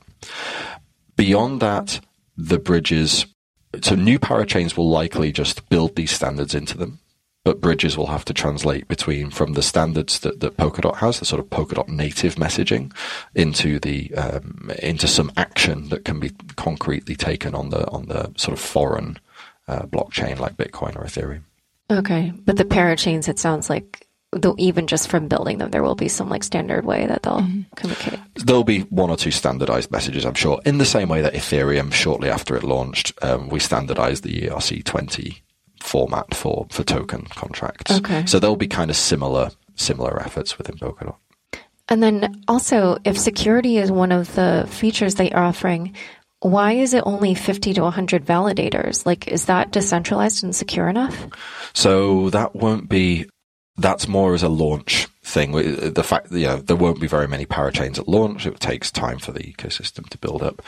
Beyond 1.19 1.59
that, 1.59 1.99
the 2.37 2.59
bridges, 2.59 3.25
so 3.81 3.93
new 3.93 4.17
parachains 4.17 4.77
will 4.77 4.89
likely 4.89 5.33
just 5.33 5.67
build 5.67 5.97
these 5.97 6.11
standards 6.11 6.55
into 6.55 6.77
them, 6.77 6.99
but 7.43 7.59
bridges 7.59 7.97
will 7.97 8.07
have 8.07 8.23
to 8.23 8.33
translate 8.33 8.87
between 8.87 9.29
from 9.29 9.51
the 9.51 9.61
standards 9.61 10.19
that, 10.21 10.39
that 10.39 10.55
Polkadot 10.55 10.95
has, 10.99 11.19
the 11.19 11.25
sort 11.25 11.41
of 11.41 11.49
Polkadot 11.49 11.89
native 11.89 12.35
messaging, 12.35 12.93
into 13.35 13.81
the 13.81 14.13
um, 14.15 14.71
into 14.81 15.09
some 15.09 15.29
action 15.35 15.89
that 15.89 16.05
can 16.05 16.21
be 16.21 16.31
concretely 16.55 17.17
taken 17.17 17.53
on 17.53 17.69
the 17.69 17.85
on 17.89 18.05
the 18.05 18.31
sort 18.37 18.57
of 18.57 18.63
foreign 18.63 19.19
uh, 19.67 19.81
blockchain 19.87 20.39
like 20.39 20.55
Bitcoin 20.55 20.95
or 20.95 21.03
Ethereum. 21.03 21.41
Okay, 21.91 22.31
but 22.45 22.55
the 22.55 22.63
parachains, 22.63 23.27
it 23.27 23.39
sounds 23.39 23.69
like 23.69 24.07
though 24.31 24.55
even 24.57 24.87
just 24.87 25.07
from 25.07 25.27
building 25.27 25.57
them, 25.57 25.71
there 25.71 25.83
will 25.83 25.95
be 25.95 26.07
some 26.07 26.29
like 26.29 26.43
standard 26.43 26.85
way 26.85 27.07
that 27.07 27.23
they'll 27.23 27.41
mm-hmm. 27.41 27.61
communicate. 27.75 28.19
There'll 28.35 28.63
be 28.63 28.81
one 28.81 29.09
or 29.09 29.17
two 29.17 29.31
standardized 29.31 29.91
messages, 29.91 30.25
I'm 30.25 30.35
sure. 30.35 30.61
In 30.65 30.77
the 30.77 30.85
same 30.85 31.09
way 31.09 31.21
that 31.21 31.33
Ethereum, 31.33 31.91
shortly 31.91 32.29
after 32.29 32.55
it 32.55 32.63
launched, 32.63 33.13
um, 33.21 33.49
we 33.49 33.59
standardized 33.59 34.23
the 34.23 34.41
ERC20 34.41 35.41
format 35.81 36.33
for 36.35 36.67
for 36.69 36.83
token 36.83 37.25
contracts. 37.25 37.91
Okay. 37.97 38.25
So 38.25 38.39
there'll 38.39 38.55
be 38.55 38.67
kind 38.67 38.89
of 38.89 38.97
similar 38.97 39.51
similar 39.75 40.21
efforts 40.21 40.57
within 40.57 40.75
Polkadot. 40.75 41.15
And 41.87 42.03
then 42.03 42.43
also, 42.47 42.97
if 43.03 43.17
security 43.17 43.77
is 43.77 43.91
one 43.91 44.11
of 44.11 44.33
the 44.35 44.67
features 44.69 45.15
they 45.15 45.31
are 45.31 45.43
offering, 45.43 45.95
why 46.41 46.73
is 46.73 46.93
it 46.93 47.03
only 47.05 47.33
50 47.33 47.73
to 47.73 47.81
100 47.81 48.23
validators? 48.23 49.05
Like, 49.07 49.27
is 49.27 49.45
that 49.45 49.71
decentralized 49.71 50.43
and 50.43 50.55
secure 50.55 50.87
enough? 50.87 51.27
So 51.73 52.29
that 52.29 52.55
won't 52.55 52.89
be 52.89 53.25
that's 53.79 54.07
more 54.07 54.33
as 54.33 54.43
a 54.43 54.49
launch 54.49 55.07
thing. 55.23 55.51
The 55.51 56.03
fact 56.03 56.29
that 56.29 56.39
you 56.39 56.47
know, 56.47 56.57
there 56.57 56.75
won't 56.75 56.99
be 56.99 57.07
very 57.07 57.27
many 57.27 57.45
parachains 57.45 57.97
at 57.97 58.07
launch, 58.07 58.45
it 58.45 58.59
takes 58.59 58.91
time 58.91 59.19
for 59.19 59.31
the 59.31 59.39
ecosystem 59.39 60.07
to 60.09 60.17
build 60.17 60.43
up. 60.43 60.61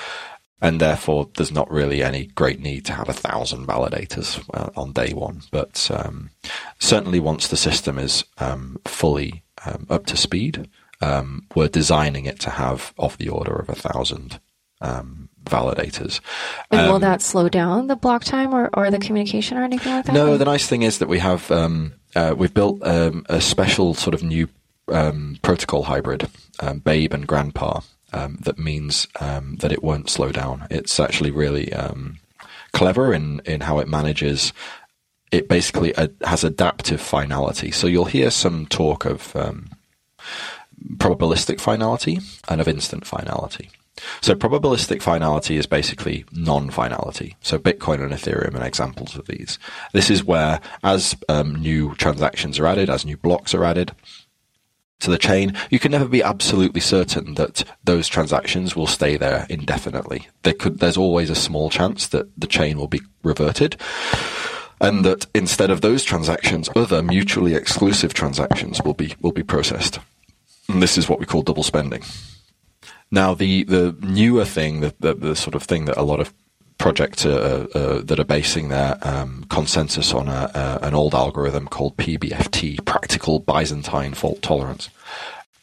And 0.64 0.80
therefore, 0.80 1.28
there's 1.36 1.52
not 1.52 1.72
really 1.72 2.04
any 2.04 2.28
great 2.28 2.60
need 2.60 2.86
to 2.86 2.94
have 2.94 3.10
a 3.10 3.14
thousand 3.14 3.66
validators 3.66 4.48
uh, 4.54 4.70
on 4.80 4.92
day 4.92 5.12
one. 5.12 5.42
But 5.50 5.90
um, 5.92 6.30
certainly, 6.78 7.20
once 7.20 7.48
the 7.48 7.58
system 7.58 7.98
is 7.98 8.24
um, 8.38 8.78
fully 8.86 9.44
um, 9.66 9.88
up 9.90 10.06
to 10.06 10.18
speed, 10.18 10.70
um, 11.02 11.48
we're 11.56 11.68
designing 11.68 12.26
it 12.26 12.40
to 12.42 12.52
have 12.52 12.94
of 13.00 13.18
the 13.18 13.30
order 13.30 13.56
of 13.56 13.70
a 13.70 13.76
thousand 13.76 14.40
um, 14.82 15.30
validators. 15.46 16.20
And 16.70 16.88
will 16.88 16.96
um, 16.96 17.02
that 17.02 17.24
slow 17.24 17.50
down 17.50 17.88
the 17.88 17.96
block 17.96 18.24
time 18.24 18.54
or, 18.54 18.70
or 18.76 18.92
the 18.92 19.00
communication 19.00 19.58
or 19.58 19.64
anything 19.64 19.92
like 19.92 20.06
that? 20.06 20.14
No, 20.14 20.38
the 20.38 20.46
nice 20.46 20.68
thing 20.68 20.84
is 20.84 21.00
that 21.00 21.08
we 21.10 21.18
have 21.18 21.50
um, 21.52 21.94
uh, 22.16 22.36
we've 22.38 22.54
built 22.54 22.86
um, 22.86 23.26
a 23.30 23.42
special 23.42 23.94
sort 23.94 24.14
of 24.14 24.24
new 24.24 24.48
um, 24.88 25.38
protocol 25.42 25.84
hybrid, 25.84 26.30
um, 26.60 26.80
Babe 26.80 27.14
and 27.14 27.28
Grandpa, 27.28 27.82
um, 28.14 28.38
that 28.42 28.60
means 28.60 29.08
um, 29.20 29.56
that 29.58 29.72
it 29.72 29.84
won't 29.84 30.10
slow 30.10 30.32
down. 30.32 30.68
It's 30.70 31.00
actually 31.00 31.32
really 31.32 31.74
clever 32.74 33.14
in, 33.14 33.42
in 33.46 33.62
how 33.62 33.80
it 33.80 33.88
manages. 33.88 34.54
It 35.32 35.48
basically 35.48 35.96
uh, 35.96 36.10
has 36.24 36.44
adaptive 36.44 37.00
finality. 37.00 37.72
So 37.72 37.88
you'll 37.88 38.06
hear 38.06 38.32
some 38.32 38.66
talk 38.66 39.06
of 39.06 39.34
probabilistic 40.98 41.60
finality 41.60 42.20
and 42.50 42.60
of 42.60 42.68
instant 42.68 43.06
finality. 43.06 43.70
So 44.22 44.36
probabilistic 44.36 45.02
finality 45.02 45.58
is 45.58 45.66
basically 45.66 46.26
non-finality. 46.32 47.36
So 47.42 47.58
Bitcoin 47.58 48.02
and 48.02 48.12
Ethereum 48.12 48.60
are 48.60 48.66
examples 48.66 49.16
of 49.16 49.28
these. 49.28 49.60
This 49.94 50.10
is 50.10 50.24
where, 50.24 50.60
as 50.84 51.16
um, 51.30 51.56
new 51.56 51.96
transactions 51.96 52.60
are 52.60 52.66
added, 52.66 52.90
as 52.90 53.06
new 53.06 53.18
blocks 53.18 53.54
are 53.54 53.66
added 53.66 53.92
to 55.00 55.10
the 55.10 55.18
chain, 55.18 55.56
you 55.70 55.80
can 55.80 55.92
never 55.92 56.08
be 56.08 56.24
absolutely 56.24 56.82
certain 56.82 57.34
that 57.36 57.64
those 57.84 58.08
transactions 58.08 58.76
will 58.76 58.88
stay 58.88 59.18
there 59.18 59.46
indefinitely. 59.50 60.28
There 60.44 60.54
could, 60.54 60.80
there's 60.80 60.98
always 60.98 61.30
a 61.30 61.36
small 61.36 61.70
chance 61.70 62.08
that 62.10 62.28
the 62.40 62.48
chain 62.48 62.78
will 62.78 62.88
be 62.88 63.02
reverted. 63.24 63.78
And 64.80 65.06
that 65.06 65.28
instead 65.36 65.70
of 65.70 65.82
those 65.82 66.04
transactions, 66.04 66.68
other 66.76 67.04
mutually 67.04 67.54
exclusive 67.54 68.16
transactions 68.16 68.82
will 68.82 68.96
be 68.96 69.14
will 69.22 69.32
be 69.32 69.44
processed. 69.44 70.00
And 70.68 70.82
this 70.82 70.98
is 70.98 71.08
what 71.08 71.20
we 71.20 71.28
call 71.28 71.44
double 71.44 71.62
spending. 71.62 72.02
Now, 73.12 73.34
the, 73.34 73.64
the 73.64 73.96
newer 74.02 74.46
thing, 74.46 74.80
the, 74.80 74.94
the, 75.00 75.14
the 75.14 75.36
sort 75.36 75.56
of 75.56 75.64
thing 75.64 75.86
that 75.86 75.98
a 75.98 76.04
lot 76.04 76.20
of 76.20 76.34
projects 76.78 77.26
uh, 77.26 78.02
that 78.04 78.20
are 78.20 78.26
basing 78.26 78.70
their 78.70 78.98
um, 79.04 79.46
consensus 79.50 80.14
on 80.14 80.28
a, 80.28 80.50
uh, 80.54 80.80
an 80.82 80.96
old 80.96 81.14
algorithm 81.14 81.68
called 81.68 81.96
PBFT, 81.98 82.84
Practical 82.86 83.40
Byzantine 83.40 84.14
Fault 84.14 84.42
Tolerance. 84.42 84.90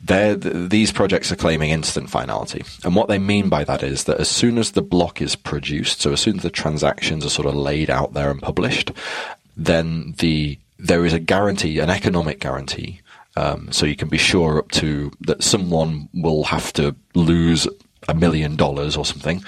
Th- 0.07 0.39
these 0.39 0.93
projects 0.93 1.33
are 1.33 1.37
claiming 1.37 1.71
instant 1.71 2.09
finality. 2.09 2.65
And 2.85 2.95
what 2.95 3.09
they 3.09 3.19
mean 3.19 3.49
by 3.49 3.65
that 3.65 3.83
is 3.83 4.05
that 4.05 4.21
as 4.21 4.29
soon 4.29 4.59
as 4.59 4.73
the 4.73 4.83
block 4.83 5.21
is 5.21 5.35
produced, 5.35 6.01
so 6.01 6.13
as 6.13 6.21
soon 6.21 6.37
as 6.37 6.45
the 6.45 6.51
transactions 6.51 7.27
are 7.27 7.31
sort 7.31 7.49
of 7.49 7.57
laid 7.57 7.91
out 7.91 8.15
there 8.15 8.31
and 8.31 8.41
published, 8.41 8.93
then 9.57 10.15
the 10.19 10.59
there 10.79 11.05
is 11.05 11.13
a 11.13 11.19
guarantee, 11.19 11.81
an 11.81 11.91
economic 11.91 12.39
guarantee, 12.39 13.01
um, 13.39 13.71
so 13.71 13.87
you 13.87 13.97
can 13.97 14.09
be 14.09 14.19
sure 14.19 14.59
up 14.59 14.71
to 14.73 15.13
that 15.21 15.43
someone 15.43 16.09
will 16.13 16.45
have 16.45 16.73
to 16.73 16.97
lose 17.15 17.69
a 18.09 18.15
million 18.15 18.57
dollars 18.57 18.97
or 18.97 19.05
something 19.05 19.45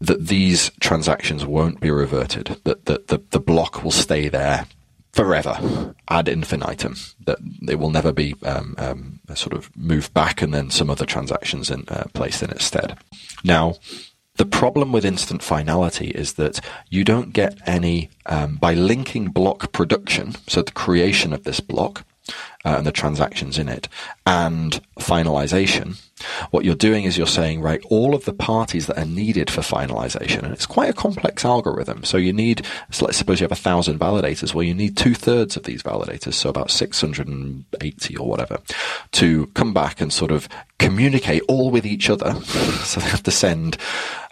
that 0.00 0.26
these 0.28 0.70
transactions 0.80 1.44
won't 1.44 1.80
be 1.80 1.90
reverted, 1.90 2.58
that, 2.64 2.84
that 2.84 3.08
the, 3.08 3.20
the 3.30 3.40
block 3.40 3.82
will 3.82 3.90
stay 3.90 4.28
there 4.28 4.66
forever 5.12 5.94
ad 6.10 6.28
infinitum 6.28 6.94
that 7.24 7.38
it 7.66 7.78
will 7.78 7.88
never 7.88 8.12
be 8.12 8.34
um, 8.44 8.74
um, 8.76 9.18
sort 9.34 9.54
of 9.54 9.74
moved 9.74 10.12
back 10.12 10.42
and 10.42 10.52
then 10.52 10.68
some 10.68 10.90
other 10.90 11.06
transactions 11.06 11.70
in, 11.70 11.84
uh, 11.88 12.04
placed 12.12 12.42
in 12.42 12.50
its 12.50 12.66
stead. 12.66 12.98
Now, 13.42 13.76
the 14.36 14.44
problem 14.44 14.92
with 14.92 15.06
instant 15.06 15.42
finality 15.42 16.08
is 16.10 16.34
that 16.34 16.60
you 16.90 17.02
don't 17.02 17.32
get 17.32 17.56
any 17.66 18.10
um, 18.26 18.56
by 18.56 18.74
linking 18.74 19.28
block 19.28 19.72
production, 19.72 20.34
so 20.46 20.60
the 20.60 20.72
creation 20.72 21.32
of 21.32 21.44
this 21.44 21.60
block 21.60 22.04
uh, 22.64 22.76
and 22.78 22.86
the 22.86 22.92
transactions 22.92 23.58
in 23.58 23.68
it, 23.68 23.88
and 24.26 24.80
finalization. 24.98 26.00
What 26.50 26.64
you're 26.64 26.74
doing 26.74 27.04
is 27.04 27.18
you're 27.18 27.26
saying, 27.26 27.60
right, 27.60 27.82
all 27.90 28.14
of 28.14 28.24
the 28.24 28.32
parties 28.32 28.86
that 28.86 28.98
are 28.98 29.04
needed 29.04 29.50
for 29.50 29.60
finalization, 29.60 30.42
and 30.42 30.52
it's 30.52 30.66
quite 30.66 30.88
a 30.88 30.94
complex 30.94 31.44
algorithm. 31.44 32.04
So 32.04 32.16
you 32.16 32.32
need, 32.32 32.66
so 32.90 33.04
let's 33.04 33.18
suppose 33.18 33.40
you 33.40 33.44
have 33.44 33.52
a 33.52 33.56
thousand 33.56 33.98
validators. 34.00 34.54
Well, 34.54 34.62
you 34.62 34.74
need 34.74 34.96
two 34.96 35.14
thirds 35.14 35.56
of 35.56 35.64
these 35.64 35.82
validators, 35.82 36.34
so 36.34 36.48
about 36.48 36.70
680 36.70 38.16
or 38.16 38.28
whatever, 38.28 38.58
to 39.12 39.46
come 39.48 39.74
back 39.74 40.00
and 40.00 40.12
sort 40.12 40.30
of 40.32 40.48
communicate 40.78 41.42
all 41.48 41.70
with 41.70 41.86
each 41.86 42.08
other. 42.08 42.34
so 42.42 43.00
they 43.00 43.08
have 43.08 43.22
to 43.24 43.30
send 43.30 43.76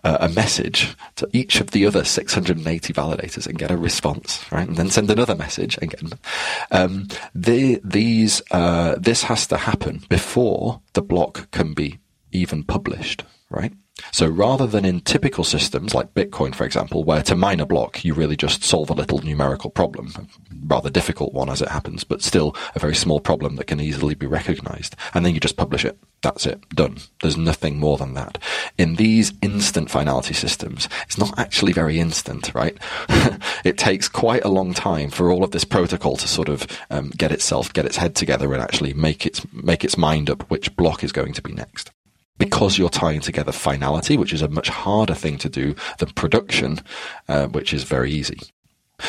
uh, 0.04 0.18
a 0.20 0.28
message 0.28 0.96
to 1.16 1.28
each 1.32 1.60
of 1.60 1.70
the 1.70 1.86
other 1.86 2.04
680 2.04 2.92
validators 2.92 3.46
and 3.46 3.58
get 3.58 3.70
a 3.70 3.76
response, 3.76 4.44
right? 4.52 4.68
And 4.68 4.76
then 4.76 4.90
send 4.90 5.10
another 5.10 5.34
message 5.34 5.78
again. 5.82 6.12
Um, 6.70 7.08
the, 7.34 7.80
these 7.82 8.42
uh, 8.50 8.96
this 8.98 9.24
has 9.24 9.46
to 9.48 9.56
happen 9.56 10.02
before 10.08 10.80
the 10.92 11.02
block 11.02 11.50
can 11.50 11.72
be 11.74 11.98
even 12.32 12.64
published, 12.64 13.24
right? 13.50 13.72
So 14.10 14.26
rather 14.26 14.66
than 14.66 14.84
in 14.84 15.00
typical 15.00 15.44
systems 15.44 15.94
like 15.94 16.14
Bitcoin, 16.14 16.54
for 16.54 16.64
example, 16.64 17.04
where 17.04 17.22
to 17.22 17.36
mine 17.36 17.60
a 17.60 17.66
block, 17.66 18.04
you 18.04 18.12
really 18.12 18.36
just 18.36 18.64
solve 18.64 18.90
a 18.90 18.94
little 18.94 19.18
numerical 19.20 19.70
problem, 19.70 20.28
rather 20.66 20.90
difficult 20.90 21.32
one 21.32 21.48
as 21.48 21.62
it 21.62 21.68
happens, 21.68 22.02
but 22.02 22.22
still 22.22 22.56
a 22.74 22.80
very 22.80 22.94
small 22.94 23.20
problem 23.20 23.56
that 23.56 23.68
can 23.68 23.80
easily 23.80 24.14
be 24.14 24.26
recognized. 24.26 24.96
And 25.14 25.24
then 25.24 25.32
you 25.34 25.40
just 25.40 25.56
publish 25.56 25.84
it. 25.84 25.96
That's 26.22 26.46
it. 26.46 26.60
Done. 26.70 26.98
There's 27.22 27.36
nothing 27.36 27.78
more 27.78 27.96
than 27.96 28.14
that. 28.14 28.38
In 28.78 28.96
these 28.96 29.32
instant 29.42 29.90
finality 29.90 30.34
systems, 30.34 30.88
it's 31.02 31.18
not 31.18 31.38
actually 31.38 31.72
very 31.72 32.00
instant, 32.00 32.52
right? 32.54 32.76
it 33.64 33.78
takes 33.78 34.08
quite 34.08 34.44
a 34.44 34.48
long 34.48 34.74
time 34.74 35.10
for 35.10 35.30
all 35.30 35.44
of 35.44 35.52
this 35.52 35.64
protocol 35.64 36.16
to 36.16 36.26
sort 36.26 36.48
of 36.48 36.66
um, 36.90 37.10
get 37.10 37.30
itself, 37.30 37.72
get 37.72 37.86
its 37.86 37.98
head 37.98 38.16
together 38.16 38.52
and 38.52 38.62
actually 38.62 38.92
make 38.94 39.24
its, 39.26 39.44
make 39.52 39.84
its 39.84 39.96
mind 39.96 40.30
up 40.30 40.50
which 40.50 40.74
block 40.76 41.04
is 41.04 41.12
going 41.12 41.32
to 41.34 41.42
be 41.42 41.52
next 41.52 41.90
because 42.44 42.78
you're 42.78 42.88
tying 42.88 43.20
together 43.20 43.52
finality, 43.52 44.16
which 44.16 44.32
is 44.32 44.42
a 44.42 44.48
much 44.48 44.68
harder 44.68 45.14
thing 45.14 45.38
to 45.38 45.48
do 45.48 45.74
than 45.98 46.10
production, 46.10 46.80
uh, 47.28 47.46
which 47.48 47.72
is 47.72 47.84
very 47.84 48.10
easy. 48.10 48.38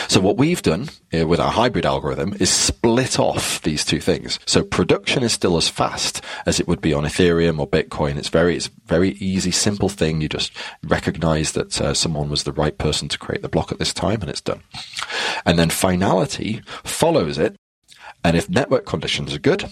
So 0.07 0.19
what 0.19 0.37
we've 0.37 0.61
done 0.63 0.89
uh, 1.13 1.27
with 1.27 1.39
our 1.39 1.51
hybrid 1.51 1.85
algorithm 1.85 2.35
is 2.39 2.49
split 2.49 3.19
off 3.19 3.61
these 3.61 3.85
two 3.85 3.99
things. 3.99 4.39
So 4.45 4.63
production 4.63 5.21
is 5.21 5.31
still 5.31 5.57
as 5.57 5.69
fast 5.69 6.21
as 6.45 6.59
it 6.59 6.67
would 6.67 6.81
be 6.81 6.93
on 6.93 7.03
Ethereum 7.03 7.59
or 7.59 7.67
Bitcoin. 7.67 8.17
It's 8.17 8.29
very, 8.29 8.55
it's 8.55 8.69
very 8.85 9.11
easy, 9.11 9.51
simple 9.51 9.89
thing. 9.89 10.21
You 10.21 10.29
just 10.29 10.51
recognize 10.83 11.51
that 11.51 11.79
uh, 11.79 11.93
someone 11.93 12.29
was 12.29 12.43
the 12.43 12.51
right 12.51 12.75
person 12.77 13.07
to 13.09 13.19
create 13.19 13.43
the 13.43 13.49
block 13.49 13.71
at 13.71 13.77
this 13.77 13.93
time 13.93 14.21
and 14.21 14.29
it's 14.29 14.41
done. 14.41 14.63
And 15.45 15.59
then 15.59 15.69
finality 15.69 16.61
follows 16.83 17.37
it. 17.37 17.55
And 18.23 18.35
if 18.35 18.49
network 18.49 18.87
conditions 18.87 19.35
are 19.35 19.39
good, 19.39 19.65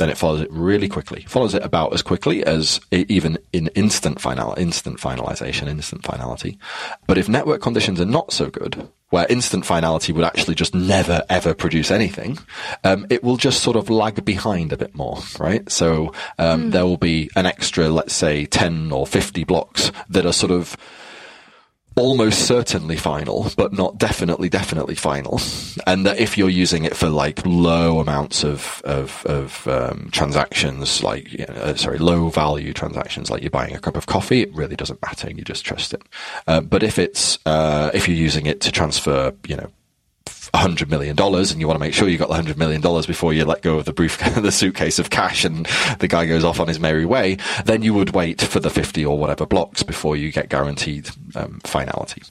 then 0.00 0.10
it 0.10 0.18
follows 0.18 0.40
it 0.40 0.50
really 0.50 0.88
quickly. 0.88 1.24
Follows 1.28 1.54
it 1.54 1.62
about 1.62 1.92
as 1.92 2.02
quickly 2.02 2.44
as 2.44 2.80
even 2.90 3.38
in 3.52 3.68
instant 3.68 4.20
final, 4.20 4.54
instant 4.58 4.98
finalization, 4.98 5.68
instant 5.68 6.04
finality. 6.04 6.58
But 7.06 7.18
if 7.18 7.28
network 7.28 7.60
conditions 7.60 8.00
are 8.00 8.06
not 8.06 8.32
so 8.32 8.48
good, 8.50 8.88
where 9.10 9.26
instant 9.28 9.66
finality 9.66 10.12
would 10.12 10.24
actually 10.24 10.54
just 10.54 10.74
never 10.74 11.22
ever 11.28 11.52
produce 11.52 11.90
anything, 11.90 12.38
um, 12.84 13.06
it 13.10 13.22
will 13.22 13.36
just 13.36 13.62
sort 13.62 13.76
of 13.76 13.90
lag 13.90 14.24
behind 14.24 14.72
a 14.72 14.76
bit 14.76 14.94
more, 14.94 15.18
right? 15.38 15.70
So 15.70 16.12
um, 16.38 16.64
mm. 16.64 16.72
there 16.72 16.86
will 16.86 16.96
be 16.96 17.28
an 17.36 17.46
extra, 17.46 17.88
let's 17.88 18.14
say, 18.14 18.46
ten 18.46 18.90
or 18.92 19.06
fifty 19.06 19.44
blocks 19.44 19.92
that 20.08 20.26
are 20.26 20.32
sort 20.32 20.52
of 20.52 20.76
almost 21.96 22.46
certainly 22.46 22.96
final, 22.96 23.50
but 23.56 23.72
not 23.72 23.98
definitely, 23.98 24.48
definitely 24.48 24.94
final. 24.94 25.40
And 25.86 26.06
that 26.06 26.18
if 26.18 26.38
you're 26.38 26.48
using 26.48 26.84
it 26.84 26.96
for 26.96 27.08
like 27.08 27.44
low 27.44 28.00
amounts 28.00 28.44
of, 28.44 28.80
of, 28.84 29.24
of 29.26 29.66
um, 29.68 30.08
transactions, 30.12 31.02
like, 31.02 31.28
uh, 31.48 31.74
sorry, 31.74 31.98
low 31.98 32.28
value 32.28 32.72
transactions, 32.72 33.30
like 33.30 33.42
you're 33.42 33.50
buying 33.50 33.74
a 33.74 33.80
cup 33.80 33.96
of 33.96 34.06
coffee, 34.06 34.42
it 34.42 34.54
really 34.54 34.76
doesn't 34.76 35.00
matter. 35.02 35.28
and 35.28 35.38
You 35.38 35.44
just 35.44 35.64
trust 35.64 35.94
it. 35.94 36.02
Uh, 36.46 36.60
but 36.60 36.82
if 36.82 36.98
it's, 36.98 37.38
uh, 37.46 37.90
if 37.92 38.08
you're 38.08 38.16
using 38.16 38.46
it 38.46 38.60
to 38.62 38.72
transfer, 38.72 39.32
you 39.46 39.56
know, 39.56 39.70
hundred 40.54 40.90
million 40.90 41.16
dollars 41.16 41.52
and 41.52 41.60
you 41.60 41.66
want 41.66 41.76
to 41.76 41.80
make 41.84 41.94
sure 41.94 42.08
you 42.08 42.18
got 42.18 42.28
the 42.28 42.34
hundred 42.34 42.58
million 42.58 42.80
dollars 42.80 43.06
before 43.06 43.32
you 43.32 43.44
let 43.44 43.62
go 43.62 43.78
of 43.78 43.84
the 43.84 43.92
brief 43.92 44.18
the 44.34 44.52
suitcase 44.52 44.98
of 44.98 45.10
cash 45.10 45.44
and 45.44 45.66
the 46.00 46.08
guy 46.08 46.26
goes 46.26 46.44
off 46.44 46.60
on 46.60 46.68
his 46.68 46.80
merry 46.80 47.04
way, 47.04 47.36
then 47.64 47.82
you 47.82 47.94
would 47.94 48.10
wait 48.10 48.40
for 48.40 48.60
the 48.60 48.70
fifty 48.70 49.04
or 49.04 49.18
whatever 49.18 49.46
blocks 49.46 49.82
before 49.82 50.16
you 50.16 50.30
get 50.32 50.48
guaranteed 50.48 51.10
um, 51.34 51.60
finality. 51.64 52.22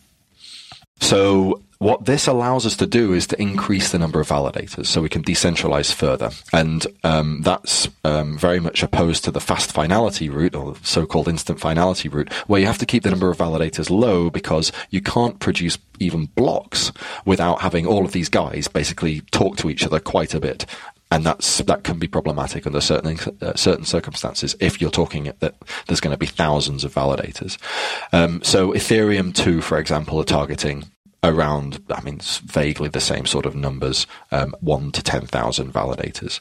So 1.00 1.62
what 1.80 2.04
this 2.04 2.28
allows 2.28 2.66
us 2.66 2.76
to 2.76 2.86
do 2.86 3.14
is 3.14 3.26
to 3.28 3.42
increase 3.42 3.94
the 3.94 4.00
number 4.00 4.20
of 4.20 4.28
validators 4.28 4.88
so 4.88 5.02
we 5.02 5.08
can 5.08 5.24
decentralize 5.24 5.94
further. 5.94 6.30
And 6.52 6.86
um, 7.06 7.42
that's 7.42 7.88
um, 8.04 8.38
very 8.38 8.60
much 8.60 8.84
opposed 8.84 9.24
to 9.24 9.32
the 9.32 9.40
fast 9.40 9.72
finality 9.72 10.30
route 10.30 10.56
or 10.56 10.76
so-called 10.84 11.30
instant 11.30 11.60
finality 11.60 12.10
route 12.10 12.32
where 12.48 12.60
you 12.60 12.68
have 12.68 12.78
to 12.80 12.86
keep 12.86 13.04
the 13.04 13.10
number 13.10 13.32
of 13.32 13.38
validators 13.38 13.90
low 13.90 14.30
because 14.30 14.74
you 14.90 15.02
can't 15.02 15.40
produce 15.40 15.78
even 16.00 16.26
blocks 16.26 16.92
without 17.24 17.62
having 17.62 17.88
all 17.88 18.04
of 18.04 18.12
these 18.12 18.30
guys 18.30 18.68
basically 18.68 19.22
talk 19.32 19.56
to 19.56 19.70
each 19.70 19.86
other 19.86 20.02
quite 20.02 20.34
a 20.34 20.40
bit 20.40 20.66
and 21.12 21.26
that's 21.26 21.60
that 21.60 21.84
can 21.84 21.98
be 21.98 22.08
problematic 22.08 22.68
under 22.68 22.82
certain 22.82 23.18
uh, 23.42 23.56
certain 23.56 23.86
circumstances 23.86 24.56
if 24.60 24.80
you're 24.80 24.92
talking 24.92 25.32
that 25.40 25.56
there's 25.88 26.00
going 26.00 26.14
to 26.14 26.18
be 26.18 26.26
thousands 26.26 26.84
of 26.84 26.94
validators. 26.94 27.58
Um, 28.14 28.42
so 28.44 28.74
Ethereum 28.74 29.34
2, 29.34 29.62
for 29.62 29.80
example, 29.80 30.20
are 30.20 30.26
targeting 30.26 30.86
around, 31.24 31.84
I 31.90 32.02
mean, 32.02 32.20
vaguely 32.46 32.90
the 32.90 33.02
same 33.02 33.26
sort 33.26 33.46
of 33.46 33.56
numbers, 33.56 34.08
um, 34.32 34.56
one 34.62 34.92
to 34.92 35.04
10,000 35.04 35.74
validators. 35.74 36.40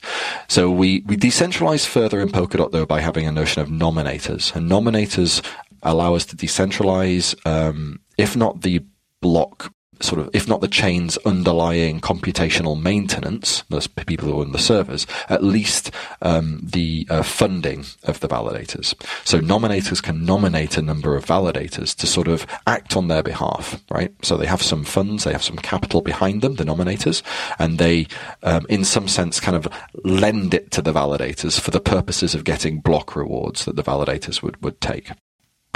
So 0.49 0.71
we, 0.71 1.03
we 1.07 1.16
decentralize 1.16 1.85
further 1.85 2.21
in 2.21 2.29
Polkadot 2.29 2.71
though 2.71 2.87
by 2.87 3.01
having 3.01 3.27
a 3.27 3.33
notion 3.33 3.61
of 3.61 3.69
nominators 3.69 4.55
and 4.55 4.71
nominators 4.71 5.45
allow 5.83 6.14
us 6.14 6.27
to 6.27 6.37
decentralize, 6.37 7.35
um, 7.47 8.01
if 8.16 8.37
not 8.37 8.62
the 8.62 8.85
block 9.21 9.73
sort 10.01 10.21
of, 10.21 10.31
if 10.33 10.49
not 10.49 10.61
the 10.61 10.69
chain's 10.69 11.17
underlying 11.19 12.01
computational 12.01 12.81
maintenance, 12.81 13.63
those 13.69 13.87
people 13.87 14.29
who 14.29 14.41
own 14.41 14.53
the 14.53 14.59
servers, 14.59 15.07
at 15.29 15.43
least 15.43 15.91
um, 16.23 16.61
the 16.63 17.07
uh, 17.11 17.23
funding 17.23 17.85
of 18.05 18.21
the 18.21 18.29
validators. 18.29 18.95
So 19.25 19.41
nominators 19.41 20.03
can 20.03 20.25
nominate 20.25 20.77
a 20.77 20.83
number 20.83 21.17
of 21.17 21.25
validators 21.25 21.95
to 21.97 22.07
sort 22.07 22.29
of 22.29 22.47
act 22.67 22.97
on 22.97 23.09
their 23.09 23.23
behalf, 23.23 23.83
right? 23.91 24.13
So 24.23 24.37
they 24.37 24.47
have 24.47 24.63
some 24.63 24.85
funds, 24.85 25.25
they 25.25 25.33
have 25.33 25.43
some 25.43 25.57
capital 25.57 26.01
behind 26.01 26.43
them, 26.43 26.55
the 26.55 26.65
nominators, 26.65 27.23
and 27.59 27.79
they, 27.79 28.07
um, 28.43 28.67
in 28.69 28.85
some 28.85 29.09
sense, 29.09 29.41
kind 29.41 29.57
of 29.57 29.69
lend 30.05 30.55
it 30.55 30.71
to 30.73 30.83
the 30.83 30.93
validators 30.93 31.61
for 31.61 31.71
the 31.71 31.81
purposes 31.81 32.35
of 32.35 32.45
getting 32.45 32.81
block 32.81 33.17
rewards 33.17 33.65
that 33.65 33.77
the 33.77 33.83
validators 33.83 34.43
would, 34.43 34.63
would 34.63 34.81
take. 34.81 35.11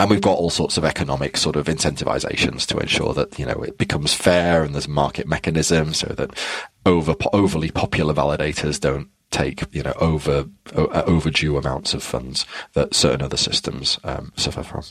And 0.03 0.11
we've 0.11 0.20
got 0.20 0.36
all 0.36 0.50
sorts 0.50 0.76
of 0.76 0.84
economic 0.84 1.36
sort 1.36 1.55
of 1.55 1.66
incentivizations 1.66 2.66
to 2.66 2.78
ensure 2.78 3.14
that, 3.14 3.38
you 3.38 3.46
know, 3.46 3.62
it 3.62 3.78
becomes 3.78 4.12
fair 4.12 4.64
and 4.64 4.74
there's 4.74 4.88
market 4.88 5.28
mechanisms 5.28 5.98
so 5.98 6.09
that 6.14 6.36
over, 6.84 7.14
overly 7.32 7.70
popular 7.70 8.12
validators 8.12 8.80
don't 8.80 9.11
take, 9.30 9.62
you 9.72 9.84
know, 9.84 9.92
over, 10.00 10.46
uh, 10.74 11.05
overdue 11.07 11.57
amounts 11.57 11.94
of 11.94 12.03
funds 12.03 12.46
that 12.72 12.94
certain 12.94 13.22
other 13.22 13.36
systems 13.36 14.00
um, 14.03 14.32
suffer 14.34 14.64
from. 14.64 14.82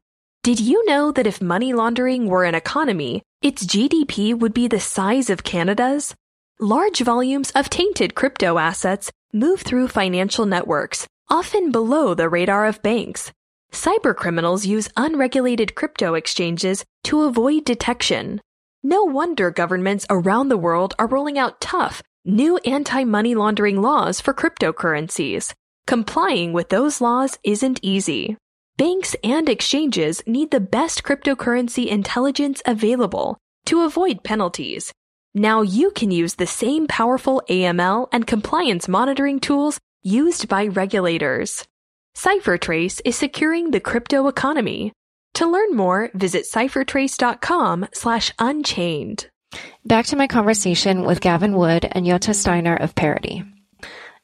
Did 0.43 0.59
you 0.59 0.85
know 0.85 1.11
that 1.11 1.27
if 1.27 1.41
money 1.41 1.73
laundering 1.73 2.27
were 2.27 2.43
an 2.43 2.55
economy, 2.55 3.23
its 3.41 3.65
GDP 3.65 4.37
would 4.37 4.53
be 4.53 4.67
the 4.67 4.79
size 4.79 5.29
of 5.29 5.43
Canada's? 5.43 6.15
Large 6.59 6.99
volumes 6.99 7.49
of 7.51 7.69
tainted 7.69 8.13
crypto 8.13 8.59
assets 8.59 9.11
move 9.33 9.61
through 9.61 9.87
financial 9.87 10.45
networks, 10.45 11.07
often 11.27 11.71
below 11.71 12.13
the 12.13 12.29
radar 12.29 12.67
of 12.67 12.81
banks. 12.83 13.31
Cybercriminals 13.71 14.65
use 14.65 14.87
unregulated 14.95 15.73
crypto 15.73 16.13
exchanges 16.13 16.85
to 17.05 17.23
avoid 17.23 17.65
detection. 17.65 18.39
No 18.83 19.03
wonder 19.03 19.49
governments 19.49 20.05
around 20.11 20.49
the 20.49 20.57
world 20.57 20.93
are 20.99 21.07
rolling 21.07 21.39
out 21.39 21.59
tough, 21.59 22.03
new 22.23 22.57
anti 22.59 23.03
money 23.03 23.33
laundering 23.33 23.81
laws 23.81 24.21
for 24.21 24.33
cryptocurrencies. 24.33 25.53
Complying 25.87 26.53
with 26.53 26.69
those 26.69 27.01
laws 27.01 27.39
isn't 27.43 27.79
easy. 27.81 28.37
Banks 28.77 29.15
and 29.23 29.49
exchanges 29.49 30.21
need 30.27 30.51
the 30.51 30.59
best 30.59 31.03
cryptocurrency 31.03 31.87
intelligence 31.87 32.61
available 32.65 33.39
to 33.65 33.81
avoid 33.81 34.23
penalties. 34.23 34.93
Now 35.35 35.63
you 35.63 35.89
can 35.89 36.11
use 36.11 36.35
the 36.35 36.45
same 36.45 36.85
powerful 36.85 37.41
AML 37.49 38.07
and 38.11 38.27
compliance 38.27 38.87
monitoring 38.87 39.39
tools 39.39 39.79
used 40.03 40.47
by 40.47 40.67
regulators. 40.67 41.65
CipherTrace 42.15 43.01
is 43.03 43.15
securing 43.15 43.71
the 43.71 43.79
crypto 43.79 44.27
economy. 44.27 44.93
To 45.35 45.47
learn 45.47 45.75
more, 45.75 46.11
visit 46.13 46.45
ciphertrace.com 46.45 47.87
slash 47.93 48.31
unchained. 48.37 49.27
Back 49.83 50.05
to 50.07 50.15
my 50.15 50.27
conversation 50.27 51.03
with 51.03 51.19
Gavin 51.21 51.55
Wood 51.55 51.87
and 51.91 52.05
Jutta 52.05 52.35
Steiner 52.35 52.75
of 52.75 52.93
Parity. 52.93 53.43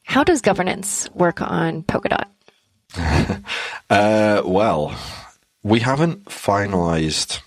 How 0.04 0.22
does 0.22 0.40
governance 0.40 1.10
work 1.12 1.42
on 1.42 1.82
Polkadot? 1.82 2.26
uh, 3.90 4.42
well, 4.44 4.96
we 5.64 5.80
haven't 5.80 6.26
finalized 6.26 7.40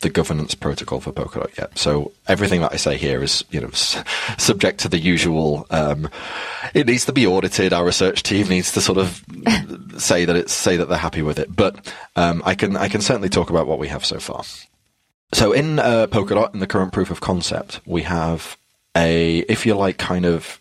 the 0.00 0.10
governance 0.10 0.54
protocol 0.54 1.00
for 1.00 1.12
Polkadot 1.12 1.56
yet. 1.58 1.76
So 1.76 2.12
everything 2.28 2.60
that 2.60 2.72
I 2.72 2.76
say 2.76 2.96
here 2.96 3.22
is, 3.22 3.44
you 3.50 3.60
know, 3.60 3.68
s- 3.68 4.02
subject 4.38 4.80
to 4.80 4.88
the 4.88 4.98
usual. 4.98 5.66
Um, 5.70 6.08
it 6.74 6.86
needs 6.86 7.04
to 7.06 7.12
be 7.12 7.26
audited. 7.26 7.72
Our 7.72 7.84
research 7.84 8.22
team 8.22 8.48
needs 8.48 8.72
to 8.72 8.80
sort 8.80 8.98
of 8.98 9.24
say 9.98 10.24
that 10.24 10.36
it's 10.36 10.52
say 10.52 10.76
that 10.76 10.88
they're 10.88 10.98
happy 10.98 11.22
with 11.22 11.38
it. 11.38 11.54
But 11.54 11.92
um, 12.16 12.42
I 12.44 12.54
can 12.54 12.76
I 12.76 12.88
can 12.88 13.00
certainly 13.00 13.28
talk 13.28 13.50
about 13.50 13.66
what 13.66 13.78
we 13.78 13.88
have 13.88 14.04
so 14.04 14.18
far. 14.20 14.44
So 15.32 15.52
in 15.52 15.78
uh, 15.78 16.06
Polkadot, 16.06 16.54
in 16.54 16.60
the 16.60 16.66
current 16.66 16.92
proof 16.92 17.10
of 17.10 17.20
concept, 17.20 17.80
we 17.84 18.02
have 18.02 18.56
a, 18.96 19.40
if 19.40 19.66
you 19.66 19.74
like, 19.74 19.98
kind 19.98 20.24
of 20.24 20.58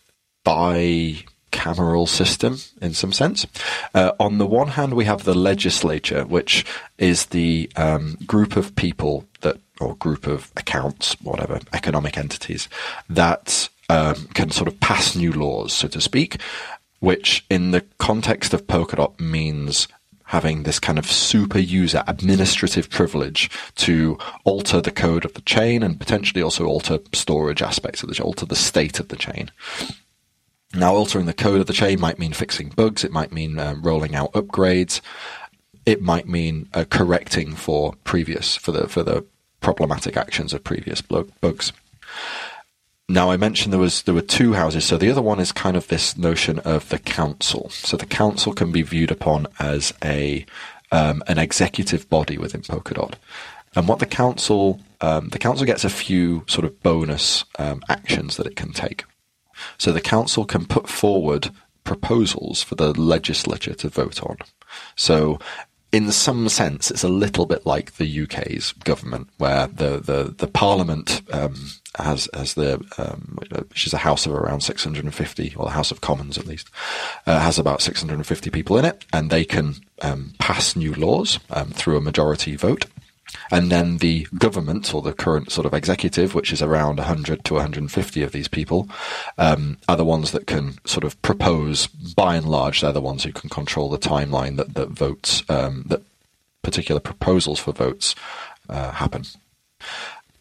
bicameral 1.52 2.08
system 2.08 2.58
in 2.82 2.93
some 2.93 3.12
sense. 3.12 3.45
Uh, 3.93 4.12
on 4.20 4.38
the 4.38 4.45
one 4.45 4.70
hand, 4.70 4.93
we 4.93 5.06
have 5.06 5.24
the 5.24 5.34
legislature, 5.34 6.26
which 6.26 6.66
is 6.98 7.28
the 7.28 7.70
um, 7.76 8.18
group 8.26 8.56
of 8.56 8.76
people 8.76 9.26
that, 9.41 9.58
or 9.80 9.95
group 9.95 10.28
of 10.28 10.52
accounts, 10.56 11.14
whatever, 11.22 11.60
economic 11.74 12.18
entities 12.18 12.70
that 13.10 13.70
um, 13.89 14.28
can 14.34 14.52
sort 14.52 14.68
of 14.68 14.80
pass 14.80 15.16
new 15.16 15.32
laws, 15.32 15.74
so 15.74 15.88
to 15.88 16.02
speak, 16.02 16.41
which 17.00 17.45
in 17.50 17.72
the 17.72 17.82
context 18.00 18.54
of 18.54 18.68
Polkadot 18.68 19.20
means 19.20 19.88
having 20.26 20.64
this 20.64 20.78
kind 20.78 21.00
of 21.00 21.10
super 21.10 21.60
user 21.60 22.04
administrative 22.06 22.89
privilege 22.89 23.50
to 23.76 24.18
alter 24.43 24.82
the 24.82 24.91
code 24.91 25.24
of 25.24 25.34
the 25.36 25.41
chain 25.41 25.82
and 25.82 25.98
potentially 25.98 26.41
also 26.41 26.66
alter 26.66 27.00
storage 27.14 27.62
aspects 27.62 28.04
of 28.04 28.10
the 28.10 28.16
chain, 28.16 28.26
alter 28.26 28.45
the 28.45 28.56
state 28.56 29.00
of 29.00 29.08
the 29.08 29.16
chain. 29.16 29.50
Now, 30.78 30.93
altering 30.93 31.25
the 31.25 31.34
code 31.34 31.59
of 31.59 31.65
the 31.65 31.73
chain 31.73 31.99
might 31.99 32.19
mean 32.19 32.34
fixing 32.34 32.69
bugs. 32.69 33.03
It 33.03 33.11
might 33.11 33.32
mean 33.32 33.57
uh, 33.57 33.75
rolling 33.82 34.13
out 34.13 34.32
upgrades. 34.34 35.01
It 35.88 36.03
might 36.03 36.28
mean 36.28 36.69
uh, 36.73 36.86
correcting 36.88 37.55
for 37.55 37.95
previous 38.03 38.55
for 38.55 38.71
the 38.71 38.88
for 38.88 39.01
the 39.01 39.25
problematic 39.59 40.15
actions 40.15 40.53
of 40.53 40.63
previous 40.63 41.01
bugs. 41.01 41.73
Now 43.09 43.32
I 43.32 43.38
mentioned 43.38 43.73
there 43.73 43.80
was 43.80 44.03
there 44.03 44.13
were 44.13 44.21
two 44.21 44.53
houses. 44.53 44.86
So 44.86 44.97
the 44.97 45.09
other 45.09 45.21
one 45.21 45.39
is 45.39 45.51
kind 45.51 45.75
of 45.75 45.88
this 45.88 46.15
notion 46.15 46.59
of 46.59 46.88
the 46.89 46.99
council. 46.99 47.69
So 47.71 47.97
the 47.97 48.05
council 48.05 48.53
can 48.53 48.71
be 48.71 48.84
viewed 48.84 49.09
upon 49.09 49.47
as 49.59 49.93
a 50.03 50.45
um, 50.91 51.23
an 51.28 51.39
executive 51.39 52.07
body 52.07 52.38
within 52.38 52.61
Polkadot. 52.61 53.15
And 53.75 53.88
what 53.88 53.97
the 53.97 54.05
council 54.05 54.80
um, 55.01 55.30
the 55.30 55.39
council 55.39 55.65
gets 55.65 55.84
a 55.84 55.89
few 55.89 56.43
sort 56.47 56.65
of 56.65 56.84
bonus 56.84 57.45
um, 57.57 57.82
actions 57.89 58.38
that 58.38 58.45
it 58.45 58.55
can 58.55 58.73
take. 58.73 59.05
So 59.78 59.91
the 59.91 60.01
council 60.01 60.45
can 60.45 60.66
put 60.66 60.88
forward 60.88 61.49
proposals 61.84 62.62
for 62.62 62.76
the 62.76 62.91
legislature 62.99 63.74
to 63.74 63.89
vote 63.89 64.22
on. 64.24 64.38
So 64.95 65.39
in 65.91 66.12
some 66.12 66.49
sense, 66.49 66.91
it's 66.91 67.03
a 67.03 67.10
little 67.10 67.45
bit 67.45 67.66
like 67.66 67.93
the 67.93 68.24
UK's 68.24 68.74
government, 68.74 69.30
where 69.38 69.68
the 69.68 69.99
the, 69.99 70.36
the 70.38 70.47
Parliament 70.47 71.22
um, 71.32 71.55
has 71.95 72.30
has 72.34 72.55
the 72.55 72.84
um, 72.97 73.38
which 73.70 73.88
is 73.88 73.93
a 73.93 73.97
house 73.97 74.26
of 74.26 74.34
around 74.34 74.62
650, 74.62 75.53
or 75.55 75.66
the 75.66 75.72
House 75.72 75.91
of 75.91 76.01
Commons 76.01 76.38
at 76.38 76.45
least, 76.45 76.70
uh, 77.26 77.39
has 77.39 77.58
about 77.58 77.82
650 77.82 78.49
people 78.49 78.78
in 78.78 78.86
it, 78.86 79.05
and 79.14 79.30
they 79.30 79.45
can 79.45 79.76
um, 80.01 80.34
pass 80.39 80.76
new 80.76 80.93
laws 80.93 81.39
um, 81.51 81.70
through 81.70 81.97
a 81.97 82.01
majority 82.01 82.55
vote. 82.55 82.86
And 83.51 83.71
then 83.71 83.97
the 83.97 84.28
government, 84.38 84.93
or 84.93 85.01
the 85.01 85.13
current 85.13 85.51
sort 85.51 85.65
of 85.65 85.73
executive, 85.73 86.34
which 86.34 86.51
is 86.51 86.61
around 86.61 86.97
100 86.97 87.43
to 87.45 87.53
150 87.55 88.23
of 88.23 88.32
these 88.32 88.47
people, 88.47 88.89
um, 89.38 89.78
are 89.88 89.97
the 89.97 90.05
ones 90.05 90.32
that 90.32 90.47
can 90.47 90.78
sort 90.86 91.03
of 91.03 91.21
propose. 91.21 91.88
By 91.88 92.36
and 92.36 92.47
large, 92.47 92.82
they're 92.82 92.91
the 92.91 93.01
ones 93.01 93.23
who 93.23 93.32
can 93.32 93.49
control 93.49 93.89
the 93.89 93.97
timeline 93.97 94.57
that, 94.57 94.73
that 94.75 94.89
votes, 94.89 95.43
um, 95.49 95.84
that 95.88 96.03
particular 96.61 96.99
proposals 96.99 97.59
for 97.59 97.71
votes 97.71 98.15
uh, 98.69 98.91
happen. 98.91 99.23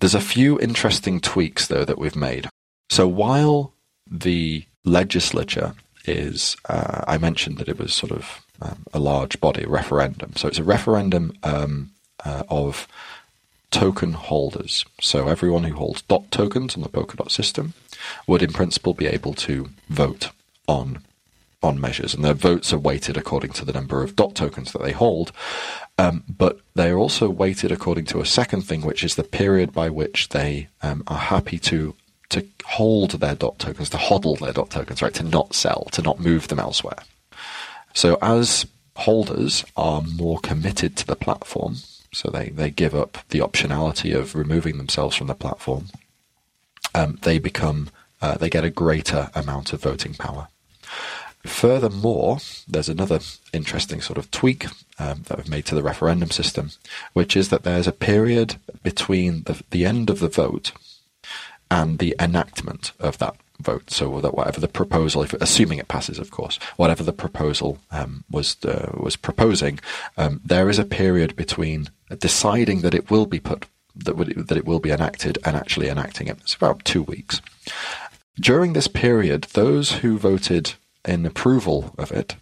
There's 0.01 0.15
a 0.15 0.21
few 0.21 0.59
interesting 0.61 1.21
tweaks, 1.21 1.69
though, 1.69 1.85
that 1.85 1.99
we've 1.99 2.17
made. 2.17 2.49
So 2.91 3.09
while 3.09 3.73
the 4.09 4.65
legislature 4.85 5.75
is, 6.05 6.57
uh, 6.69 7.05
I 7.07 7.19
mentioned 7.19 7.59
that 7.59 7.69
it 7.69 7.79
was 7.79 7.95
sort 7.95 8.13
of 8.13 8.47
um, 8.61 8.85
a 8.93 8.99
large 8.99 9.41
body, 9.41 9.65
referendum. 9.67 10.35
So 10.37 10.49
it's 10.49 10.59
a 10.59 10.65
referendum 10.65 11.33
um, 11.43 11.91
uh, 12.25 12.45
of 12.49 12.89
token 13.71 14.13
holders. 14.13 14.85
So 15.01 15.29
everyone 15.29 15.65
who 15.65 15.75
holds 15.75 16.03
dot 16.03 16.31
tokens 16.31 16.77
on 16.77 16.83
the 16.83 16.89
Polkadot 16.89 17.31
system 17.31 17.75
would, 18.27 18.43
in 18.43 18.53
principle, 18.53 18.95
be 18.95 19.07
able 19.07 19.35
to 19.35 19.71
vote 19.89 20.31
on 20.67 21.03
on 21.63 21.81
measures, 21.81 22.15
and 22.15 22.25
their 22.25 22.35
votes 22.35 22.73
are 22.73 22.79
weighted 22.79 23.17
according 23.17 23.51
to 23.51 23.65
the 23.65 23.73
number 23.73 24.03
of 24.03 24.15
dot 24.15 24.35
tokens 24.35 24.73
that 24.73 24.83
they 24.83 24.93
hold. 24.93 25.33
Um, 25.99 26.23
but 26.29 26.61
they 26.75 26.91
are 26.91 26.99
also 26.99 27.29
weighted 27.31 27.73
according 27.73 28.05
to 28.07 28.21
a 28.21 28.27
second 28.27 28.63
thing, 28.63 28.83
which 28.83 29.03
is 29.03 29.15
the 29.15 29.25
period 29.25 29.73
by 29.73 29.89
which 29.89 30.29
they 30.29 30.69
um, 30.83 31.03
are 31.07 31.19
happy 31.19 31.59
to 31.61 31.95
to 32.29 32.45
hold 32.65 33.13
their 33.13 33.35
dot 33.35 33.59
tokens, 33.59 33.91
to 33.91 33.97
hodl 33.97 34.39
their 34.39 34.53
dot 34.53 34.71
tokens, 34.71 35.01
right? 35.03 35.15
To 35.15 35.23
not 35.23 35.55
sell, 35.55 35.89
to 35.93 36.03
not 36.03 36.21
move 36.21 36.49
them 36.49 36.59
elsewhere. 36.59 36.99
So 37.95 38.19
as 38.21 38.67
holders 38.97 39.65
are 39.77 40.03
more 40.03 40.39
committed 40.41 40.97
to 40.97 41.07
the 41.07 41.17
platform, 41.17 41.77
so 42.17 42.31
they, 42.31 42.49
they 42.49 42.71
give 42.71 42.95
up 42.95 43.19
the 43.29 43.41
optionality 43.41 44.17
of 44.17 44.35
removing 44.35 44.79
themselves 44.79 45.15
from 45.15 45.27
the 45.27 45.35
platform, 45.35 45.89
um, 46.95 47.19
they 47.23 47.39
become 47.39 47.91
uh, 48.23 48.37
they 48.39 48.49
get 48.49 48.65
a 48.65 48.71
greater 48.71 49.31
amount 49.35 49.75
of 49.75 49.83
voting 49.83 50.15
power. 50.15 50.49
Furthermore, 51.45 52.39
there's 52.67 52.89
another 52.89 53.21
interesting 53.53 54.01
sort 54.01 54.17
of 54.17 54.31
tweak 54.31 54.65
um, 54.99 55.25
that 55.27 55.37
we've 55.37 55.51
made 55.51 55.67
to 55.67 55.75
the 55.75 55.83
referendum 55.83 56.31
system, 56.31 56.71
which 57.13 57.37
is 57.37 57.51
that 57.51 57.65
there's 57.65 57.87
a 57.87 57.93
period 57.93 58.57
between 58.83 59.43
the, 59.43 59.63
the 59.71 59.85
end 59.85 60.09
of 60.09 60.19
the 60.19 60.29
vote 60.29 60.73
and 61.71 61.99
the 61.99 62.17
enactment 62.19 62.93
of 62.99 63.19
that 63.19 63.37
vote. 63.61 63.91
So 63.91 64.21
that 64.21 64.35
whatever 64.35 64.61
the 64.61 64.69
proposal, 64.69 65.23
if, 65.23 65.33
assuming 65.35 65.79
it 65.79 65.89
passes, 65.89 66.19
of 66.19 66.31
course, 66.31 66.59
whatever 66.77 67.03
the 67.03 67.13
proposal 67.13 67.79
um, 67.91 68.25
was 68.31 68.57
uh, 68.65 68.93
was 68.95 69.17
proposing, 69.17 69.81
um, 70.17 70.41
there 70.45 70.69
is 70.69 70.79
a 70.79 70.85
period 70.85 71.37
between 71.37 71.89
deciding 72.19 72.83
that 72.83 72.95
it 72.95 73.11
will 73.11 73.27
be 73.27 73.41
put 73.41 73.67
that 74.05 74.17
would, 74.17 74.49
that 74.49 74.59
it 74.59 74.67
will 74.67 74.81
be 74.81 74.91
enacted 74.91 75.39
and 75.45 75.57
actually 75.57 75.89
enacting 75.89 76.29
it. 76.29 76.39
It's 76.41 76.55
about 76.55 76.85
two 76.85 77.03
weeks. 77.03 77.41
During 78.39 78.75
this 78.75 78.89
period, 78.89 79.45
those 79.55 79.93
who 79.93 80.19
voted 80.19 80.75
in 81.07 81.25
approval 81.25 81.95
of 81.97 82.13
it 82.13 82.37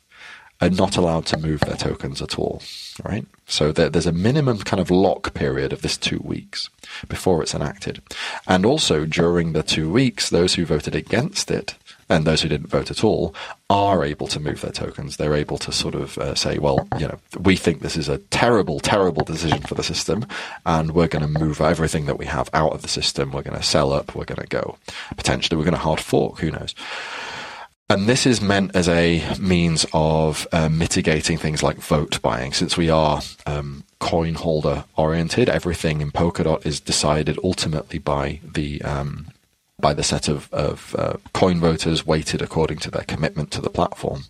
are 0.67 0.71
not 0.71 0.97
allowed 0.97 1.27
to 1.27 1.39
move 1.39 1.61
their 1.61 1.77
tokens 1.77 2.23
at 2.23 2.39
all, 2.39 2.63
right? 3.05 3.27
So 3.47 3.73
there, 3.73 3.91
there's 3.91 4.07
a 4.07 4.13
minimum 4.13 4.59
kind 4.59 4.81
of 4.81 4.91
lock 4.91 5.35
period 5.35 5.73
of 5.73 5.83
this 5.83 5.97
two 5.97 6.21
weeks 6.25 6.71
before 7.09 7.43
it's 7.43 7.55
enacted. 7.55 8.01
And 8.47 8.65
also 8.65 9.05
during 9.05 9.53
the 9.53 9.63
two 9.63 9.91
weeks, 9.91 10.31
those 10.31 10.55
who 10.55 10.65
voted 10.65 10.95
against 10.95 11.51
it 11.51 11.75
and 12.09 12.25
those 12.25 12.43
who 12.43 12.49
didn't 12.49 12.69
vote 12.69 12.91
at 12.91 13.03
all 13.03 13.35
are 13.71 14.05
able 14.05 14.27
to 14.29 14.41
move 14.41 14.61
their 14.61 14.71
tokens. 14.73 15.17
They're 15.17 15.35
able 15.35 15.59
to 15.59 15.73
sort 15.73 15.95
of 15.95 16.19
uh, 16.19 16.35
say, 16.35 16.59
well, 16.59 16.87
you 16.99 17.09
know, 17.09 17.19
we 17.41 17.57
think 17.57 17.81
this 17.81 17.97
is 17.97 18.09
a 18.09 18.19
terrible, 18.19 18.81
terrible 18.81 19.25
decision 19.25 19.63
for 19.63 19.75
the 19.75 19.83
system, 19.83 20.27
and 20.67 20.93
we're 20.93 21.09
going 21.09 21.23
to 21.23 21.41
move 21.41 21.61
everything 21.61 22.07
that 22.07 22.19
we 22.19 22.27
have 22.27 22.51
out 22.53 22.73
of 22.73 22.83
the 22.83 22.89
system. 22.89 23.33
We're 23.33 23.43
going 23.43 23.57
to 23.57 23.63
sell 23.63 23.93
up. 23.93 24.15
We're 24.15 24.27
going 24.27 24.41
to 24.41 24.47
go 24.47 24.77
potentially 25.17 25.57
we're 25.57 25.65
going 25.65 25.75
to 25.75 25.81
hard 25.81 26.01
fork. 26.01 26.39
Who 26.41 26.51
knows? 26.51 26.75
And 27.95 28.09
this 28.09 28.27
is 28.27 28.41
meant 28.41 28.75
as 28.75 28.89
a 28.89 29.23
means 29.39 29.87
of 29.93 30.49
uh, 30.51 30.69
mitigating 30.69 31.39
things 31.39 31.63
like 31.63 31.77
vote 31.77 32.21
buying, 32.23 32.53
since 32.53 32.77
we 32.77 32.91
are 32.91 33.23
um, 33.47 33.85
coin 34.01 34.35
holder 34.35 34.85
oriented. 34.97 35.49
Everything 35.49 36.01
in 36.01 36.11
Polkadot 36.11 36.67
is 36.67 36.81
decided 36.81 37.39
ultimately 37.45 38.01
by 38.01 38.41
the 38.43 38.83
um, 38.83 39.29
by 39.79 39.95
the 39.95 40.03
set 40.03 40.27
of, 40.27 40.53
of 40.53 40.97
uh, 40.99 41.19
coin 41.35 41.61
voters 41.61 42.05
weighted 42.05 42.43
according 42.43 42.79
to 42.79 42.91
their 42.91 43.05
commitment 43.05 43.53
to 43.53 43.61
the 43.61 43.71
platform. 43.71 44.25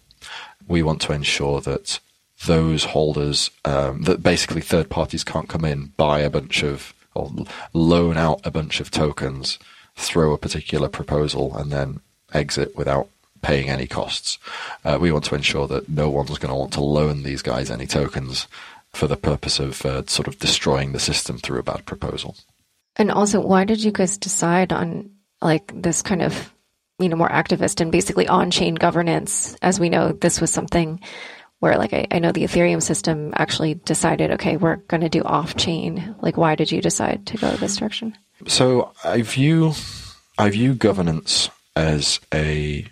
We 0.68 0.82
want 0.82 1.00
to 1.00 1.14
ensure 1.14 1.62
that 1.62 2.00
those 2.44 2.84
holders, 2.84 3.50
um, 3.64 4.02
that 4.02 4.22
basically 4.22 4.60
third 4.60 4.90
parties 4.90 5.24
can't 5.24 5.48
come 5.48 5.64
in, 5.64 5.94
buy 5.96 6.20
a 6.20 6.28
bunch 6.28 6.62
of, 6.62 6.92
or 7.14 7.32
loan 7.72 8.18
out 8.18 8.42
a 8.44 8.50
bunch 8.50 8.80
of 8.80 8.90
tokens, 8.90 9.58
throw 9.96 10.34
a 10.34 10.38
particular 10.38 10.90
proposal, 10.90 11.56
and 11.56 11.72
then 11.72 12.00
exit 12.34 12.76
without 12.76 13.08
paying 13.44 13.68
any 13.68 13.86
costs. 13.86 14.38
Uh, 14.84 14.98
we 15.00 15.12
want 15.12 15.24
to 15.26 15.34
ensure 15.34 15.68
that 15.68 15.88
no 15.88 16.10
one's 16.10 16.38
going 16.38 16.52
to 16.52 16.58
want 16.58 16.72
to 16.72 16.80
loan 16.80 17.22
these 17.22 17.42
guys 17.42 17.70
any 17.70 17.86
tokens 17.86 18.48
for 18.92 19.06
the 19.06 19.16
purpose 19.16 19.58
of 19.58 19.84
uh, 19.84 20.04
sort 20.06 20.26
of 20.26 20.38
destroying 20.38 20.92
the 20.92 21.00
system 21.00 21.38
through 21.38 21.58
a 21.58 21.62
bad 21.62 21.84
proposal. 21.84 22.36
And 22.96 23.10
also, 23.10 23.40
why 23.40 23.64
did 23.64 23.82
you 23.82 23.90
guys 23.92 24.16
decide 24.16 24.72
on 24.72 25.10
like 25.42 25.70
this 25.74 26.00
kind 26.00 26.22
of 26.22 26.52
you 26.98 27.08
know 27.08 27.16
more 27.16 27.28
activist 27.28 27.80
and 27.80 27.90
basically 27.92 28.28
on-chain 28.28 28.74
governance 28.74 29.56
as 29.62 29.80
we 29.80 29.88
know 29.88 30.12
this 30.12 30.40
was 30.40 30.50
something 30.50 31.00
where 31.58 31.76
like 31.76 31.92
I, 31.92 32.06
I 32.10 32.18
know 32.20 32.32
the 32.32 32.44
ethereum 32.44 32.80
system 32.80 33.32
actually 33.36 33.74
decided 33.74 34.30
okay 34.32 34.56
we're 34.56 34.76
going 34.76 35.00
to 35.00 35.08
do 35.08 35.22
off-chain 35.22 36.14
like 36.20 36.36
why 36.36 36.54
did 36.54 36.70
you 36.70 36.80
decide 36.80 37.26
to 37.26 37.36
go 37.36 37.50
this 37.56 37.76
direction 37.76 38.16
so 38.46 38.92
i 39.02 39.22
view 39.22 39.72
i 40.38 40.48
view 40.50 40.74
governance 40.74 41.50
as 41.74 42.20
a 42.32 42.86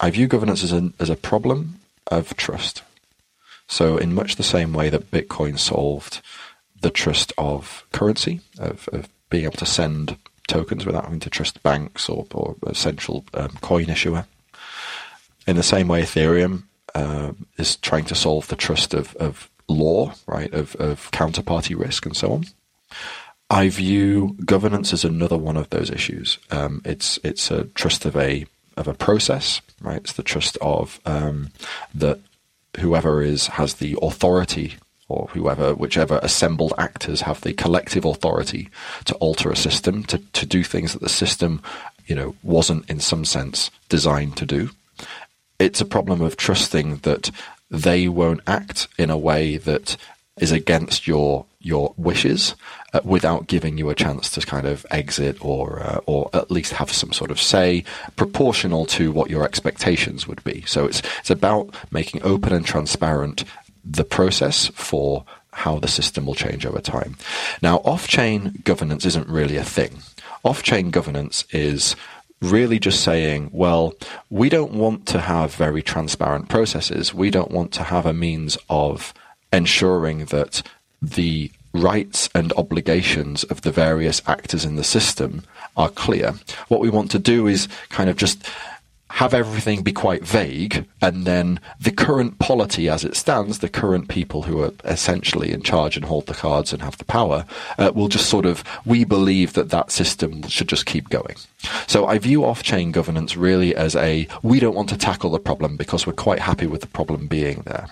i 0.00 0.10
view 0.10 0.26
governance 0.26 0.62
as 0.62 0.72
a 0.72 0.92
as 0.98 1.10
a 1.10 1.16
problem 1.16 1.80
of 2.08 2.36
trust 2.36 2.82
so 3.66 3.96
in 3.96 4.14
much 4.14 4.36
the 4.36 4.42
same 4.42 4.72
way 4.72 4.88
that 4.88 5.10
bitcoin 5.10 5.58
solved 5.58 6.20
the 6.80 6.90
trust 6.90 7.32
of 7.36 7.84
currency 7.92 8.40
of, 8.58 8.88
of 8.92 9.08
being 9.30 9.44
able 9.44 9.56
to 9.56 9.66
send 9.66 10.16
tokens 10.48 10.84
without 10.84 11.04
having 11.04 11.20
to 11.20 11.30
trust 11.30 11.62
banks 11.62 12.08
or, 12.08 12.26
or 12.34 12.56
a 12.66 12.74
central 12.74 13.24
um, 13.34 13.50
coin 13.60 13.88
issuer. 13.88 14.26
In 15.46 15.56
the 15.56 15.62
same 15.62 15.86
way, 15.88 16.02
Ethereum 16.02 16.64
uh, 16.94 17.32
is 17.56 17.76
trying 17.76 18.04
to 18.06 18.14
solve 18.14 18.48
the 18.48 18.56
trust 18.56 18.94
of, 18.94 19.14
of 19.16 19.48
law, 19.68 20.14
right, 20.26 20.52
of, 20.52 20.74
of 20.76 21.10
counterparty 21.12 21.78
risk 21.78 22.06
and 22.06 22.16
so 22.16 22.32
on. 22.32 22.44
I 23.50 23.68
view 23.68 24.36
governance 24.44 24.92
as 24.92 25.04
another 25.04 25.38
one 25.38 25.56
of 25.56 25.70
those 25.70 25.90
issues. 25.90 26.38
Um, 26.50 26.82
it's 26.84 27.18
it's 27.22 27.50
a 27.50 27.64
trust 27.64 28.04
of 28.04 28.14
a 28.14 28.44
of 28.78 28.88
a 28.88 28.94
process, 28.94 29.60
right? 29.80 29.96
It's 29.98 30.12
the 30.12 30.22
trust 30.22 30.56
of 30.60 31.00
um, 31.04 31.50
that 31.94 32.20
whoever 32.78 33.22
is 33.22 33.48
has 33.48 33.74
the 33.74 33.96
authority 34.00 34.76
or 35.08 35.28
whoever, 35.32 35.74
whichever 35.74 36.20
assembled 36.22 36.74
actors 36.78 37.22
have 37.22 37.40
the 37.40 37.54
collective 37.54 38.04
authority 38.04 38.68
to 39.06 39.14
alter 39.16 39.50
a 39.50 39.56
system, 39.56 40.04
to, 40.04 40.18
to 40.18 40.44
do 40.44 40.62
things 40.62 40.92
that 40.92 41.00
the 41.00 41.08
system, 41.08 41.62
you 42.06 42.14
know, 42.14 42.34
wasn't 42.42 42.88
in 42.90 43.00
some 43.00 43.24
sense 43.24 43.70
designed 43.88 44.36
to 44.36 44.46
do. 44.46 44.70
It's 45.58 45.80
a 45.80 45.86
problem 45.86 46.20
of 46.20 46.36
trusting 46.36 46.98
that 46.98 47.30
they 47.70 48.06
won't 48.06 48.42
act 48.46 48.86
in 48.98 49.10
a 49.10 49.18
way 49.18 49.56
that 49.56 49.96
is 50.38 50.52
against 50.52 51.06
your 51.06 51.46
your 51.60 51.92
wishes 51.96 52.54
uh, 52.92 53.00
without 53.04 53.48
giving 53.48 53.78
you 53.78 53.90
a 53.90 53.94
chance 53.94 54.30
to 54.30 54.40
kind 54.40 54.66
of 54.66 54.86
exit 54.90 55.36
or 55.40 55.80
uh, 55.80 56.00
or 56.06 56.30
at 56.32 56.50
least 56.50 56.72
have 56.72 56.92
some 56.92 57.12
sort 57.12 57.30
of 57.30 57.40
say 57.40 57.84
proportional 58.16 58.86
to 58.86 59.10
what 59.10 59.30
your 59.30 59.44
expectations 59.44 60.28
would 60.28 60.42
be. 60.44 60.62
So 60.66 60.86
it's 60.86 61.02
it's 61.20 61.30
about 61.30 61.74
making 61.90 62.22
open 62.22 62.52
and 62.52 62.64
transparent 62.64 63.44
the 63.84 64.04
process 64.04 64.66
for 64.68 65.24
how 65.52 65.78
the 65.78 65.88
system 65.88 66.26
will 66.26 66.34
change 66.34 66.64
over 66.64 66.80
time. 66.80 67.16
Now, 67.62 67.78
off 67.78 68.06
chain 68.06 68.60
governance 68.64 69.04
isn't 69.04 69.28
really 69.28 69.56
a 69.56 69.64
thing. 69.64 69.98
Off 70.44 70.62
chain 70.62 70.90
governance 70.90 71.44
is 71.50 71.96
really 72.40 72.78
just 72.78 73.02
saying, 73.02 73.50
well, 73.52 73.94
we 74.30 74.48
don't 74.48 74.72
want 74.72 75.06
to 75.06 75.18
have 75.18 75.54
very 75.54 75.82
transparent 75.82 76.48
processes. 76.48 77.12
We 77.12 77.30
don't 77.30 77.50
want 77.50 77.72
to 77.72 77.82
have 77.82 78.06
a 78.06 78.12
means 78.12 78.56
of 78.70 79.12
ensuring 79.52 80.26
that 80.26 80.62
the 81.00 81.50
rights 81.72 82.28
and 82.34 82.52
obligations 82.54 83.44
of 83.44 83.62
the 83.62 83.70
various 83.70 84.22
actors 84.26 84.64
in 84.64 84.76
the 84.76 84.84
system 84.84 85.44
are 85.76 85.90
clear. 85.90 86.34
What 86.68 86.80
we 86.80 86.90
want 86.90 87.10
to 87.12 87.18
do 87.18 87.46
is 87.46 87.68
kind 87.88 88.10
of 88.10 88.16
just 88.16 88.48
have 89.10 89.32
everything 89.32 89.82
be 89.82 89.92
quite 89.92 90.22
vague, 90.22 90.86
and 91.00 91.24
then 91.24 91.58
the 91.80 91.90
current 91.90 92.38
polity 92.38 92.88
as 92.88 93.04
it 93.04 93.16
stands, 93.16 93.58
the 93.58 93.68
current 93.68 94.08
people 94.08 94.42
who 94.42 94.62
are 94.62 94.72
essentially 94.84 95.50
in 95.50 95.62
charge 95.62 95.96
and 95.96 96.04
hold 96.04 96.26
the 96.26 96.34
cards 96.34 96.72
and 96.72 96.82
have 96.82 96.98
the 96.98 97.04
power, 97.06 97.46
uh, 97.78 97.90
will 97.94 98.08
just 98.08 98.28
sort 98.28 98.44
of, 98.44 98.62
we 98.84 99.04
believe 99.04 99.54
that 99.54 99.70
that 99.70 99.90
system 99.90 100.46
should 100.46 100.68
just 100.68 100.84
keep 100.84 101.08
going. 101.08 101.36
So 101.86 102.06
I 102.06 102.18
view 102.18 102.44
off 102.44 102.62
chain 102.62 102.92
governance 102.92 103.34
really 103.36 103.74
as 103.74 103.96
a, 103.96 104.28
we 104.42 104.60
don't 104.60 104.76
want 104.76 104.90
to 104.90 104.98
tackle 104.98 105.30
the 105.30 105.38
problem 105.38 105.76
because 105.76 106.06
we're 106.06 106.12
quite 106.12 106.40
happy 106.40 106.66
with 106.66 106.82
the 106.82 106.86
problem 106.86 107.28
being 107.28 107.62
there. 107.62 107.88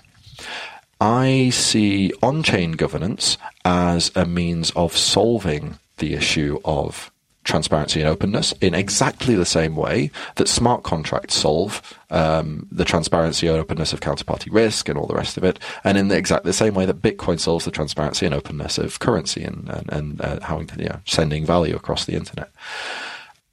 I 0.99 1.49
see 1.51 2.11
on 2.23 2.43
chain 2.43 2.71
governance 2.71 3.37
as 3.63 4.11
a 4.15 4.25
means 4.25 4.71
of 4.71 4.97
solving 4.97 5.77
the 5.97 6.13
issue 6.13 6.59
of 6.65 7.11
transparency 7.43 8.01
and 8.01 8.09
openness 8.09 8.53
in 8.59 8.73
exactly 8.73 9.33
the 9.33 9.45
same 9.45 9.75
way 9.75 10.11
that 10.35 10.49
smart 10.49 10.83
contracts 10.83 11.33
solve 11.33 11.97
um, 12.09 12.67
the 12.71 12.83
transparency 12.83 13.47
and 13.47 13.57
openness 13.57 13.93
of 13.93 14.01
counterparty 14.01 14.51
risk 14.51 14.89
and 14.89 14.99
all 14.99 15.07
the 15.07 15.15
rest 15.15 15.37
of 15.37 15.43
it, 15.43 15.57
and 15.83 15.97
in 15.97 16.09
the 16.09 16.17
exactly 16.17 16.49
the 16.49 16.53
same 16.53 16.73
way 16.73 16.85
that 16.85 17.01
Bitcoin 17.01 17.39
solves 17.39 17.63
the 17.63 17.71
transparency 17.71 18.25
and 18.25 18.35
openness 18.35 18.77
of 18.77 18.99
currency 18.99 19.43
and 19.43 19.69
and, 19.69 19.91
and 19.91 20.21
uh, 20.21 20.39
how 20.41 20.59
you 20.59 20.85
know, 20.85 20.99
sending 21.05 21.45
value 21.45 21.75
across 21.75 22.05
the 22.05 22.15
internet. 22.15 22.51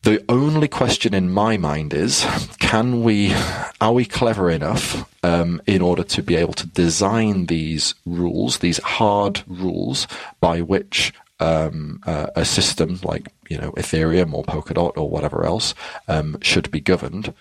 The 0.04 0.22
only 0.28 0.68
question 0.68 1.14
in 1.14 1.32
my 1.32 1.56
mind 1.56 1.94
is, 1.94 2.26
can 2.58 3.02
we, 3.02 3.34
are 3.80 3.94
we 3.94 4.04
clever 4.04 4.50
enough 4.50 5.10
um, 5.24 5.62
in 5.66 5.80
order 5.80 6.04
to 6.04 6.22
be 6.22 6.36
able 6.36 6.52
to 6.52 6.66
design 6.66 7.46
these 7.46 7.94
rules, 8.04 8.58
these 8.58 8.76
hard 8.82 9.42
rules 9.46 10.06
by 10.40 10.60
which 10.60 11.14
um, 11.40 12.02
uh, 12.04 12.26
a 12.36 12.44
system 12.44 13.00
like 13.02 13.32
you 13.48 13.56
know 13.56 13.72
Ethereum 13.72 14.34
or 14.34 14.44
Polkadot 14.44 14.96
or 14.96 15.08
whatever 15.08 15.46
else 15.46 15.74
um, 16.06 16.36
should 16.42 16.70
be 16.70 16.80
governed 16.80 17.32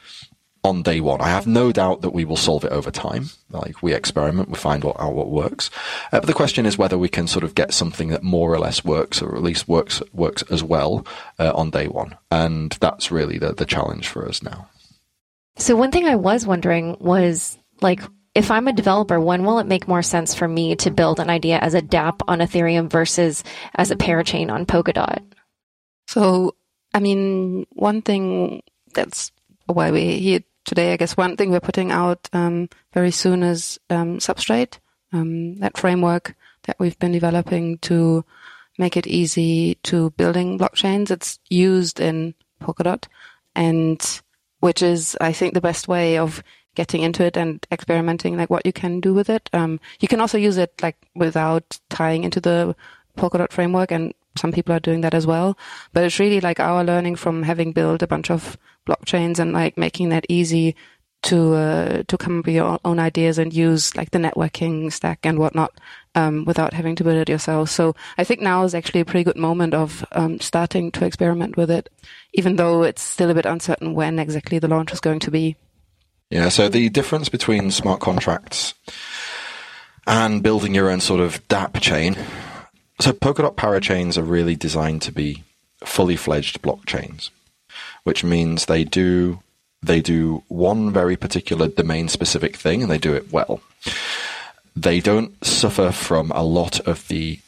on 0.64 0.82
day 0.82 1.02
one. 1.02 1.22
I 1.22 1.28
have 1.28 1.46
no 1.46 1.72
doubt 1.72 2.02
that 2.02 2.14
we 2.14 2.26
will 2.26 2.38
solve 2.38 2.64
it 2.64 2.72
over 2.72 2.90
time. 2.90 3.30
Like 3.50 3.84
we 3.84 3.94
experiment, 3.94 4.50
we 4.50 4.56
find 4.56 4.84
what 4.84 5.00
out 5.00 5.14
what 5.14 5.30
works. 5.30 5.70
Uh, 6.12 6.20
but 6.20 6.28
the 6.28 6.34
question 6.34 6.66
is 6.66 6.78
whether 6.78 6.98
we 6.98 7.10
can 7.10 7.28
sort 7.28 7.44
of 7.44 7.56
get 7.56 7.74
something 7.74 8.10
that 8.10 8.24
more 8.24 8.54
or 8.54 8.60
less 8.60 8.84
works, 8.84 9.22
or 9.22 9.36
at 9.36 9.44
least 9.44 9.68
works 9.68 10.02
works 10.14 10.44
as 10.50 10.64
well 10.64 11.06
uh, 11.40 11.52
on 11.54 11.70
day 11.70 11.88
one. 11.88 12.16
And 12.32 12.72
that's 12.80 13.12
really 13.12 13.38
the 13.38 13.54
the 13.54 13.66
challenge 13.66 14.08
for 14.08 14.28
us 14.28 14.42
now. 14.42 14.70
So 15.58 15.76
one 15.76 15.92
thing 15.92 16.08
I 16.08 16.16
was 16.16 16.48
wondering 16.48 16.98
was 17.00 17.58
like 17.82 18.02
if 18.36 18.50
I'm 18.50 18.68
a 18.68 18.74
developer, 18.74 19.20
when 19.20 19.44
will 19.44 19.60
it 19.60 19.68
make 19.68 19.88
more 19.88 20.02
sense 20.02 20.34
for 20.34 20.48
me 20.48 20.76
to 20.78 20.90
build 20.90 21.20
an 21.20 21.30
idea 21.30 21.60
as 21.60 21.74
a 21.76 21.82
dApp 21.82 22.22
on 22.28 22.40
Ethereum 22.40 22.90
versus 22.90 23.44
as 23.76 23.92
a 23.92 23.96
parachain 23.96 24.52
on 24.52 24.66
Polkadot? 24.66 25.22
So, 26.08 26.56
I 26.94 27.00
mean, 27.00 27.68
one 27.74 28.02
thing 28.02 28.64
that's 28.94 29.32
why 29.68 29.92
we're 29.92 30.18
here 30.18 30.40
today, 30.66 30.94
I 30.94 30.98
guess 30.98 31.18
one 31.18 31.38
thing 31.38 31.52
we're 31.52 31.60
putting 31.60 31.92
out 31.92 32.30
um, 32.34 32.70
very 32.94 33.12
soon 33.12 33.44
is 33.44 33.80
um, 33.90 34.20
Substrate, 34.20 34.80
um, 35.12 35.56
that 35.60 35.78
framework 35.78 36.36
that 36.64 36.78
we've 36.80 36.98
been 37.00 37.12
developing 37.12 37.78
to 37.80 38.26
make 38.78 38.98
it 38.98 39.08
easy 39.08 39.76
to 39.84 40.12
building 40.12 40.58
blockchains. 40.58 41.12
It's 41.12 41.40
used 41.50 42.00
in 42.00 42.34
Polkadot 42.62 43.06
and 43.56 44.22
which 44.60 44.82
is, 44.82 45.18
I 45.20 45.34
think, 45.34 45.54
the 45.54 45.62
best 45.62 45.88
way 45.88 46.18
of 46.18 46.42
getting 46.76 47.02
into 47.02 47.24
it 47.24 47.38
and 47.38 47.66
experimenting 47.72 48.38
like 48.38 48.50
what 48.50 48.66
you 48.66 48.74
can 48.74 49.00
do 49.00 49.14
with 49.14 49.30
it. 49.30 49.50
Um, 49.54 49.80
you 50.00 50.08
can 50.08 50.22
also 50.22 50.38
use 50.38 50.58
it 50.58 50.74
like 50.82 50.96
without 51.14 51.80
tying 51.90 52.24
into 52.24 52.40
the 52.40 52.76
Polkadot 53.18 53.52
framework 53.52 53.92
and 53.92 54.14
some 54.38 54.52
people 54.52 54.74
are 54.76 54.80
doing 54.80 55.02
that 55.02 55.14
as 55.14 55.28
well. 55.28 55.58
But 55.94 56.04
it's 56.04 56.20
really 56.20 56.42
like 56.42 56.60
our 56.60 56.84
learning 56.84 57.16
from 57.16 57.44
having 57.44 57.72
built 57.72 58.02
a 58.02 58.08
bunch 58.08 58.32
of 58.32 58.58
blockchains 58.88 59.40
and 59.40 59.54
like 59.54 59.78
making 59.78 60.10
that 60.10 60.26
easy 60.30 60.76
to 61.24 61.54
uh, 61.54 62.04
to 62.08 62.18
come 62.18 62.40
up 62.40 62.46
with 62.46 62.56
your 62.56 62.80
own 62.84 63.00
ideas 63.00 63.38
and 63.38 63.54
use 63.54 63.96
like 63.96 64.12
the 64.12 64.20
networking 64.20 64.92
stack 64.92 65.20
and 65.26 65.40
whatnot 65.40 65.72
um, 66.16 66.46
without 66.46 66.74
having 66.74 66.96
to 66.96 67.04
build 67.04 67.18
it 67.18 67.30
yourself. 67.30 67.70
So 67.70 67.96
I 68.18 68.24
think 68.24 68.42
now 68.42 68.64
is 68.64 68.76
actually 68.76 69.00
a 69.00 69.06
pretty 69.06 69.24
good 69.24 69.38
moment 69.38 69.74
of 69.74 70.06
um, 70.12 70.40
starting 70.40 70.92
to 70.92 71.06
experiment 71.06 71.58
with 71.58 71.72
it, 71.72 71.90
even 72.34 72.58
though 72.58 72.84
it's 72.84 73.02
still 73.02 73.30
a 73.30 73.34
bit 73.34 73.46
uncertain 73.46 73.94
when 73.94 74.20
exactly 74.20 74.60
the 74.60 74.68
launch 74.68 74.92
is 74.92 75.00
going 75.00 75.20
to 75.22 75.32
be. 75.32 75.56
Yeah. 76.30 76.50
So 76.50 76.68
the 76.68 76.90
difference 76.90 77.30
between 77.30 77.72
smart 77.72 78.00
contracts 78.00 78.74
and 80.06 80.44
building 80.44 80.76
your 80.76 80.90
own 80.90 81.00
sort 81.00 81.22
of 81.22 81.46
DApp 81.48 81.80
chain. 81.80 82.18
So 83.04 83.12
Polkadot 83.12 83.56
parachains 83.56 84.18
are 84.18 84.24
really 84.24 84.56
designed 84.56 85.02
to 85.02 85.12
be 85.12 85.44
fully 85.84 86.16
fledged 86.16 86.62
blockchains, 86.62 87.32
which 88.06 88.24
means 88.24 88.66
they 88.66 88.86
do 88.86 89.42
they 89.82 90.00
do 90.00 90.42
one 90.48 90.90
very 90.90 91.18
particular 91.18 91.68
domain 91.68 92.08
specific 92.08 92.56
thing 92.56 92.82
and 92.82 92.90
they 92.90 92.98
do 92.98 93.14
it 93.14 93.30
well. 93.30 93.60
They 94.74 95.02
don't 95.02 95.34
suffer 95.44 95.92
from 95.92 96.32
a 96.32 96.44
lot 96.44 96.80
of 96.88 97.06
the 97.10 97.42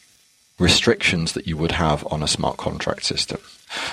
restrictions 0.60 1.32
that 1.32 1.48
you 1.48 1.56
would 1.56 1.72
have 1.72 2.06
on 2.12 2.22
a 2.22 2.28
smart 2.28 2.58
contract 2.58 3.06
system. 3.06 3.40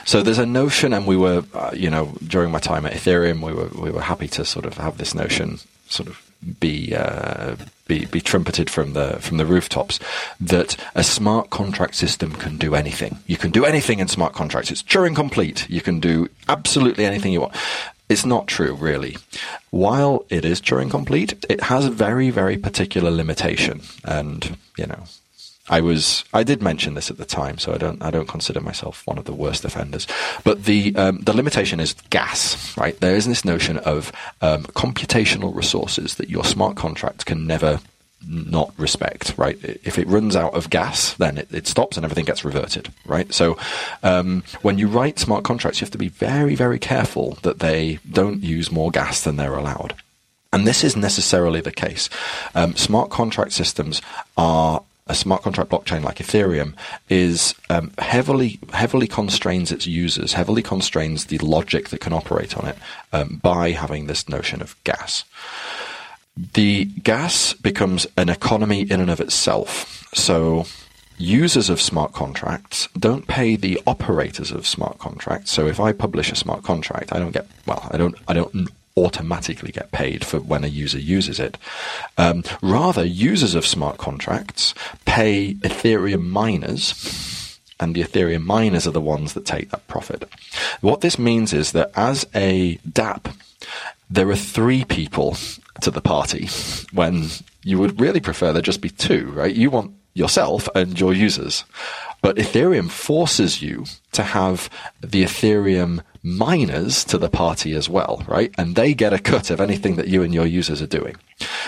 So 0.05 0.21
there's 0.21 0.39
a 0.39 0.47
notion, 0.47 0.93
and 0.93 1.07
we 1.07 1.17
were, 1.17 1.45
uh, 1.55 1.71
you 1.75 1.91
know, 1.91 2.17
during 2.27 2.51
my 2.51 2.59
time 2.59 2.87
at 2.87 2.93
Ethereum, 2.93 3.41
we 3.41 3.53
were 3.53 3.71
we 3.81 3.93
were 3.93 4.03
happy 4.03 4.27
to 4.35 4.45
sort 4.45 4.67
of 4.67 4.79
have 4.79 4.99
this 4.99 5.15
notion 5.15 5.61
sort 5.89 6.09
of 6.09 6.21
be 6.59 6.93
uh, 6.97 7.55
be 7.93 8.07
be 8.07 8.21
trumpeted 8.21 8.71
from 8.71 8.93
the 8.95 9.19
from 9.21 9.37
the 9.37 9.47
rooftops 9.47 9.99
that 10.41 10.77
a 10.95 11.05
smart 11.05 11.51
contract 11.51 11.95
system 11.95 12.33
can 12.33 12.57
do 12.57 12.75
anything. 12.75 13.19
You 13.27 13.37
can 13.37 13.51
do 13.51 13.65
anything 13.65 13.99
in 13.99 14.09
smart 14.09 14.33
contracts. 14.33 14.71
It's 14.71 14.83
Turing 14.83 15.15
complete. 15.15 15.69
You 15.69 15.81
can 15.81 16.01
do 16.01 16.29
absolutely 16.49 17.05
anything 17.05 17.33
you 17.33 17.43
want. 17.43 17.55
It's 18.09 18.27
not 18.27 18.47
true, 18.47 18.75
really. 18.75 19.17
While 19.71 20.25
it 20.29 20.45
is 20.45 20.61
Turing 20.61 20.91
complete, 20.91 21.33
it 21.49 21.63
has 21.63 21.87
a 21.87 21.91
very, 21.91 22.31
very 22.31 22.59
particular 22.59 23.11
limitation. 23.11 23.81
And, 24.05 24.59
you 24.77 24.87
know, 24.87 25.05
I 25.73 25.81
was 25.81 26.25
I 26.35 26.43
did 26.43 26.61
mention 26.61 26.93
this 26.93 27.11
at 27.11 27.17
the 27.17 27.25
time, 27.25 27.57
so 27.57 27.73
I 27.73 27.79
don't 27.79 28.03
I 28.03 28.11
don't 28.11 28.29
consider 28.29 28.61
myself 28.61 29.07
one 29.07 29.17
of 29.17 29.25
the 29.25 29.33
worst 29.33 29.65
offenders. 29.65 30.07
But 30.45 30.65
the 30.65 30.95
um, 30.97 31.21
the 31.21 31.33
limitation 31.33 31.81
is 31.81 31.95
gas, 32.11 32.77
right? 32.77 33.01
There 33.01 33.17
is 33.17 33.27
this 33.27 33.43
notion 33.43 33.79
of 33.79 34.13
um, 34.43 34.65
computational 34.65 35.55
resources 35.55 36.17
that 36.17 36.29
your 36.29 36.45
smart 36.45 36.77
contract 36.77 37.25
can 37.25 37.47
never 37.47 37.81
not 38.29 38.75
respect, 38.77 39.33
right? 39.39 39.59
If 39.63 39.99
it 39.99 40.07
runs 40.07 40.37
out 40.37 40.53
of 40.53 40.69
gas, 40.69 41.15
then 41.15 41.39
it, 41.39 41.49
it 41.51 41.67
stops 41.67 41.97
and 41.97 42.05
everything 42.05 42.27
gets 42.27 42.45
reverted, 42.45 42.93
right? 43.07 43.33
So 43.33 43.57
um, 44.03 44.45
when 44.61 44.79
you 44.79 44.89
write 44.89 45.19
smart 45.19 45.43
contracts, 45.43 45.81
you 45.81 45.87
have 45.87 45.91
to 45.93 45.99
be 45.99 46.09
very, 46.09 46.55
very 46.55 46.79
careful 46.79 47.39
that 47.43 47.59
they 47.61 47.99
don't 48.09 48.45
use 48.45 48.71
more 48.71 48.91
gas 48.91 49.25
than 49.25 49.37
they're 49.37 49.57
allowed. 49.57 49.95
And 50.53 50.67
this 50.67 50.85
is 50.85 50.97
necessarily 50.97 51.61
the 51.63 51.73
case. 51.73 52.11
Um, 52.55 52.77
smart 52.77 53.11
contract 53.11 53.53
systems 53.53 54.03
are 54.37 54.83
a 55.09 55.15
smart 55.15 55.43
contract 55.43 55.71
blockchain 55.71 56.03
like 56.03 56.19
Ethereum 56.19 56.75
is 57.09 57.55
um, 57.71 57.93
heavily 57.99 58.59
heavily 58.73 59.07
constrains 59.07 59.73
its 59.73 59.87
users, 59.87 60.33
heavily 60.33 60.63
constrains 60.63 61.27
the 61.27 61.39
logic 61.39 61.89
that 61.89 62.01
can 62.01 62.13
operate 62.13 62.57
on 62.57 62.67
it 62.69 62.77
um, 63.13 63.41
by 63.43 63.73
having 63.73 64.07
this 64.07 64.29
notion 64.29 64.63
of 64.63 64.77
gas 64.85 65.25
the 66.55 66.85
gas 66.85 67.53
becomes 67.55 68.07
an 68.17 68.29
economy 68.29 68.83
in 68.83 69.01
and 69.01 69.11
of 69.11 69.21
itself. 69.21 70.09
So 70.15 70.67
users 71.19 71.69
of 71.69 71.81
smart 71.81 72.13
contracts 72.13 72.89
don't 72.99 73.27
pay 73.27 73.57
the 73.57 73.81
operators 73.87 74.51
of 74.51 74.67
smart 74.67 74.99
contracts. 74.99 75.51
So 75.51 75.67
if 75.67 75.79
I 75.79 75.93
publish 75.93 76.33
a 76.33 76.37
smart 76.37 76.63
contract, 76.63 77.13
I 77.13 77.19
don't 77.19 77.33
get 77.33 77.47
well, 77.67 77.87
I 77.91 77.97
don't 77.97 78.17
I 78.29 78.33
don't 78.35 78.71
automatically 78.97 79.73
get 79.73 79.93
paid 79.93 80.25
for 80.25 80.41
when 80.41 80.65
a 80.65 80.69
user 80.69 80.99
uses 80.99 81.41
it. 81.41 81.59
Um, 82.19 82.45
rather, 82.61 83.05
users 83.05 83.55
of 83.55 83.67
smart 83.67 83.99
contracts 83.99 84.75
pay 85.05 85.55
Ethereum 85.55 86.29
miners 86.29 87.59
and 87.81 87.95
the 87.95 88.03
Ethereum 88.03 88.45
miners 88.45 88.87
are 88.87 88.93
the 88.93 89.01
ones 89.01 89.33
that 89.35 89.45
take 89.45 89.71
that 89.71 89.87
profit. 89.89 90.29
What 90.81 91.01
this 91.01 91.19
means 91.19 91.53
is 91.53 91.73
that 91.73 91.91
as 91.97 92.27
a 92.35 92.77
DApp, 92.89 93.35
there 94.09 94.29
are 94.31 94.37
three 94.37 94.85
people 94.85 95.37
to 95.81 95.91
the 95.91 96.01
party 96.01 96.49
when 96.93 97.29
you 97.65 97.79
would 97.79 98.01
really 98.01 98.21
prefer 98.21 98.53
there 98.53 98.63
just 98.63 98.81
be 98.81 98.91
two, 98.91 99.31
right? 99.31 99.55
You 99.55 99.71
want 99.71 99.95
yourself 100.15 100.69
and 100.75 100.99
your 100.99 101.13
users. 101.13 101.65
But 102.21 102.37
Ethereum 102.37 102.89
forces 102.89 103.61
you 103.61 103.85
to 104.13 104.23
have 104.23 104.71
the 105.01 105.25
Ethereum 105.25 106.03
miners 106.23 107.05
to 107.05 107.19
the 107.19 107.29
party 107.29 107.75
as 107.75 107.89
well, 107.89 108.23
right? 108.29 108.55
And 108.57 108.77
they 108.77 108.95
get 108.95 109.13
a 109.13 109.19
cut 109.19 109.51
of 109.51 109.61
anything 109.61 109.97
that 109.97 110.07
you 110.07 110.23
and 110.23 110.33
your 110.33 110.47
users 110.47 110.81
are 110.81 110.87
doing. 110.87 111.17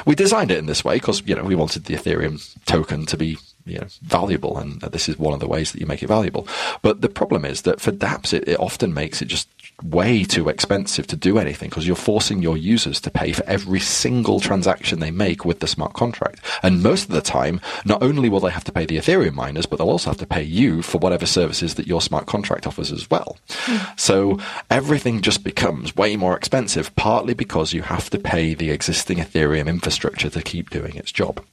We 0.06 0.14
designed 0.14 0.52
it 0.52 0.58
in 0.58 0.66
this 0.66 0.84
way 0.84 0.96
because, 0.96 1.22
you 1.26 1.34
know, 1.34 1.42
we 1.42 1.56
wanted 1.56 1.84
the 1.84 1.94
Ethereum 1.94 2.40
token 2.66 3.04
to 3.06 3.16
be 3.16 3.36
you 3.66 3.78
know, 3.78 3.86
valuable, 4.02 4.58
and 4.58 4.82
uh, 4.84 4.88
this 4.88 5.08
is 5.08 5.18
one 5.18 5.34
of 5.34 5.40
the 5.40 5.48
ways 5.48 5.72
that 5.72 5.80
you 5.80 5.86
make 5.86 6.02
it 6.02 6.08
valuable. 6.08 6.46
But 6.82 7.00
the 7.00 7.08
problem 7.08 7.44
is 7.44 7.62
that 7.62 7.80
for 7.80 7.92
dApps, 7.92 8.32
it, 8.32 8.46
it 8.46 8.60
often 8.60 8.92
makes 8.92 9.22
it 9.22 9.26
just 9.26 9.48
way 9.82 10.24
too 10.24 10.48
expensive 10.48 11.06
to 11.08 11.16
do 11.16 11.38
anything 11.38 11.68
because 11.68 11.86
you're 11.86 11.96
forcing 11.96 12.42
your 12.42 12.56
users 12.56 13.00
to 13.00 13.10
pay 13.10 13.32
for 13.32 13.44
every 13.46 13.80
single 13.80 14.40
transaction 14.40 15.00
they 15.00 15.10
make 15.10 15.44
with 15.44 15.60
the 15.60 15.66
smart 15.66 15.92
contract. 15.92 16.40
And 16.62 16.82
most 16.82 17.04
of 17.04 17.14
the 17.14 17.20
time, 17.20 17.60
not 17.84 18.02
only 18.02 18.28
will 18.28 18.40
they 18.40 18.50
have 18.50 18.64
to 18.64 18.72
pay 18.72 18.86
the 18.86 18.96
Ethereum 18.96 19.34
miners, 19.34 19.66
but 19.66 19.78
they'll 19.78 19.90
also 19.90 20.10
have 20.10 20.18
to 20.18 20.26
pay 20.26 20.42
you 20.42 20.82
for 20.82 20.98
whatever 20.98 21.26
services 21.26 21.74
that 21.74 21.86
your 21.86 22.00
smart 22.00 22.26
contract 22.26 22.66
offers 22.66 22.92
as 22.92 23.10
well. 23.10 23.36
Mm. 23.48 23.98
So 23.98 24.38
everything 24.70 25.20
just 25.20 25.44
becomes 25.44 25.96
way 25.96 26.16
more 26.16 26.36
expensive, 26.36 26.94
partly 26.96 27.34
because 27.34 27.72
you 27.72 27.82
have 27.82 28.10
to 28.10 28.18
pay 28.18 28.54
the 28.54 28.70
existing 28.70 29.18
Ethereum 29.18 29.66
infrastructure 29.66 30.30
to 30.30 30.42
keep 30.42 30.70
doing 30.70 30.94
its 30.96 31.12
job. 31.12 31.44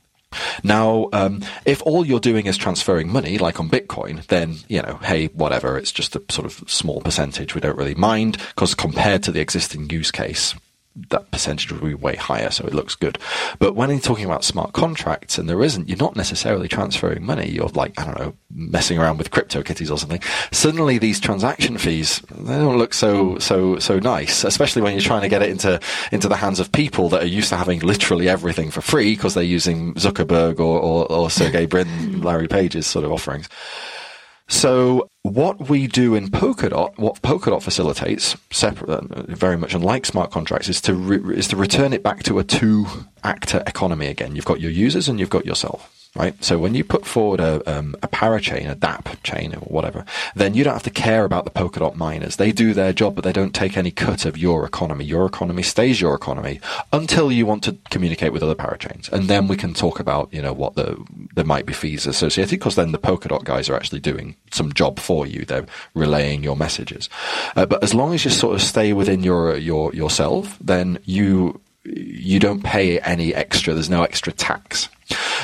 Now, 0.63 1.09
um, 1.13 1.43
if 1.65 1.81
all 1.83 2.05
you're 2.05 2.19
doing 2.19 2.45
is 2.45 2.57
transferring 2.57 3.11
money, 3.11 3.37
like 3.37 3.59
on 3.59 3.69
Bitcoin, 3.69 4.25
then, 4.27 4.57
you 4.67 4.81
know, 4.81 4.99
hey, 5.03 5.27
whatever, 5.27 5.77
it's 5.77 5.91
just 5.91 6.15
a 6.15 6.23
sort 6.29 6.45
of 6.45 6.69
small 6.69 7.01
percentage. 7.01 7.55
We 7.55 7.61
don't 7.61 7.77
really 7.77 7.95
mind 7.95 8.37
because 8.49 8.75
compared 8.75 9.23
to 9.23 9.31
the 9.31 9.41
existing 9.41 9.89
use 9.89 10.11
case, 10.11 10.55
that 11.09 11.31
percentage 11.31 11.71
will 11.71 11.87
be 11.87 11.93
way 11.93 12.15
higher, 12.15 12.51
so 12.51 12.65
it 12.65 12.73
looks 12.73 12.95
good. 12.95 13.17
But 13.59 13.75
when 13.75 13.89
you're 13.89 13.99
talking 13.99 14.25
about 14.25 14.43
smart 14.43 14.73
contracts 14.73 15.37
and 15.37 15.47
there 15.47 15.63
isn't, 15.63 15.87
you're 15.87 15.97
not 15.97 16.15
necessarily 16.15 16.67
transferring 16.67 17.25
money. 17.25 17.49
You're 17.49 17.69
like, 17.69 17.99
I 17.99 18.05
don't 18.05 18.19
know, 18.19 18.33
messing 18.53 18.99
around 18.99 19.17
with 19.17 19.31
crypto 19.31 19.63
kitties 19.63 19.89
or 19.89 19.97
something. 19.97 20.21
Suddenly 20.51 20.97
these 20.97 21.19
transaction 21.19 21.77
fees, 21.77 22.19
they 22.29 22.57
don't 22.57 22.77
look 22.77 22.93
so, 22.93 23.37
so, 23.39 23.79
so 23.79 23.99
nice, 23.99 24.43
especially 24.43 24.81
when 24.81 24.93
you're 24.93 25.01
trying 25.01 25.21
to 25.21 25.29
get 25.29 25.41
it 25.41 25.49
into, 25.49 25.79
into 26.11 26.27
the 26.27 26.35
hands 26.35 26.59
of 26.59 26.71
people 26.71 27.07
that 27.09 27.23
are 27.23 27.27
used 27.27 27.49
to 27.49 27.55
having 27.55 27.79
literally 27.79 28.27
everything 28.27 28.69
for 28.69 28.81
free 28.81 29.15
because 29.15 29.33
they're 29.33 29.43
using 29.43 29.93
Zuckerberg 29.93 30.59
or, 30.59 30.79
or, 30.79 31.09
or 31.11 31.29
Sergey 31.29 31.65
Brin, 31.65 32.21
Larry 32.21 32.47
Page's 32.47 32.85
sort 32.85 33.05
of 33.05 33.11
offerings. 33.11 33.47
So 34.51 35.07
what 35.23 35.69
we 35.69 35.87
do 35.87 36.13
in 36.13 36.27
Polkadot, 36.27 36.97
what 36.97 37.21
Polkadot 37.21 37.63
facilitates, 37.63 38.35
separate, 38.51 38.89
uh, 38.89 39.23
very 39.29 39.57
much 39.57 39.73
unlike 39.73 40.05
smart 40.05 40.29
contracts, 40.29 40.67
is 40.67 40.81
to 40.81 40.93
re- 40.93 41.37
is 41.37 41.47
to 41.47 41.55
return 41.55 41.93
it 41.93 42.03
back 42.03 42.23
to 42.23 42.37
a 42.37 42.43
two 42.43 42.85
actor 43.23 43.63
economy 43.65 44.07
again. 44.07 44.35
You've 44.35 44.45
got 44.45 44.59
your 44.59 44.71
users 44.71 45.07
and 45.07 45.19
you've 45.19 45.29
got 45.29 45.45
yourself 45.45 46.00
right? 46.15 46.41
So 46.43 46.57
when 46.57 46.75
you 46.75 46.83
put 46.83 47.05
forward 47.05 47.39
a, 47.39 47.61
um, 47.71 47.95
a 48.03 48.07
parachain, 48.07 48.69
a 48.69 48.75
DApp 48.75 49.23
chain, 49.23 49.55
or 49.55 49.59
whatever, 49.59 50.03
then 50.35 50.53
you 50.53 50.63
don't 50.63 50.73
have 50.73 50.83
to 50.83 50.89
care 50.89 51.23
about 51.23 51.45
the 51.45 51.51
Polkadot 51.51 51.95
miners. 51.95 52.35
They 52.35 52.51
do 52.51 52.73
their 52.73 52.91
job, 52.91 53.15
but 53.15 53.23
they 53.23 53.31
don't 53.31 53.55
take 53.55 53.77
any 53.77 53.91
cut 53.91 54.25
of 54.25 54.37
your 54.37 54.65
economy. 54.65 55.05
Your 55.05 55.25
economy 55.25 55.63
stays 55.63 56.01
your 56.01 56.13
economy 56.13 56.59
until 56.91 57.31
you 57.31 57.45
want 57.45 57.63
to 57.63 57.77
communicate 57.89 58.33
with 58.33 58.43
other 58.43 58.55
parachains, 58.55 59.09
and 59.11 59.29
then 59.29 59.47
we 59.47 59.55
can 59.55 59.73
talk 59.73 59.99
about 59.99 60.33
you 60.33 60.41
know 60.41 60.53
what 60.53 60.75
the 60.75 61.01
there 61.33 61.45
might 61.45 61.65
be 61.65 61.73
fees 61.73 62.05
associated 62.05 62.51
because 62.51 62.75
then 62.75 62.91
the 62.91 62.99
Polkadot 62.99 63.43
guys 63.43 63.69
are 63.69 63.75
actually 63.75 63.99
doing 63.99 64.35
some 64.51 64.73
job 64.73 64.99
for 64.99 65.25
you. 65.25 65.45
They're 65.45 65.65
relaying 65.93 66.43
your 66.43 66.57
messages, 66.57 67.09
uh, 67.55 67.65
but 67.65 67.81
as 67.83 67.93
long 67.93 68.13
as 68.13 68.25
you 68.25 68.31
sort 68.31 68.55
of 68.55 68.61
stay 68.61 68.91
within 68.91 69.23
your 69.23 69.55
your 69.55 69.93
yourself, 69.93 70.57
then 70.59 70.99
you 71.05 71.61
you 71.83 72.39
don't 72.39 72.63
pay 72.63 72.99
any 72.99 73.33
extra. 73.33 73.73
There's 73.73 73.89
no 73.89 74.03
extra 74.03 74.31
tax. 74.31 74.89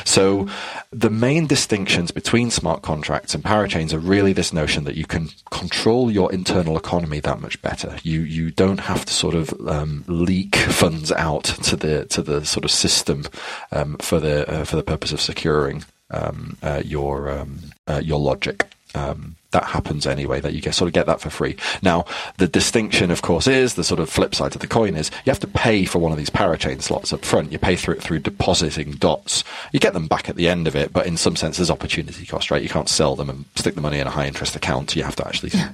So 0.06 0.48
the 0.92 1.10
main 1.10 1.48
distinctions 1.48 2.12
between 2.12 2.52
smart 2.52 2.82
contracts 2.82 3.36
and 3.36 3.44
parachains 3.44 3.94
are 3.94 4.00
really 4.00 4.34
this 4.34 4.54
notion 4.54 4.84
that 4.86 4.96
you 4.96 5.06
can 5.06 5.30
control 5.52 6.10
your 6.10 6.32
internal 6.32 6.78
economy 6.78 7.20
that 7.22 7.42
much 7.42 7.62
better. 7.62 7.98
You 8.04 8.22
you 8.22 8.52
don't 8.52 8.80
have 8.80 9.06
to 9.06 9.14
sort 9.14 9.36
of 9.36 9.54
um, 9.68 10.04
leak 10.08 10.56
funds 10.56 11.12
out 11.12 11.46
to 11.46 11.76
the 11.76 12.06
to 12.06 12.22
the 12.22 12.46
sort 12.46 12.66
of 12.66 12.72
system 12.72 13.26
um, 13.72 13.98
for 13.98 14.20
the 14.20 14.50
uh, 14.50 14.64
for 14.64 14.76
the 14.76 14.84
purpose 14.84 15.12
of 15.12 15.22
securing 15.22 15.84
um, 16.12 16.58
uh, 16.62 16.82
your 16.86 17.30
um, 17.30 17.60
uh, 17.88 18.02
your 18.04 18.20
logic. 18.20 18.68
Um, 18.98 19.38
that 19.52 19.64
happens 19.64 20.06
anyway, 20.06 20.42
that 20.42 20.54
you 20.54 20.62
get 20.62 20.76
sort 20.76 20.88
of 20.88 20.94
get 20.94 21.06
that 21.06 21.22
for 21.22 21.30
free. 21.30 21.56
Now, 21.82 22.06
the 22.38 22.48
distinction, 22.48 23.12
of 23.12 23.22
course, 23.22 23.48
is 23.48 23.76
the 23.76 23.84
sort 23.84 24.00
of 24.02 24.10
flip 24.10 24.36
side 24.36 24.54
of 24.54 24.62
the 24.62 24.68
coin 24.68 24.96
is 24.96 25.10
you 25.26 25.30
have 25.32 25.40
to 25.40 25.48
pay 25.48 25.86
for 25.86 26.00
one 26.00 26.12
of 26.12 26.18
these 26.18 26.30
parachain 26.30 26.82
slots 26.82 27.14
up 27.14 27.24
front. 27.24 27.52
You 27.52 27.58
pay 27.58 27.78
through 27.78 27.96
it 27.96 28.04
through 28.04 28.20
depositing 28.20 28.92
dots. 28.92 29.46
You 29.72 29.80
get 29.80 29.94
them 29.94 30.08
back 30.08 30.28
at 30.28 30.36
the 30.36 30.50
end 30.50 30.68
of 30.68 30.76
it, 30.76 30.92
but 30.92 31.08
in 31.08 31.16
some 31.16 31.38
sense, 31.38 31.58
there's 31.58 31.72
opportunity 31.72 32.26
cost, 32.26 32.52
right? 32.52 32.62
You 32.62 32.70
can't 32.70 32.90
sell 32.90 33.16
them 33.16 33.30
and 33.30 33.46
stick 33.56 33.76
the 33.76 33.82
money 33.82 34.00
in 34.00 34.08
a 34.08 34.12
high 34.12 34.28
interest 34.28 34.56
account. 34.56 34.96
You 34.96 35.04
have 35.04 35.16
to 35.16 35.28
actually 35.28 35.52
yeah. 35.54 35.72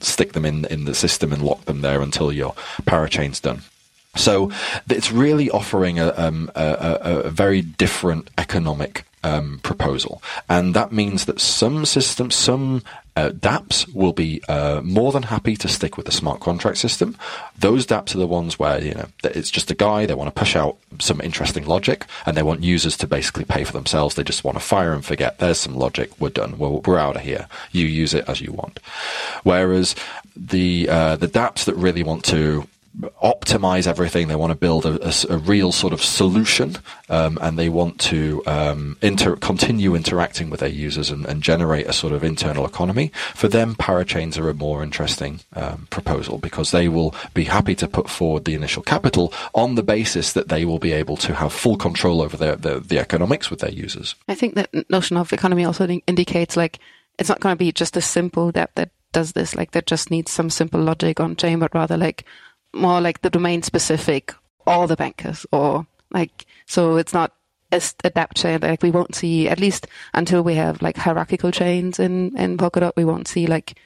stick 0.00 0.34
them 0.34 0.44
in, 0.44 0.66
in 0.66 0.84
the 0.84 0.94
system 0.94 1.32
and 1.32 1.42
lock 1.42 1.64
them 1.64 1.80
there 1.80 2.02
until 2.02 2.30
your 2.30 2.52
parachain's 2.82 3.40
done. 3.40 3.62
So 4.14 4.50
it's 4.88 5.10
really 5.10 5.50
offering 5.50 5.98
a, 5.98 6.12
um, 6.16 6.50
a, 6.54 6.98
a, 7.02 7.18
a 7.20 7.30
very 7.30 7.62
different 7.62 8.30
economic 8.38 9.04
um, 9.26 9.58
proposal, 9.62 10.22
and 10.48 10.74
that 10.74 10.92
means 10.92 11.24
that 11.24 11.40
some 11.40 11.84
systems, 11.84 12.34
some 12.34 12.82
uh, 13.16 13.30
DApps 13.30 13.92
will 13.94 14.12
be 14.12 14.42
uh, 14.48 14.80
more 14.84 15.10
than 15.10 15.24
happy 15.24 15.56
to 15.56 15.68
stick 15.68 15.96
with 15.96 16.06
the 16.06 16.12
smart 16.12 16.40
contract 16.40 16.78
system. 16.78 17.16
Those 17.58 17.86
DApps 17.86 18.14
are 18.14 18.18
the 18.18 18.26
ones 18.26 18.58
where 18.58 18.80
you 18.82 18.94
know 18.94 19.08
it's 19.24 19.50
just 19.50 19.70
a 19.70 19.74
guy. 19.74 20.06
They 20.06 20.14
want 20.14 20.32
to 20.32 20.38
push 20.38 20.54
out 20.54 20.76
some 21.00 21.20
interesting 21.20 21.66
logic, 21.66 22.06
and 22.24 22.36
they 22.36 22.42
want 22.42 22.62
users 22.62 22.96
to 22.98 23.06
basically 23.06 23.44
pay 23.44 23.64
for 23.64 23.72
themselves. 23.72 24.14
They 24.14 24.24
just 24.24 24.44
want 24.44 24.58
to 24.58 24.64
fire 24.64 24.92
and 24.92 25.04
forget. 25.04 25.38
There's 25.38 25.58
some 25.58 25.74
logic. 25.74 26.10
We're 26.20 26.28
done. 26.28 26.58
We're, 26.58 26.80
we're 26.86 26.98
out 26.98 27.16
of 27.16 27.22
here. 27.22 27.48
You 27.72 27.86
use 27.86 28.14
it 28.14 28.28
as 28.28 28.40
you 28.40 28.52
want. 28.52 28.78
Whereas 29.42 29.96
the 30.36 30.88
uh, 30.88 31.16
the 31.16 31.28
DApps 31.28 31.64
that 31.64 31.74
really 31.74 32.02
want 32.02 32.24
to 32.26 32.68
optimize 33.22 33.86
everything. 33.86 34.28
They 34.28 34.36
want 34.36 34.52
to 34.52 34.56
build 34.56 34.86
a, 34.86 35.08
a, 35.08 35.34
a 35.34 35.38
real 35.38 35.72
sort 35.72 35.92
of 35.92 36.02
solution, 36.02 36.76
um, 37.08 37.38
and 37.42 37.58
they 37.58 37.68
want 37.68 38.00
to 38.00 38.42
um, 38.46 38.96
inter- 39.02 39.36
continue 39.36 39.94
interacting 39.94 40.48
with 40.48 40.60
their 40.60 40.68
users 40.68 41.10
and, 41.10 41.26
and, 41.26 41.42
generate 41.42 41.86
a 41.86 41.92
sort 41.92 42.12
of 42.12 42.24
internal 42.24 42.64
economy. 42.66 43.12
For 43.34 43.48
them, 43.48 43.74
parachains 43.74 44.38
are 44.38 44.48
a 44.48 44.54
more 44.54 44.82
interesting 44.82 45.40
um, 45.54 45.86
proposal 45.90 46.38
because 46.38 46.70
they 46.70 46.88
will 46.88 47.14
be 47.34 47.44
happy 47.44 47.74
to 47.76 47.86
put 47.86 48.08
forward 48.08 48.44
the 48.46 48.54
initial 48.54 48.82
capital 48.82 49.32
on 49.54 49.74
the 49.74 49.82
basis 49.82 50.32
that 50.32 50.48
they 50.48 50.64
will 50.64 50.78
be 50.78 50.92
able 50.92 51.16
to 51.18 51.34
have 51.34 51.52
full 51.52 51.76
control 51.76 52.22
over 52.22 52.36
their, 52.36 52.56
their 52.56 52.80
the 52.80 52.98
economics 52.98 53.50
with 53.50 53.60
their 53.60 53.70
users. 53.70 54.14
I 54.28 54.34
think 54.34 54.54
that 54.54 54.70
notion 54.90 55.16
of 55.16 55.32
economy 55.32 55.64
also 55.64 55.86
indicates 55.86 56.56
like 56.56 56.78
it's 57.18 57.28
not 57.28 57.40
going 57.40 57.52
to 57.52 57.58
be 57.58 57.72
just 57.72 57.96
a 57.96 58.00
simple 58.00 58.52
DApp 58.52 58.68
that 58.74 58.90
does 59.12 59.32
this, 59.32 59.54
like 59.54 59.70
that 59.72 59.86
just 59.86 60.10
needs 60.10 60.30
some 60.30 60.50
simple 60.50 60.80
logic 60.80 61.20
on 61.20 61.36
chain, 61.36 61.58
but 61.58 61.74
rather 61.74 61.96
like 61.96 62.24
more 62.76 63.00
like 63.00 63.22
the 63.22 63.30
domain 63.30 63.62
specific, 63.62 64.34
all 64.66 64.86
the 64.86 64.96
bankers, 64.96 65.46
or 65.52 65.86
like 66.10 66.46
so 66.66 66.96
it's 66.96 67.12
not 67.12 67.32
as 67.72 67.94
adapt 68.04 68.36
chain. 68.36 68.60
Like 68.60 68.82
we 68.82 68.90
won't 68.90 69.14
see 69.14 69.48
at 69.48 69.60
least 69.60 69.86
until 70.14 70.42
we 70.42 70.54
have 70.54 70.82
like 70.82 70.96
hierarchical 70.96 71.50
chains 71.50 71.98
in 71.98 72.36
in 72.36 72.56
Polkadot, 72.56 72.92
we 72.96 73.04
won't 73.04 73.28
see 73.28 73.46
like 73.46 73.78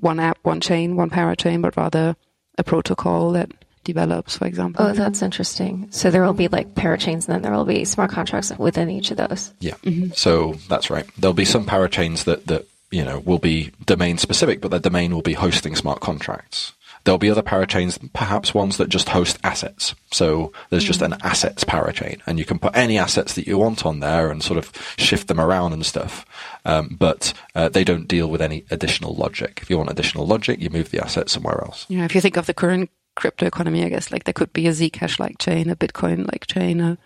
one 0.00 0.20
app, 0.20 0.38
one 0.42 0.60
chain, 0.60 0.96
one 0.96 1.10
parachain, 1.10 1.62
but 1.62 1.76
rather 1.76 2.16
a 2.58 2.64
protocol 2.64 3.32
that 3.32 3.50
develops, 3.84 4.36
for 4.36 4.46
example. 4.46 4.84
Oh, 4.84 4.92
that's 4.92 5.22
interesting. 5.22 5.88
So 5.90 6.10
there 6.10 6.22
will 6.22 6.32
be 6.32 6.48
like 6.48 6.74
parachains, 6.74 7.26
and 7.26 7.34
then 7.34 7.42
there 7.42 7.52
will 7.52 7.64
be 7.64 7.84
smart 7.84 8.10
contracts 8.10 8.52
within 8.58 8.90
each 8.90 9.10
of 9.10 9.16
those. 9.16 9.52
Yeah. 9.60 9.74
Mm-hmm. 9.82 10.12
So 10.14 10.54
that's 10.68 10.90
right. 10.90 11.06
There'll 11.18 11.34
be 11.34 11.44
some 11.44 11.66
parachains 11.66 12.24
that 12.24 12.46
that 12.46 12.66
you 12.90 13.04
know 13.04 13.20
will 13.20 13.38
be 13.38 13.72
domain 13.86 14.18
specific, 14.18 14.60
but 14.60 14.70
their 14.70 14.80
domain 14.80 15.14
will 15.14 15.22
be 15.22 15.34
hosting 15.34 15.76
smart 15.76 16.00
contracts. 16.00 16.72
There'll 17.04 17.18
be 17.18 17.30
other 17.30 17.42
parachains, 17.42 17.98
perhaps 18.12 18.52
ones 18.54 18.76
that 18.76 18.88
just 18.88 19.08
host 19.08 19.38
assets. 19.42 19.94
So 20.12 20.52
there's 20.68 20.84
just 20.84 21.02
an 21.02 21.16
assets 21.22 21.64
parachain, 21.64 22.20
and 22.26 22.38
you 22.38 22.44
can 22.44 22.58
put 22.58 22.76
any 22.76 22.98
assets 22.98 23.34
that 23.34 23.46
you 23.46 23.58
want 23.58 23.86
on 23.86 24.00
there 24.00 24.30
and 24.30 24.42
sort 24.42 24.58
of 24.58 24.72
shift 24.96 25.28
them 25.28 25.40
around 25.40 25.72
and 25.72 25.84
stuff. 25.84 26.26
Um, 26.64 26.96
but 26.98 27.32
uh, 27.54 27.68
they 27.68 27.84
don't 27.84 28.08
deal 28.08 28.28
with 28.28 28.42
any 28.42 28.64
additional 28.70 29.14
logic. 29.14 29.60
If 29.62 29.70
you 29.70 29.78
want 29.78 29.90
additional 29.90 30.26
logic, 30.26 30.60
you 30.60 30.70
move 30.70 30.90
the 30.90 31.02
asset 31.02 31.28
somewhere 31.28 31.60
else. 31.62 31.86
Yeah, 31.88 32.04
if 32.04 32.14
you 32.14 32.20
think 32.20 32.36
of 32.36 32.46
the 32.46 32.54
current 32.54 32.90
crypto 33.16 33.46
economy, 33.46 33.84
I 33.84 33.88
guess 33.88 34.10
like 34.10 34.24
there 34.24 34.32
could 34.34 34.52
be 34.52 34.66
a 34.66 34.72
Zcash 34.72 35.18
like 35.18 35.38
chain, 35.38 35.70
a 35.70 35.76
Bitcoin 35.76 36.26
like 36.30 36.46
chain, 36.46 36.80
a, 36.80 36.98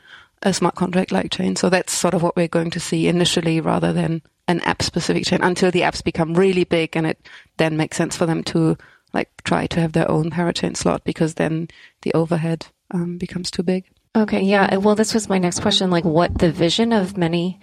a 0.42 0.52
smart 0.52 0.74
contract 0.74 1.12
like 1.12 1.30
chain. 1.30 1.56
So 1.56 1.70
that's 1.70 1.92
sort 1.92 2.14
of 2.14 2.22
what 2.22 2.36
we're 2.36 2.48
going 2.48 2.70
to 2.70 2.80
see 2.80 3.08
initially 3.08 3.60
rather 3.60 3.92
than 3.92 4.22
an 4.46 4.60
app 4.60 4.82
specific 4.82 5.24
chain 5.24 5.40
until 5.42 5.70
the 5.70 5.80
apps 5.80 6.04
become 6.04 6.34
really 6.34 6.64
big 6.64 6.96
and 6.96 7.06
it 7.06 7.18
then 7.56 7.76
makes 7.76 7.96
sense 7.96 8.16
for 8.16 8.26
them 8.26 8.44
to 8.44 8.76
like 9.14 9.30
try 9.44 9.66
to 9.68 9.80
have 9.80 9.92
their 9.92 10.10
own 10.10 10.30
parachain 10.30 10.76
slot 10.76 11.04
because 11.04 11.34
then 11.34 11.68
the 12.02 12.12
overhead 12.14 12.66
um, 12.90 13.16
becomes 13.16 13.50
too 13.50 13.62
big. 13.62 13.84
Okay, 14.16 14.42
yeah. 14.42 14.76
Well, 14.76 14.94
this 14.94 15.14
was 15.14 15.28
my 15.28 15.38
next 15.38 15.60
question. 15.60 15.90
Like, 15.90 16.04
what 16.04 16.38
the 16.38 16.52
vision 16.52 16.92
of 16.92 17.16
many 17.16 17.58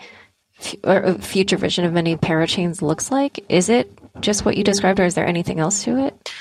or 0.84 1.06
uh, 1.06 1.18
future 1.18 1.58
vision 1.58 1.86
of 1.86 1.94
many 1.94 2.18
parachains 2.18 2.82
looks 2.82 3.10
like? 3.12 3.44
Is 3.50 3.70
it 3.70 3.92
just 4.20 4.46
what 4.46 4.58
you 4.58 4.64
described, 4.64 5.00
or 5.00 5.06
is 5.06 5.16
there 5.16 5.28
anything 5.28 5.60
else 5.60 5.84
to 5.84 6.06
it? 6.06 6.32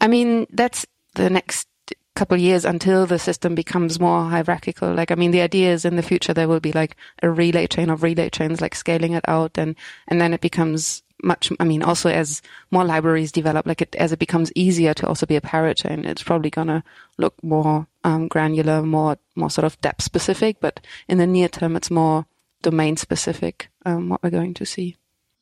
I 0.00 0.08
mean, 0.08 0.46
that's 0.50 0.86
the 1.14 1.28
next 1.28 1.68
couple 2.14 2.36
years 2.36 2.64
until 2.64 3.06
the 3.06 3.18
system 3.18 3.54
becomes 3.54 4.00
more 4.00 4.24
hierarchical. 4.24 4.92
Like, 4.92 5.10
I 5.10 5.14
mean, 5.14 5.30
the 5.30 5.40
idea 5.40 5.72
is 5.72 5.84
in 5.84 5.96
the 5.96 6.02
future 6.02 6.34
there 6.34 6.48
will 6.48 6.60
be 6.60 6.72
like 6.72 6.96
a 7.22 7.30
relay 7.30 7.66
chain 7.66 7.90
of 7.90 8.02
relay 8.02 8.30
chains, 8.30 8.60
like 8.60 8.74
scaling 8.74 9.12
it 9.12 9.24
out, 9.28 9.58
and 9.58 9.76
and 10.08 10.20
then 10.20 10.32
it 10.32 10.40
becomes 10.40 11.02
much, 11.22 11.52
I 11.58 11.64
mean, 11.64 11.82
also 11.82 12.08
as 12.08 12.42
more 12.70 12.84
libraries 12.84 13.32
develop, 13.32 13.66
like 13.66 13.82
it, 13.82 13.94
as 13.96 14.12
it 14.12 14.18
becomes 14.18 14.52
easier 14.54 14.94
to 14.94 15.06
also 15.06 15.26
be 15.26 15.36
a 15.36 15.40
parachain, 15.40 16.06
it's 16.06 16.22
probably 16.22 16.50
gonna 16.50 16.84
look 17.16 17.34
more 17.42 17.86
um, 18.04 18.28
granular, 18.28 18.82
more, 18.82 19.18
more 19.34 19.50
sort 19.50 19.64
of 19.64 19.80
DApp 19.80 20.00
specific, 20.00 20.58
but 20.60 20.80
in 21.08 21.18
the 21.18 21.26
near 21.26 21.48
term, 21.48 21.76
it's 21.76 21.90
more 21.90 22.26
domain 22.62 22.96
specific, 22.96 23.68
um, 23.84 24.08
what 24.08 24.22
we're 24.22 24.30
going 24.30 24.54
to 24.54 24.66
see. 24.66 24.96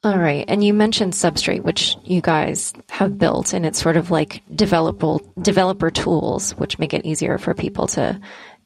All 0.04 0.18
right. 0.18 0.44
And 0.46 0.62
you 0.62 0.72
mentioned 0.72 1.14
Substrate, 1.14 1.62
which 1.62 1.96
you 2.04 2.20
guys 2.20 2.72
have 2.90 3.18
built, 3.18 3.52
and 3.52 3.66
it's 3.66 3.80
sort 3.80 3.96
of 3.96 4.10
like 4.10 4.42
developer, 4.54 5.16
developer 5.40 5.90
tools, 5.90 6.52
which 6.52 6.78
make 6.78 6.94
it 6.94 7.04
easier 7.04 7.38
for 7.38 7.54
people 7.54 7.88
to 7.88 8.20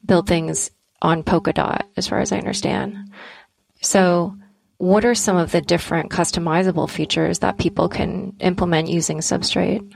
build 0.05 0.27
things 0.27 0.69
on 1.01 1.23
Polkadot, 1.23 1.81
as 1.97 2.07
far 2.07 2.19
as 2.19 2.31
I 2.31 2.37
understand. 2.37 2.95
So 3.81 4.35
what 4.81 5.05
are 5.05 5.13
some 5.13 5.37
of 5.37 5.51
the 5.51 5.61
different 5.61 6.09
customizable 6.09 6.89
features 6.89 7.39
that 7.39 7.59
people 7.59 7.87
can 7.87 8.35
implement 8.39 8.89
using 8.89 9.19
Substrate? 9.19 9.93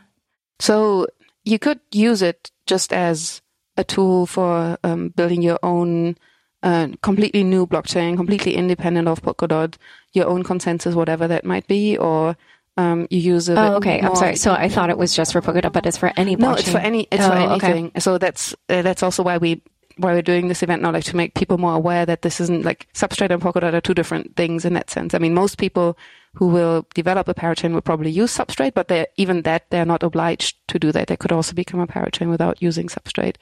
So 0.60 1.08
you 1.44 1.58
could 1.58 1.80
use 1.92 2.22
it 2.22 2.52
just 2.68 2.94
as 2.94 3.42
a 3.78 3.84
tool 3.84 4.28
for 4.28 4.78
um, 4.84 5.10
building 5.10 5.42
your 5.42 5.58
own 5.64 6.18
uh, 6.62 6.90
completely 7.02 7.44
new 7.44 7.66
blockchain, 7.66 8.16
completely 8.16 8.54
independent 8.54 9.08
of 9.08 9.24
Polkadot, 9.24 9.76
your 10.14 10.28
own 10.28 10.44
consensus, 10.44 10.94
whatever 10.94 11.28
that 11.28 11.46
might 11.46 11.68
be, 11.68 11.98
or 11.98 12.38
um, 12.78 13.08
you 13.10 13.20
use 13.20 13.50
it. 13.50 13.58
Oh, 13.58 13.78
okay. 13.78 14.00
I'm 14.02 14.16
sorry. 14.16 14.36
So 14.36 14.54
I 14.54 14.70
thought 14.70 14.92
it 14.92 15.00
was 15.00 15.16
just 15.16 15.34
for 15.34 15.42
Polkadot, 15.42 15.74
but 15.74 15.88
it's 15.88 15.98
for 15.98 16.12
any 16.16 16.36
blockchain. 16.36 16.40
No, 16.40 16.54
it's 16.54 16.70
for 16.70 16.78
any. 16.78 17.08
It's 17.10 17.24
oh, 17.24 17.30
for 17.30 17.36
anything. 17.36 17.88
Okay. 17.88 18.00
So 18.00 18.20
that's 18.20 18.54
uh, 18.70 18.84
that's 18.84 19.02
also 19.02 19.24
why 19.24 19.40
we 19.40 19.64
why 19.98 20.14
we're 20.14 20.22
doing 20.22 20.48
this 20.48 20.64
event 20.64 20.82
now, 20.82 20.92
like 20.92 21.04
to 21.06 21.16
make 21.16 21.34
people 21.34 21.58
more 21.58 21.76
aware 21.76 22.06
that 22.06 22.22
this 22.22 22.40
isn't 22.40 22.66
like 22.66 22.88
Substrate 22.94 23.32
and 23.32 23.42
Polkadot 23.42 23.74
are 23.74 23.82
two 23.82 23.94
different 23.94 24.36
things 24.36 24.66
in 24.66 24.74
that 24.74 24.90
sense. 24.90 25.14
I 25.14 25.20
mean, 25.20 25.34
most 25.34 25.58
people 25.58 25.98
who 26.34 26.48
will 26.48 26.86
develop 26.94 27.28
a 27.28 27.34
parachain 27.34 27.74
will 27.74 27.82
probably 27.82 28.12
use 28.12 28.36
Substrate, 28.36 28.74
but 28.74 28.88
they 28.88 29.06
even 29.18 29.44
that 29.44 29.70
they're 29.70 29.86
not 29.86 30.04
obliged 30.04 30.58
to 30.68 30.80
do 30.80 30.92
that. 30.92 31.08
They 31.08 31.18
could 31.18 31.32
also 31.32 31.54
become 31.54 31.80
a 31.80 31.88
parachain 31.88 32.30
without 32.30 32.62
using 32.62 32.88
Substrate. 32.88 33.36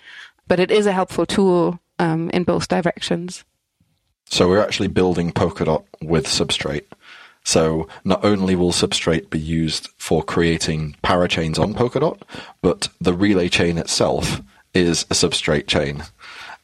But 0.48 0.60
it 0.60 0.72
is 0.72 0.86
a 0.86 0.92
helpful 0.92 1.26
tool 1.26 1.80
um, 2.00 2.30
in 2.32 2.44
both 2.44 2.68
directions. 2.68 3.44
So 4.26 4.48
we're 4.48 4.64
actually 4.64 4.88
building 4.88 5.32
Polkadot 5.32 5.86
with 6.02 6.26
Substrate. 6.26 6.86
So 7.46 7.88
not 8.06 8.24
only 8.24 8.56
will 8.56 8.72
Substrate 8.72 9.30
be 9.30 9.40
used 9.40 9.90
for 9.98 10.24
creating 10.24 10.96
parachains 11.04 11.60
on 11.60 11.74
Polkadot, 11.74 12.22
but 12.62 12.90
the 13.02 13.14
relay 13.14 13.50
chain 13.50 13.78
itself 13.78 14.42
is 14.74 15.04
a 15.04 15.14
substrate 15.14 15.68
chain. 15.68 16.04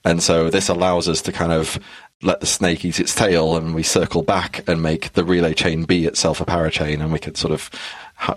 And 0.05 0.23
so 0.23 0.49
this 0.49 0.69
allows 0.69 1.09
us 1.09 1.21
to 1.23 1.31
kind 1.31 1.51
of 1.51 1.79
let 2.21 2.39
the 2.41 2.45
snake 2.45 2.83
eat 2.83 2.99
its 2.99 3.15
tail 3.15 3.55
and 3.55 3.73
we 3.73 3.83
circle 3.83 4.21
back 4.21 4.67
and 4.67 4.81
make 4.81 5.13
the 5.13 5.23
relay 5.23 5.53
chain 5.53 5.85
be 5.85 6.05
itself 6.05 6.41
a 6.41 6.45
parachain 6.45 6.99
and 7.01 7.13
we 7.13 7.19
could 7.19 7.37
sort 7.37 7.53
of 7.53 7.69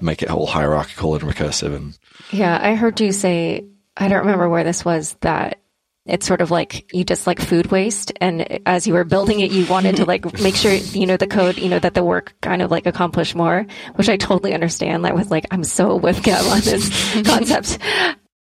make 0.00 0.22
it 0.22 0.30
all 0.30 0.46
hierarchical 0.46 1.14
and 1.14 1.24
recursive 1.24 1.74
and 1.74 1.98
yeah 2.30 2.58
i 2.62 2.76
heard 2.76 3.00
you 3.00 3.10
say 3.10 3.64
i 3.96 4.06
don't 4.06 4.20
remember 4.20 4.48
where 4.48 4.62
this 4.62 4.84
was 4.84 5.16
that 5.20 5.58
it's 6.06 6.26
sort 6.26 6.40
of 6.40 6.50
like 6.50 6.92
you 6.92 7.04
just 7.04 7.26
like 7.26 7.40
food 7.40 7.66
waste 7.72 8.12
and 8.20 8.60
as 8.66 8.86
you 8.86 8.94
were 8.94 9.04
building 9.04 9.40
it 9.40 9.50
you 9.50 9.66
wanted 9.66 9.96
to 9.96 10.04
like 10.04 10.40
make 10.40 10.54
sure 10.54 10.72
you 10.72 11.06
know 11.06 11.16
the 11.16 11.26
code 11.26 11.58
you 11.58 11.68
know 11.68 11.80
that 11.80 11.94
the 11.94 12.04
work 12.04 12.34
kind 12.40 12.62
of 12.62 12.70
like 12.70 12.86
accomplished 12.86 13.34
more 13.34 13.66
which 13.96 14.08
i 14.08 14.16
totally 14.16 14.54
understand 14.54 15.04
that 15.04 15.14
was 15.14 15.30
like 15.30 15.46
i'm 15.50 15.64
so 15.64 15.96
with 15.96 16.22
Gav 16.22 16.46
on 16.46 16.60
this 16.60 17.22
concept 17.26 17.78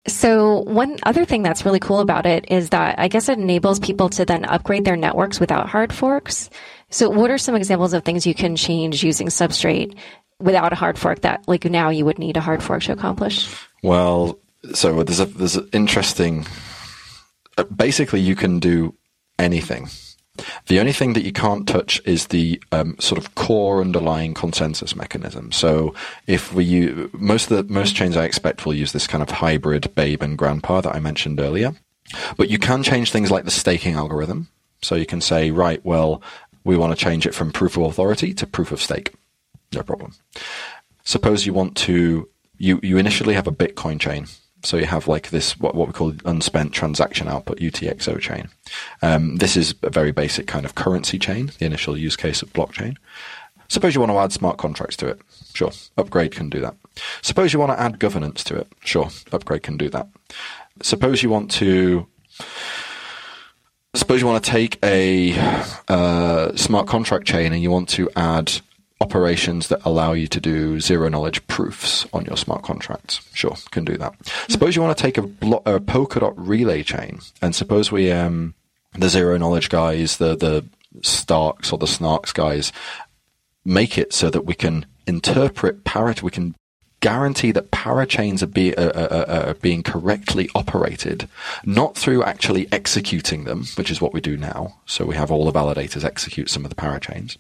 so 0.09 0.61
one 0.63 0.99
other 1.05 1.25
thing 1.25 1.43
that's 1.43 1.65
really 1.65 1.79
cool 1.79 2.01
about 2.01 2.27
it 2.27 2.51
is 2.51 2.71
that 2.71 2.99
I 2.99 3.09
guess 3.09 3.29
it 3.29 3.39
enables 3.39 3.79
people 3.79 4.09
to 4.11 4.25
then 4.25 4.45
upgrade 4.45 4.85
their 4.85 4.97
networks 4.97 5.41
without 5.41 5.69
hard 5.69 5.93
forks. 5.93 6.51
So 6.91 7.09
what 7.09 7.31
are 7.31 7.39
some 7.39 7.55
examples 7.55 7.93
of 7.93 8.05
things 8.05 8.27
you 8.27 8.35
can 8.35 8.57
change 8.57 9.05
using 9.05 9.29
Substrate 9.29 9.97
without 10.41 10.73
a 10.73 10.77
hard 10.77 10.99
fork 10.99 11.21
that 11.21 11.47
like 11.47 11.65
now 11.65 11.91
you 11.91 12.05
would 12.05 12.19
need 12.19 12.37
a 12.37 12.41
hard 12.41 12.63
fork 12.63 12.83
to 12.85 12.93
accomplish? 12.93 13.49
Well, 13.83 14.39
so 14.75 15.03
there's 15.03 15.21
a 15.21 15.27
there's 15.27 15.57
an 15.57 15.69
interesting. 15.73 16.47
Uh, 17.57 17.65
basically, 17.65 18.21
you 18.21 18.35
can 18.35 18.59
do 18.59 18.95
anything 19.39 19.89
the 20.67 20.81
only 20.81 20.93
thing 20.93 21.13
that 21.15 21.25
you 21.25 21.33
can't 21.33 21.67
touch 21.67 22.01
is 22.05 22.29
the 22.29 22.63
um, 22.73 22.97
sort 22.99 23.19
of 23.19 23.35
core 23.35 23.81
underlying 23.81 24.35
consensus 24.35 24.95
mechanism. 24.95 25.53
So 25.53 25.95
if 26.27 26.53
we 26.53 26.65
use, 26.65 27.11
most 27.13 27.51
of 27.51 27.67
the 27.67 27.73
most 27.73 27.95
chains 27.95 28.17
I 28.17 28.25
expect 28.25 28.65
will 28.65 28.75
use 28.75 28.93
this 28.93 29.07
kind 29.07 29.23
of 29.23 29.31
hybrid 29.31 29.95
babe 29.95 30.23
and 30.23 30.39
grandpa 30.39 30.81
that 30.83 30.95
I 30.95 31.01
mentioned 31.01 31.41
earlier. 31.41 31.75
But 32.37 32.49
you 32.49 32.59
can 32.59 32.83
change 32.83 33.11
things 33.11 33.31
like 33.31 33.45
the 33.45 33.51
staking 33.51 33.95
algorithm. 33.95 34.49
So 34.83 34.95
you 34.95 35.07
can 35.07 35.21
say, 35.21 35.51
right, 35.51 35.85
well, 35.85 36.23
we 36.65 36.77
want 36.77 36.97
to 36.97 37.05
change 37.05 37.27
it 37.27 37.35
from 37.35 37.51
proof 37.51 37.77
of 37.77 37.83
authority 37.85 38.33
to 38.35 38.47
proof 38.47 38.73
of 38.73 38.81
stake. 38.81 39.13
No 39.75 39.83
problem. 39.83 40.15
Suppose 41.05 41.47
you 41.47 41.53
want 41.53 41.77
to, 41.79 42.29
you, 42.59 42.81
you 42.83 42.97
initially 42.97 43.35
have 43.35 43.47
a 43.47 43.53
Bitcoin 43.53 43.99
chain 43.99 44.27
So 44.65 44.77
you 44.77 44.87
have 44.87 45.07
like 45.07 45.31
this 45.31 45.59
what, 45.59 45.75
what 45.75 45.89
we 45.89 45.93
call 45.93 46.15
unspent 46.25 46.73
transaction 46.73 47.29
output 47.29 47.59
UTXO 47.59 48.21
chain. 48.21 48.49
Um, 49.03 49.37
this 49.37 49.57
is 49.57 49.75
a 49.83 49.91
very 49.91 50.11
basic 50.11 50.47
kind 50.47 50.65
of 50.65 50.75
currency 50.75 51.19
chain, 51.19 51.53
the 51.59 51.67
initial 51.67 51.97
use 51.97 52.17
case 52.17 52.43
of 52.43 52.53
blockchain. 52.53 52.97
Suppose 53.69 53.95
you 53.95 54.01
want 54.01 54.13
to 54.13 54.19
add 54.19 54.33
smart 54.33 54.57
contracts 54.57 54.97
to 54.97 55.09
it. 55.09 55.21
Sure, 55.53 55.71
Upgrade 55.97 56.33
can 56.33 56.49
do 56.49 56.61
that. 56.61 56.75
Suppose 57.23 57.53
you 57.53 57.59
want 57.59 57.73
to 57.73 57.81
add 57.81 57.99
governance 57.99 58.43
to 58.45 58.57
it. 58.57 58.67
Sure, 58.81 59.09
Upgrade 59.31 59.63
can 59.63 59.77
do 59.77 59.89
that. 59.91 60.09
Suppose 60.83 61.23
you 61.23 61.31
want 61.31 61.51
to 61.53 62.07
suppose 63.95 64.21
you 64.21 64.27
want 64.27 64.43
to 64.43 64.51
take 64.51 64.79
a 64.85 65.35
uh, 65.89 66.55
smart 66.57 66.87
contract 66.87 67.27
chain 67.27 67.53
and 67.53 67.63
you 67.63 67.71
want 67.71 67.89
to 67.91 68.09
add 68.17 68.61
operations 69.01 69.69
that 69.69 69.81
allow 69.85 70.13
you 70.13 70.27
to 70.27 70.41
do 70.41 70.81
zero 70.81 71.09
knowledge 71.09 71.47
proofs 71.47 72.07
on 72.13 72.25
your 72.25 72.37
smart 72.37 72.63
contracts. 72.63 73.21
Sure, 73.33 73.57
can 73.71 73.85
do 73.85 73.97
that. 73.97 74.15
Suppose 74.49 74.75
you 74.75 74.83
want 74.83 74.97
to 74.97 75.03
take 75.03 75.19
a, 75.19 75.23
blo- 75.23 75.63
a 75.67 75.79
Polkadot 75.79 76.35
relay 76.37 76.83
chain, 76.83 77.21
and 77.41 77.55
suppose 77.55 77.93
we, 77.93 78.11
um, 78.11 78.55
the 78.95 79.09
zero 79.09 79.37
knowledge 79.37 79.69
guys, 79.69 80.17
the 80.17 80.37
the 80.37 80.65
Starks 81.03 81.73
or 81.73 81.79
the 81.79 81.87
Snarks 81.87 82.33
guys, 82.35 82.73
make 83.65 83.99
it 83.99 84.13
so 84.13 84.31
that 84.31 84.47
we 84.47 84.55
can 84.55 84.87
interpret 85.07 85.85
parity. 85.85 86.23
We 86.23 86.31
can 86.31 86.55
guarantee 87.01 87.53
that 87.53 87.71
parachains 87.71 88.43
are, 88.43 88.47
be, 88.47 88.75
uh, 88.75 88.89
uh, 88.89 89.25
uh, 89.29 89.45
are 89.49 89.55
being 89.55 89.85
correctly 89.85 90.49
operated, 90.55 91.29
not 91.65 91.97
through 91.97 92.25
actually 92.25 92.67
executing 92.73 93.45
them, 93.45 93.67
which 93.77 93.91
is 93.91 94.01
what 94.01 94.13
we 94.13 94.21
do 94.21 94.37
now. 94.37 94.81
So 94.87 95.05
we 95.05 95.15
have 95.15 95.31
all 95.31 95.45
the 95.45 95.57
validators 95.57 96.05
execute 96.05 96.51
some 96.51 96.65
of 96.65 96.71
the 96.71 96.75
parachains, 96.75 97.37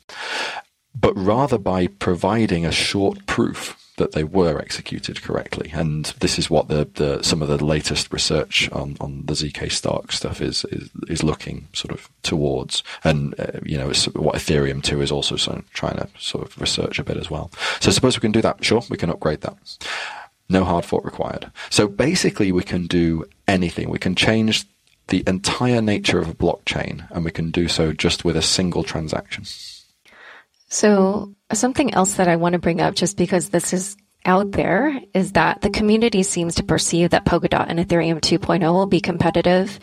but 0.94 1.16
rather 1.16 1.58
by 1.58 1.86
providing 1.86 2.64
a 2.64 2.72
short 2.72 3.26
proof 3.26 3.78
that 3.98 4.12
they 4.12 4.24
were 4.24 4.58
executed 4.58 5.22
correctly. 5.22 5.70
And 5.74 6.06
this 6.20 6.38
is 6.38 6.48
what 6.48 6.68
the, 6.68 6.88
the 6.94 7.22
some 7.22 7.42
of 7.42 7.48
the 7.48 7.62
latest 7.62 8.12
research 8.12 8.70
on, 8.72 8.96
on 9.00 9.26
the 9.26 9.34
ZK 9.34 9.70
Stark 9.70 10.12
stuff 10.12 10.40
is, 10.40 10.64
is, 10.66 10.88
is 11.08 11.22
looking 11.22 11.68
sort 11.74 11.92
of 11.92 12.08
towards. 12.22 12.82
And, 13.04 13.38
uh, 13.38 13.60
you 13.62 13.76
know, 13.76 13.90
it's 13.90 14.06
what 14.14 14.36
Ethereum 14.36 14.82
2 14.82 15.02
is 15.02 15.12
also 15.12 15.36
sort 15.36 15.58
of 15.58 15.70
trying 15.72 15.96
to 15.96 16.08
sort 16.18 16.46
of 16.46 16.58
research 16.60 16.98
a 16.98 17.04
bit 17.04 17.18
as 17.18 17.30
well. 17.30 17.50
So 17.80 17.90
suppose 17.90 18.16
we 18.16 18.22
can 18.22 18.32
do 18.32 18.42
that. 18.42 18.64
Sure, 18.64 18.82
we 18.88 18.96
can 18.96 19.10
upgrade 19.10 19.42
that. 19.42 19.56
No 20.48 20.64
hard 20.64 20.84
fork 20.84 21.04
required. 21.04 21.50
So 21.68 21.86
basically 21.88 22.52
we 22.52 22.62
can 22.62 22.86
do 22.86 23.24
anything. 23.46 23.90
We 23.90 23.98
can 23.98 24.14
change 24.14 24.64
the 25.08 25.24
entire 25.26 25.82
nature 25.82 26.18
of 26.18 26.28
a 26.28 26.34
blockchain 26.34 27.10
and 27.10 27.24
we 27.24 27.30
can 27.30 27.50
do 27.50 27.66
so 27.68 27.92
just 27.92 28.24
with 28.24 28.36
a 28.36 28.42
single 28.42 28.84
transaction. 28.84 29.44
So, 30.68 31.34
something 31.52 31.94
else 31.94 32.14
that 32.14 32.28
I 32.28 32.36
want 32.36 32.52
to 32.52 32.58
bring 32.58 32.80
up, 32.80 32.94
just 32.94 33.16
because 33.16 33.48
this 33.48 33.72
is 33.72 33.96
out 34.24 34.52
there, 34.52 35.00
is 35.14 35.32
that 35.32 35.62
the 35.62 35.70
community 35.70 36.22
seems 36.22 36.56
to 36.56 36.62
perceive 36.62 37.10
that 37.10 37.24
Polkadot 37.24 37.66
and 37.68 37.78
Ethereum 37.78 38.20
2.0 38.20 38.60
will 38.72 38.86
be 38.86 39.00
competitive. 39.00 39.80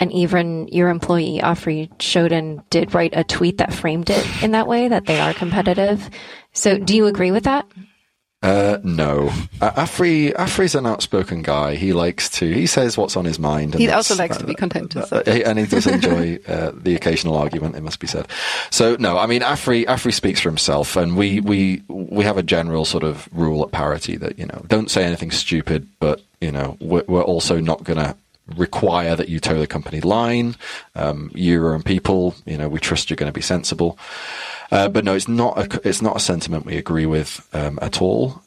And 0.00 0.12
even 0.12 0.66
your 0.68 0.88
employee, 0.88 1.40
Afri 1.40 1.88
Schoedon, 2.00 2.68
did 2.68 2.94
write 2.94 3.12
a 3.14 3.22
tweet 3.22 3.58
that 3.58 3.72
framed 3.72 4.10
it 4.10 4.42
in 4.42 4.50
that 4.50 4.66
way, 4.66 4.88
that 4.88 5.06
they 5.06 5.20
are 5.20 5.32
competitive. 5.32 6.10
So, 6.52 6.78
do 6.78 6.96
you 6.96 7.06
agree 7.06 7.30
with 7.30 7.44
that? 7.44 7.66
Uh, 8.44 8.78
no. 8.84 9.28
Uh, 9.62 9.70
Afri 9.70 10.34
Afri's 10.34 10.74
an 10.74 10.84
outspoken 10.84 11.40
guy. 11.40 11.76
He 11.76 11.94
likes 11.94 12.28
to. 12.30 12.52
He 12.52 12.66
says 12.66 12.98
what's 12.98 13.16
on 13.16 13.24
his 13.24 13.38
mind. 13.38 13.72
he 13.72 13.88
also 13.88 14.14
likes 14.14 14.36
uh, 14.36 14.40
to 14.40 14.44
be 14.46 14.54
contentious, 14.54 15.10
uh, 15.10 15.22
and 15.26 15.58
he 15.58 15.64
does 15.64 15.86
enjoy 15.86 16.38
uh, 16.46 16.72
the 16.74 16.94
occasional 16.94 17.36
argument. 17.36 17.74
It 17.74 17.82
must 17.82 18.00
be 18.00 18.06
said. 18.06 18.28
So 18.70 18.96
no, 18.96 19.16
I 19.16 19.24
mean 19.24 19.40
Afri 19.40 19.86
Afri 19.86 20.12
speaks 20.12 20.40
for 20.40 20.50
himself, 20.50 20.94
and 20.94 21.16
we 21.16 21.40
we 21.40 21.82
we 21.88 22.24
have 22.24 22.36
a 22.36 22.42
general 22.42 22.84
sort 22.84 23.02
of 23.02 23.30
rule 23.32 23.64
at 23.64 23.72
Parity 23.72 24.16
that 24.16 24.38
you 24.38 24.44
know 24.44 24.62
don't 24.68 24.90
say 24.90 25.04
anything 25.04 25.30
stupid, 25.30 25.88
but 25.98 26.20
you 26.42 26.52
know 26.52 26.76
we're, 26.82 27.04
we're 27.08 27.22
also 27.22 27.60
not 27.60 27.82
going 27.82 27.98
to 27.98 28.14
require 28.56 29.16
that 29.16 29.30
you 29.30 29.40
toe 29.40 29.58
the 29.58 29.66
company 29.66 30.02
line. 30.02 30.54
Um, 30.94 31.30
you're 31.34 31.72
own 31.72 31.82
people. 31.82 32.34
You 32.44 32.58
know 32.58 32.68
we 32.68 32.78
trust 32.78 33.08
you're 33.08 33.16
going 33.16 33.32
to 33.32 33.32
be 33.32 33.40
sensible. 33.40 33.98
Uh, 34.74 34.88
but 34.88 35.04
no, 35.04 35.14
it's 35.14 35.28
not 35.28 35.56
a 35.56 35.88
it's 35.88 36.02
not 36.02 36.16
a 36.16 36.20
sentiment 36.20 36.66
we 36.66 36.76
agree 36.76 37.06
with 37.06 37.48
um, 37.52 37.78
at 37.80 38.02
all. 38.02 38.42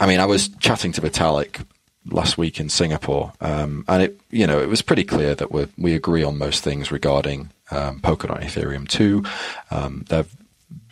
I 0.00 0.06
mean, 0.06 0.20
I 0.20 0.24
was 0.24 0.48
chatting 0.48 0.92
to 0.92 1.02
Vitalik 1.02 1.64
last 2.06 2.38
week 2.38 2.58
in 2.60 2.70
Singapore, 2.70 3.34
um, 3.42 3.84
and 3.86 4.02
it 4.02 4.20
you 4.30 4.46
know 4.46 4.58
it 4.58 4.70
was 4.70 4.80
pretty 4.80 5.04
clear 5.04 5.34
that 5.34 5.52
we 5.52 5.66
we 5.76 5.94
agree 5.94 6.22
on 6.22 6.38
most 6.38 6.64
things 6.64 6.90
regarding 6.90 7.50
um, 7.70 8.00
Polkadot 8.00 8.42
Ethereum 8.42 8.88
two. 8.88 9.22
Um, 9.70 10.06
they're 10.08 10.24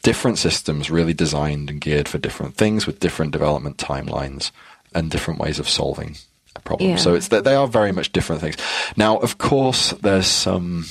different 0.03 0.37
systems, 0.37 0.91
really 0.91 1.14
designed 1.14 1.70
and 1.70 1.80
geared 1.80 2.07
for 2.07 2.18
different 2.18 2.55
things 2.55 2.87
with 2.87 3.01
different 3.01 3.32
development 3.32 3.78
timelines 3.78 4.51
and 4.95 5.11
different 5.11 5.41
ways 5.41 5.59
of 5.59 5.66
solving 5.66 6.16
a 6.55 6.61
problem. 6.61 6.91
Yeah. 6.91 6.97
So 6.97 7.14
it's 7.14 7.28
that 7.28 7.45
they 7.45 7.55
are 7.55 7.66
very 7.66 7.91
much 7.91 8.12
different 8.12 8.43
things. 8.43 8.57
Now, 8.99 9.16
of 9.16 9.39
course, 9.39 9.93
there's 10.03 10.26
some 10.26 10.85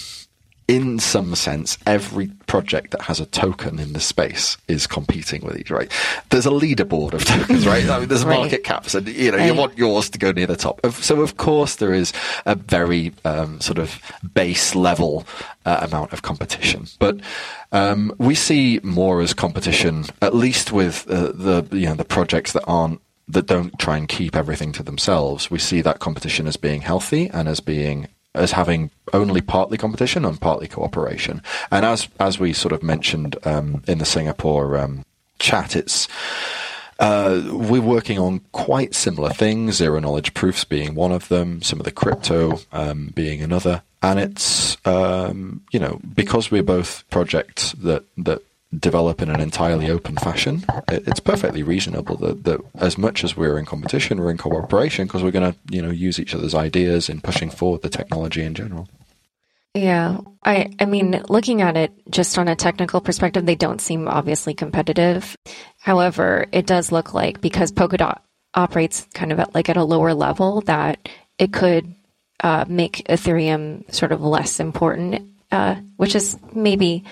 in 0.67 0.99
some 0.99 1.35
sense, 1.35 1.77
every 1.85 2.27
project 2.47 2.91
that 2.91 3.01
has 3.01 3.19
a 3.19 3.25
token 3.25 3.79
in 3.79 3.93
the 3.93 3.99
space 3.99 4.57
is 4.67 4.87
competing 4.87 5.43
with 5.43 5.57
each, 5.57 5.69
right? 5.69 5.91
There's 6.29 6.45
a 6.45 6.51
leaderboard 6.51 7.13
of 7.13 7.25
tokens, 7.25 7.65
right? 7.67 7.87
I 7.89 7.99
mean, 7.99 8.07
there's 8.07 8.23
right. 8.23 8.39
market 8.39 8.63
caps, 8.63 8.95
and 8.95 9.07
you 9.07 9.31
know, 9.31 9.37
right. 9.37 9.45
you 9.47 9.53
want 9.53 9.77
yours 9.77 10.09
to 10.11 10.17
go 10.17 10.31
near 10.31 10.47
the 10.47 10.55
top. 10.55 10.85
So, 10.93 11.21
of 11.21 11.37
course, 11.37 11.75
there 11.75 11.93
is 11.93 12.13
a 12.45 12.55
very 12.55 13.13
um, 13.25 13.59
sort 13.59 13.77
of 13.77 13.99
base 14.33 14.75
level 14.75 15.25
uh, 15.65 15.85
amount 15.89 16.13
of 16.13 16.21
competition, 16.21 16.87
but 16.99 17.19
um, 17.71 18.13
we 18.17 18.35
see 18.35 18.79
more 18.83 19.21
as 19.21 19.33
competition, 19.33 20.05
at 20.21 20.33
least 20.33 20.71
with 20.71 21.09
uh, 21.09 21.31
the 21.33 21.67
you 21.71 21.87
know 21.87 21.95
the 21.95 22.05
projects 22.05 22.53
that 22.53 22.63
aren't 22.67 23.01
that 23.27 23.47
don't 23.47 23.77
try 23.79 23.97
and 23.97 24.07
keep 24.07 24.35
everything 24.35 24.71
to 24.73 24.83
themselves. 24.83 25.49
We 25.49 25.59
see 25.59 25.81
that 25.81 25.99
competition 25.99 26.47
as 26.47 26.57
being 26.57 26.81
healthy 26.81 27.29
and 27.29 27.47
as 27.47 27.59
being 27.59 28.07
as 28.35 28.51
having 28.51 28.89
only 29.13 29.41
partly 29.41 29.77
competition 29.77 30.25
and 30.25 30.39
partly 30.39 30.67
cooperation. 30.67 31.41
And 31.71 31.85
as 31.85 32.07
as 32.19 32.39
we 32.39 32.53
sort 32.53 32.73
of 32.73 32.83
mentioned 32.83 33.37
um, 33.45 33.83
in 33.87 33.97
the 33.99 34.05
Singapore 34.05 34.77
um, 34.77 35.05
chat, 35.39 35.75
it's 35.75 36.07
uh, 36.99 37.41
we're 37.51 37.81
working 37.81 38.19
on 38.19 38.39
quite 38.51 38.95
similar 38.95 39.31
things. 39.31 39.75
Zero 39.75 39.99
knowledge 39.99 40.33
proofs 40.33 40.63
being 40.63 40.95
one 40.95 41.11
of 41.11 41.27
them. 41.27 41.61
Some 41.61 41.79
of 41.79 41.85
the 41.85 41.91
crypto 41.91 42.59
um, 42.71 43.11
being 43.15 43.41
another. 43.41 43.81
And 44.01 44.19
it's 44.19 44.77
um, 44.85 45.61
you 45.71 45.79
know 45.79 45.99
because 46.13 46.51
we're 46.51 46.63
both 46.63 47.03
projects 47.09 47.73
that 47.73 48.03
that 48.17 48.41
develop 48.79 49.21
in 49.21 49.29
an 49.29 49.39
entirely 49.39 49.89
open 49.89 50.15
fashion, 50.15 50.63
it's 50.87 51.19
perfectly 51.19 51.63
reasonable 51.63 52.17
that, 52.17 52.43
that 52.43 52.59
as 52.75 52.97
much 52.97 53.23
as 53.23 53.37
we're 53.37 53.57
in 53.57 53.65
competition, 53.65 54.19
we're 54.19 54.31
in 54.31 54.37
cooperation 54.37 55.05
because 55.05 55.23
we're 55.23 55.31
going 55.31 55.51
to, 55.51 55.59
you 55.69 55.81
know, 55.81 55.91
use 55.91 56.19
each 56.19 56.33
other's 56.35 56.55
ideas 56.55 57.09
in 57.09 57.21
pushing 57.21 57.49
forward 57.49 57.81
the 57.81 57.89
technology 57.89 58.43
in 58.43 58.53
general. 58.53 58.87
Yeah, 59.73 60.19
I 60.45 60.69
I 60.79 60.85
mean, 60.85 61.23
looking 61.29 61.61
at 61.63 61.75
it 61.75 61.91
just 62.09 62.37
on 62.37 62.47
a 62.47 62.55
technical 62.55 63.01
perspective, 63.01 63.45
they 63.45 63.55
don't 63.55 63.81
seem 63.81 64.07
obviously 64.07 64.53
competitive. 64.53 65.35
However, 65.79 66.45
it 66.51 66.67
does 66.67 66.91
look 66.91 67.15
like 67.15 67.41
because 67.41 67.71
Polkadot 67.71 68.19
operates 68.53 69.07
kind 69.15 69.31
of 69.31 69.39
at 69.39 69.55
like 69.55 69.69
at 69.69 69.77
a 69.77 69.83
lower 69.83 70.13
level 70.13 70.61
that 70.61 71.09
it 71.39 71.51
could 71.51 71.95
uh, 72.43 72.65
make 72.67 73.03
Ethereum 73.09 73.91
sort 73.91 74.11
of 74.11 74.21
less 74.21 74.59
important, 74.59 75.27
uh, 75.51 75.75
which 75.97 76.13
is 76.13 76.37
maybe 76.53 77.03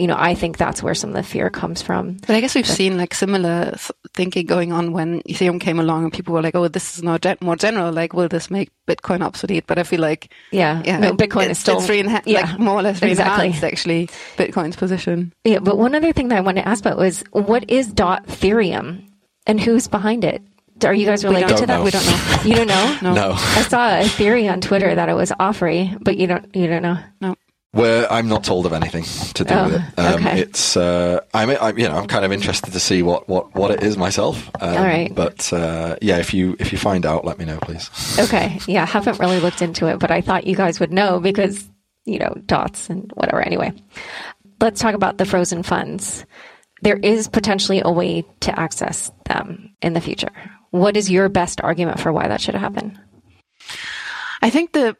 you 0.00 0.06
know, 0.06 0.16
I 0.18 0.34
think 0.34 0.56
that's 0.56 0.82
where 0.82 0.94
some 0.94 1.10
of 1.10 1.16
the 1.16 1.22
fear 1.22 1.50
comes 1.50 1.82
from. 1.82 2.14
But 2.14 2.30
I 2.30 2.40
guess 2.40 2.54
we've 2.54 2.66
but, 2.66 2.74
seen 2.74 2.96
like 2.96 3.14
similar 3.14 3.76
thinking 4.14 4.46
going 4.46 4.72
on 4.72 4.92
when 4.92 5.20
Ethereum 5.22 5.60
came 5.60 5.78
along 5.78 6.04
and 6.04 6.12
people 6.12 6.32
were 6.32 6.42
like, 6.42 6.54
oh, 6.54 6.68
this 6.68 6.96
is 6.96 7.02
not 7.02 7.24
more 7.42 7.56
general. 7.56 7.92
Like, 7.92 8.14
will 8.14 8.28
this 8.28 8.50
make 8.50 8.70
Bitcoin 8.88 9.20
obsolete? 9.20 9.66
But 9.66 9.78
I 9.78 9.82
feel 9.82 10.00
like, 10.00 10.32
yeah, 10.52 10.82
yeah 10.84 10.98
no, 10.98 11.12
Bitcoin 11.12 11.46
it, 11.46 11.50
is 11.50 11.58
still, 11.58 11.78
it's 11.78 11.86
reenha- 11.86 12.22
yeah, 12.24 12.42
like 12.42 12.58
more 12.58 12.78
or 12.78 12.82
less 12.82 13.02
exactly. 13.02 13.52
actually 13.62 14.06
Bitcoin's 14.36 14.76
position. 14.76 15.34
Yeah. 15.44 15.58
But 15.58 15.76
one 15.76 15.94
other 15.94 16.12
thing 16.12 16.28
that 16.28 16.38
I 16.38 16.40
want 16.40 16.56
to 16.56 16.66
ask 16.66 16.84
about 16.84 16.96
was 16.96 17.22
what 17.32 17.70
is 17.70 17.92
dot 17.92 18.26
Ethereum 18.26 19.06
and 19.46 19.60
who's 19.60 19.86
behind 19.86 20.24
it? 20.24 20.42
Are 20.82 20.94
you 20.94 21.04
guys 21.04 21.24
related 21.24 21.58
to 21.58 21.66
that? 21.66 21.78
Know. 21.78 21.84
We 21.84 21.90
don't 21.90 22.06
know. 22.06 22.38
You 22.44 22.54
don't 22.54 22.68
know? 22.68 22.98
no. 23.02 23.14
no. 23.28 23.32
I 23.34 23.62
saw 23.62 24.00
a 24.00 24.08
theory 24.08 24.48
on 24.48 24.62
Twitter 24.62 24.94
that 24.94 25.10
it 25.10 25.14
was 25.14 25.30
Afri, 25.32 26.02
but 26.02 26.16
you 26.16 26.26
don't. 26.26 26.56
You 26.56 26.68
don't 26.68 26.82
know. 26.82 26.96
No. 27.20 27.34
Where 27.72 28.12
I'm 28.12 28.26
not 28.26 28.42
told 28.42 28.66
of 28.66 28.72
anything 28.72 29.04
to 29.34 29.44
do 29.44 29.54
oh, 29.54 29.64
with 29.66 29.74
it. 29.76 29.98
Um, 29.98 30.14
okay. 30.26 30.40
It's 30.40 30.76
uh, 30.76 31.20
I'm, 31.32 31.50
I'm, 31.50 31.78
you 31.78 31.88
know 31.88 31.96
I'm 31.96 32.08
kind 32.08 32.24
of 32.24 32.32
interested 32.32 32.72
to 32.72 32.80
see 32.80 33.02
what, 33.02 33.28
what, 33.28 33.54
what 33.54 33.70
it 33.70 33.84
is 33.84 33.96
myself. 33.96 34.50
Um, 34.60 34.76
All 34.76 34.84
right. 34.84 35.14
But 35.14 35.52
uh, 35.52 35.96
yeah, 36.02 36.18
if 36.18 36.34
you 36.34 36.56
if 36.58 36.72
you 36.72 36.78
find 36.78 37.06
out, 37.06 37.24
let 37.24 37.38
me 37.38 37.44
know, 37.44 37.58
please. 37.60 37.88
Okay. 38.18 38.58
Yeah, 38.66 38.84
haven't 38.86 39.20
really 39.20 39.38
looked 39.38 39.62
into 39.62 39.86
it, 39.86 40.00
but 40.00 40.10
I 40.10 40.20
thought 40.20 40.48
you 40.48 40.56
guys 40.56 40.80
would 40.80 40.92
know 40.92 41.20
because 41.20 41.68
you 42.06 42.18
know 42.18 42.34
dots 42.44 42.90
and 42.90 43.08
whatever. 43.14 43.40
Anyway, 43.40 43.72
let's 44.60 44.80
talk 44.80 44.96
about 44.96 45.18
the 45.18 45.24
frozen 45.24 45.62
funds. 45.62 46.26
There 46.82 46.96
is 46.96 47.28
potentially 47.28 47.82
a 47.84 47.92
way 47.92 48.24
to 48.40 48.58
access 48.58 49.12
them 49.26 49.76
in 49.80 49.92
the 49.92 50.00
future. 50.00 50.32
What 50.70 50.96
is 50.96 51.10
your 51.10 51.28
best 51.28 51.60
argument 51.60 52.00
for 52.00 52.12
why 52.12 52.26
that 52.26 52.40
should 52.40 52.54
happen? 52.56 52.98
I 54.42 54.50
think 54.50 54.72
the 54.72 54.96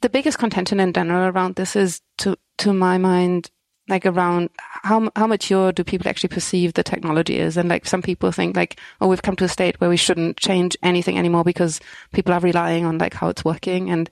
the 0.00 0.08
biggest 0.08 0.38
contention 0.38 0.80
in 0.80 0.92
general 0.92 1.28
around 1.30 1.56
this 1.56 1.76
is 1.76 2.00
to 2.18 2.36
to 2.58 2.72
my 2.72 2.98
mind 2.98 3.50
like 3.88 4.06
around 4.06 4.50
how 4.58 5.10
how 5.16 5.26
mature 5.26 5.72
do 5.72 5.84
people 5.84 6.08
actually 6.08 6.28
perceive 6.28 6.74
the 6.74 6.82
technology 6.82 7.38
is. 7.38 7.56
And 7.56 7.68
like 7.68 7.86
some 7.86 8.02
people 8.02 8.32
think 8.32 8.56
like 8.56 8.78
oh 9.00 9.08
we've 9.08 9.22
come 9.22 9.36
to 9.36 9.44
a 9.44 9.48
state 9.48 9.80
where 9.80 9.90
we 9.90 9.96
shouldn't 9.96 10.36
change 10.36 10.76
anything 10.82 11.18
anymore 11.18 11.44
because 11.44 11.80
people 12.12 12.32
are 12.32 12.40
relying 12.40 12.84
on 12.84 12.98
like 12.98 13.14
how 13.14 13.28
it's 13.28 13.44
working. 13.44 13.90
And 13.90 14.10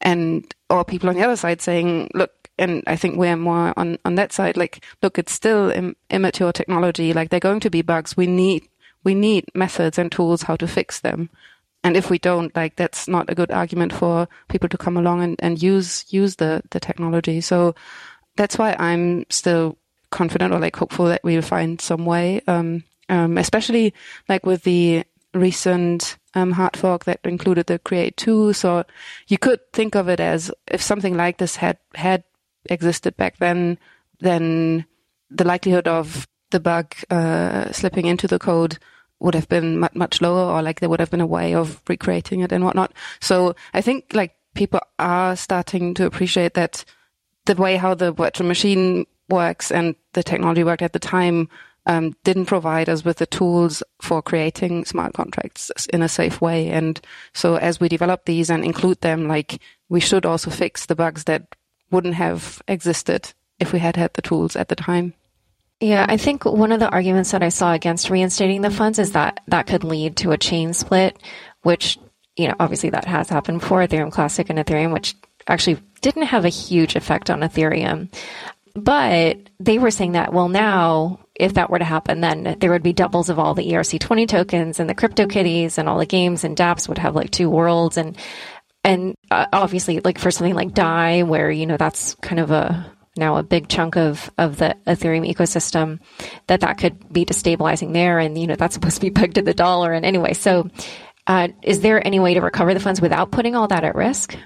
and 0.00 0.54
or 0.68 0.84
people 0.84 1.08
on 1.08 1.16
the 1.16 1.24
other 1.24 1.36
side 1.36 1.60
saying 1.60 2.10
look 2.14 2.32
and 2.58 2.82
I 2.86 2.96
think 2.96 3.16
we're 3.16 3.36
more 3.36 3.72
on 3.78 3.98
on 4.04 4.14
that 4.16 4.32
side 4.32 4.56
like 4.56 4.84
look 5.02 5.18
it's 5.18 5.32
still 5.32 5.70
Im- 5.70 5.96
immature 6.10 6.52
technology. 6.52 7.12
Like 7.12 7.30
they're 7.30 7.40
going 7.40 7.60
to 7.60 7.70
be 7.70 7.82
bugs. 7.82 8.16
We 8.16 8.26
need 8.26 8.68
we 9.02 9.14
need 9.14 9.46
methods 9.54 9.98
and 9.98 10.12
tools 10.12 10.42
how 10.42 10.56
to 10.56 10.68
fix 10.68 11.00
them 11.00 11.30
and 11.82 11.96
if 11.96 12.10
we 12.10 12.18
don't 12.18 12.54
like 12.54 12.76
that's 12.76 13.08
not 13.08 13.30
a 13.30 13.34
good 13.34 13.50
argument 13.50 13.92
for 13.92 14.28
people 14.48 14.68
to 14.68 14.78
come 14.78 14.96
along 14.96 15.22
and, 15.22 15.36
and 15.38 15.62
use 15.62 16.04
use 16.12 16.36
the 16.36 16.62
the 16.70 16.80
technology 16.80 17.40
so 17.40 17.74
that's 18.36 18.58
why 18.58 18.74
I'm 18.78 19.26
still 19.28 19.76
confident 20.10 20.52
or 20.52 20.58
like 20.58 20.76
hopeful 20.76 21.06
that 21.06 21.22
we'll 21.24 21.42
find 21.42 21.80
some 21.80 22.04
way, 22.04 22.40
um, 22.46 22.84
um, 23.08 23.38
especially 23.38 23.94
like 24.28 24.44
with 24.44 24.62
the 24.64 25.04
recent 25.34 26.16
um, 26.34 26.52
hard 26.52 26.76
fork 26.76 27.04
that 27.04 27.20
included 27.24 27.66
the 27.66 27.78
Create 27.78 28.16
2. 28.16 28.52
So 28.52 28.84
you 29.28 29.38
could 29.38 29.60
think 29.72 29.94
of 29.94 30.08
it 30.08 30.20
as 30.20 30.50
if 30.68 30.82
something 30.82 31.16
like 31.16 31.38
this 31.38 31.56
had 31.56 31.78
had 31.94 32.24
existed 32.66 33.16
back 33.16 33.38
then, 33.38 33.78
then 34.20 34.84
the 35.30 35.44
likelihood 35.44 35.88
of 35.88 36.26
the 36.50 36.60
bug 36.60 36.94
uh, 37.10 37.70
slipping 37.72 38.06
into 38.06 38.26
the 38.26 38.38
code 38.38 38.78
would 39.20 39.34
have 39.34 39.48
been 39.48 39.78
much, 39.78 40.20
lower, 40.20 40.52
or 40.52 40.62
like 40.62 40.80
there 40.80 40.88
would 40.88 41.00
have 41.00 41.10
been 41.10 41.20
a 41.20 41.26
way 41.26 41.54
of 41.54 41.80
recreating 41.88 42.40
it 42.40 42.52
and 42.52 42.64
whatnot. 42.64 42.92
So 43.20 43.54
I 43.74 43.80
think 43.80 44.12
like 44.14 44.34
people 44.54 44.80
are 44.98 45.36
starting 45.36 45.94
to 45.94 46.06
appreciate 46.06 46.54
that 46.54 46.84
the 47.46 47.54
way 47.54 47.76
how 47.76 47.94
the 47.94 48.12
virtual 48.12 48.46
machine 48.46 49.06
works 49.28 49.70
and 49.70 49.94
the 50.14 50.22
technology 50.22 50.64
worked 50.64 50.82
at 50.82 50.92
the 50.92 50.98
time 50.98 51.48
um, 51.86 52.14
didn't 52.24 52.46
provide 52.46 52.88
us 52.88 53.04
with 53.04 53.18
the 53.18 53.26
tools 53.26 53.82
for 54.02 54.22
creating 54.22 54.84
smart 54.84 55.14
contracts 55.14 55.70
in 55.92 56.02
a 56.02 56.08
safe 56.08 56.40
way. 56.40 56.68
And 56.68 57.00
so 57.32 57.56
as 57.56 57.80
we 57.80 57.88
develop 57.88 58.24
these 58.24 58.50
and 58.50 58.64
include 58.64 59.00
them, 59.00 59.28
like 59.28 59.60
we 59.88 60.00
should 60.00 60.26
also 60.26 60.50
fix 60.50 60.86
the 60.86 60.94
bugs 60.94 61.24
that 61.24 61.56
wouldn't 61.90 62.14
have 62.14 62.62
existed 62.68 63.32
if 63.58 63.72
we 63.72 63.78
had 63.78 63.96
had 63.96 64.14
the 64.14 64.22
tools 64.22 64.56
at 64.56 64.68
the 64.68 64.76
time. 64.76 65.14
Yeah, 65.80 66.04
I 66.06 66.18
think 66.18 66.44
one 66.44 66.72
of 66.72 66.80
the 66.80 66.90
arguments 66.90 67.30
that 67.30 67.42
I 67.42 67.48
saw 67.48 67.72
against 67.72 68.10
reinstating 68.10 68.60
the 68.60 68.70
funds 68.70 68.98
is 68.98 69.12
that 69.12 69.40
that 69.48 69.66
could 69.66 69.82
lead 69.82 70.16
to 70.18 70.32
a 70.32 70.38
chain 70.38 70.74
split, 70.74 71.18
which, 71.62 71.98
you 72.36 72.48
know, 72.48 72.54
obviously 72.60 72.90
that 72.90 73.06
has 73.06 73.30
happened 73.30 73.60
before 73.60 73.80
Ethereum 73.80 74.12
Classic 74.12 74.48
and 74.50 74.58
Ethereum, 74.58 74.92
which 74.92 75.16
actually 75.48 75.78
didn't 76.02 76.24
have 76.24 76.44
a 76.44 76.50
huge 76.50 76.96
effect 76.96 77.30
on 77.30 77.40
Ethereum. 77.40 78.12
But 78.74 79.38
they 79.58 79.78
were 79.78 79.90
saying 79.90 80.12
that, 80.12 80.34
well, 80.34 80.48
now 80.50 81.20
if 81.34 81.54
that 81.54 81.70
were 81.70 81.78
to 81.78 81.84
happen, 81.84 82.20
then 82.20 82.56
there 82.60 82.70
would 82.70 82.82
be 82.82 82.92
doubles 82.92 83.30
of 83.30 83.38
all 83.38 83.54
the 83.54 83.72
ERC20 83.72 84.28
tokens 84.28 84.80
and 84.80 84.88
the 84.88 84.94
crypto 84.94 85.26
kitties 85.26 85.78
and 85.78 85.88
all 85.88 85.98
the 85.98 86.04
games 86.04 86.44
and 86.44 86.56
dApps 86.56 86.88
would 86.88 86.98
have 86.98 87.16
like 87.16 87.30
two 87.30 87.48
worlds. 87.48 87.96
And, 87.96 88.18
and 88.84 89.14
uh, 89.30 89.46
obviously 89.50 90.00
like 90.00 90.18
for 90.18 90.30
something 90.30 90.54
like 90.54 90.74
DAI, 90.74 91.22
where, 91.22 91.50
you 91.50 91.64
know, 91.64 91.78
that's 91.78 92.14
kind 92.16 92.38
of 92.38 92.50
a, 92.50 92.92
now 93.20 93.36
a 93.36 93.44
big 93.44 93.68
chunk 93.68 93.96
of, 93.96 94.30
of 94.36 94.56
the 94.56 94.76
Ethereum 94.86 95.32
ecosystem, 95.32 96.00
that 96.48 96.60
that 96.60 96.78
could 96.78 97.12
be 97.12 97.24
destabilizing 97.24 97.92
there. 97.92 98.18
And, 98.18 98.36
you 98.36 98.48
know, 98.48 98.56
that's 98.56 98.74
supposed 98.74 98.96
to 98.96 99.00
be 99.00 99.10
pegged 99.10 99.36
to 99.36 99.42
the 99.42 99.54
dollar. 99.54 99.92
And 99.92 100.04
anyway, 100.04 100.32
so, 100.32 100.68
uh, 101.28 101.48
is 101.62 101.80
there 101.80 102.04
any 102.04 102.18
way 102.18 102.34
to 102.34 102.40
recover 102.40 102.74
the 102.74 102.80
funds 102.80 103.00
without 103.00 103.30
putting 103.30 103.54
all 103.54 103.68
that 103.68 103.84
at 103.84 103.94
risk? 103.94 104.36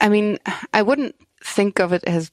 I 0.00 0.08
mean, 0.08 0.38
I 0.72 0.80
wouldn't 0.80 1.14
think 1.44 1.78
of 1.78 1.92
it 1.92 2.04
as 2.04 2.30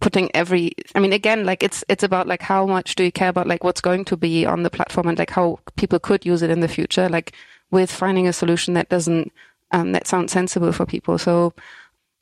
putting 0.00 0.34
every 0.34 0.72
i 0.94 0.98
mean 0.98 1.12
again 1.12 1.44
like 1.44 1.62
it's 1.62 1.84
it's 1.88 2.02
about 2.02 2.26
like 2.26 2.40
how 2.40 2.66
much 2.66 2.94
do 2.94 3.04
you 3.04 3.12
care 3.12 3.28
about 3.28 3.46
like 3.46 3.62
what's 3.62 3.82
going 3.82 4.04
to 4.04 4.16
be 4.16 4.46
on 4.46 4.62
the 4.62 4.70
platform 4.70 5.06
and 5.06 5.18
like 5.18 5.30
how 5.30 5.58
people 5.76 5.98
could 5.98 6.24
use 6.24 6.40
it 6.40 6.50
in 6.50 6.60
the 6.60 6.68
future 6.68 7.08
like 7.08 7.34
with 7.70 7.92
finding 7.92 8.26
a 8.26 8.32
solution 8.32 8.74
that 8.74 8.88
doesn't 8.88 9.30
um 9.72 9.92
that 9.92 10.06
sounds 10.06 10.32
sensible 10.32 10.72
for 10.72 10.86
people 10.86 11.18
so 11.18 11.52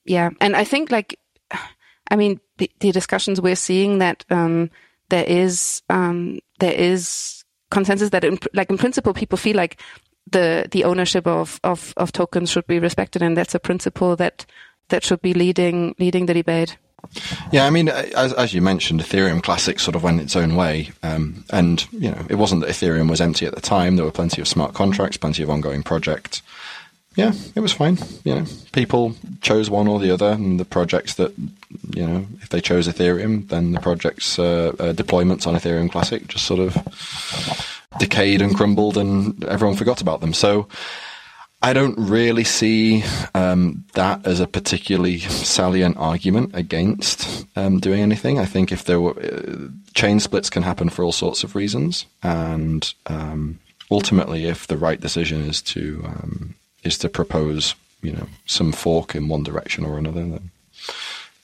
yeah 0.05 0.31
and 0.41 0.57
i 0.57 0.65
think 0.65 0.91
like 0.91 1.19
i 2.11 2.17
mean 2.17 2.41
the, 2.59 2.71
the 2.81 2.93
discussions 2.93 3.41
we're 3.41 3.57
seeing 3.57 3.99
that 3.99 4.25
um 4.31 4.71
there 5.09 5.25
is 5.25 5.83
um 5.89 6.39
there 6.59 6.73
is 6.73 7.45
consensus 7.71 8.11
that 8.11 8.25
in, 8.25 8.39
like 8.55 8.71
in 8.71 8.79
principle 8.79 9.15
people 9.15 9.39
feel 9.39 9.57
like 9.57 9.81
the 10.31 10.67
the 10.71 10.85
ownership 10.85 11.27
of, 11.27 11.61
of 11.65 11.95
of 11.97 12.13
tokens 12.13 12.51
should 12.51 12.67
be 12.67 12.79
respected 12.79 13.23
and 13.23 13.37
that's 13.37 13.55
a 13.55 13.61
principle 13.61 14.17
that 14.17 14.47
that 14.89 15.05
should 15.05 15.23
be 15.23 15.35
leading 15.35 15.95
leading 15.99 16.27
the 16.27 16.35
debate. 16.35 16.77
Yeah, 17.53 17.65
I 17.65 17.71
mean, 17.71 17.89
as, 17.89 18.33
as 18.33 18.53
you 18.53 18.61
mentioned, 18.61 19.01
Ethereum 19.01 19.41
Classic 19.41 19.79
sort 19.79 19.95
of 19.95 20.03
went 20.03 20.21
its 20.21 20.35
own 20.35 20.57
way, 20.57 20.91
um, 21.05 21.45
and 21.51 21.87
you 21.93 22.11
know, 22.11 22.27
it 22.29 22.35
wasn't 22.35 22.63
that 22.63 22.71
Ethereum 22.71 23.09
was 23.09 23.21
empty 23.21 23.47
at 23.47 23.55
the 23.55 23.61
time. 23.61 23.95
There 23.95 24.05
were 24.05 24.11
plenty 24.11 24.41
of 24.41 24.49
smart 24.49 24.75
contracts, 24.75 25.17
plenty 25.17 25.45
of 25.45 25.49
ongoing 25.49 25.85
projects. 25.85 26.43
Yeah, 27.19 27.33
it 27.57 27.61
was 27.61 27.73
fine. 27.73 27.99
You 28.23 28.37
know, 28.37 28.47
people 28.71 29.17
chose 29.41 29.69
one 29.69 29.89
or 29.89 29.99
the 29.99 30.13
other, 30.13 30.31
and 30.31 30.61
the 30.61 30.65
projects 30.65 31.15
that 31.15 31.37
you 31.37 32.07
know, 32.07 32.25
if 32.41 32.51
they 32.51 32.61
chose 32.61 32.87
Ethereum, 32.87 33.49
then 33.49 33.73
the 33.73 33.81
projects 33.81 34.39
uh, 34.39 34.69
uh, 34.79 34.93
deployments 34.93 35.45
on 35.45 35.57
Ethereum 35.57 35.91
Classic 35.91 36.25
just 36.29 36.45
sort 36.45 36.61
of 36.61 36.77
decayed 37.99 38.41
and 38.41 38.55
crumbled, 38.55 38.97
and 38.97 39.43
everyone 39.47 39.77
forgot 39.77 40.01
about 40.01 40.21
them. 40.21 40.33
So 40.33 40.69
I 41.61 41.73
don't 41.73 41.99
really 41.99 42.45
see 42.45 43.03
um, 43.35 43.85
that 43.95 44.25
as 44.25 44.39
a 44.39 44.47
particularly 44.47 45.19
salient 45.19 45.97
argument 45.97 46.53
against 46.55 47.47
um, 47.57 47.81
doing 47.81 48.01
anything. 48.01 48.39
I 48.39 48.45
think 48.45 48.71
if 48.71 48.85
there 48.85 49.01
were 49.01 49.19
uh, 49.21 49.67
chain 49.93 50.21
splits 50.21 50.51
can 50.51 50.63
happen 50.63 50.89
for 50.89 51.05
all 51.05 51.11
sorts 51.11 51.43
of 51.43 51.57
reasons, 51.57 52.07
and 52.23 52.95
um, 53.07 53.59
ultimately, 53.91 54.45
if 54.45 54.69
the 54.69 54.77
right 54.77 55.01
decision 55.01 55.41
is 55.41 55.61
to 55.63 56.01
um, 56.07 56.55
is 56.89 56.99
to 56.99 57.09
propose, 57.09 57.77
you 58.03 58.13
know, 58.13 58.27
some 58.47 58.73
fork 58.73 59.15
in 59.15 59.29
one 59.29 59.45
direction 59.45 59.85
or 59.85 59.97
another, 59.97 60.25
then 60.25 60.51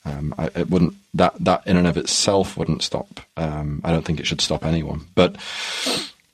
um, 0.04 0.34
I, 0.36 0.46
it 0.56 0.68
wouldn't 0.70 0.94
that 1.14 1.34
that 1.44 1.66
in 1.66 1.76
and 1.76 1.86
of 1.86 1.96
itself 1.96 2.56
wouldn't 2.56 2.82
stop. 2.82 3.20
Um, 3.36 3.80
I 3.84 3.92
don't 3.92 4.04
think 4.04 4.20
it 4.20 4.26
should 4.26 4.40
stop 4.40 4.64
anyone, 4.64 5.06
but 5.14 5.36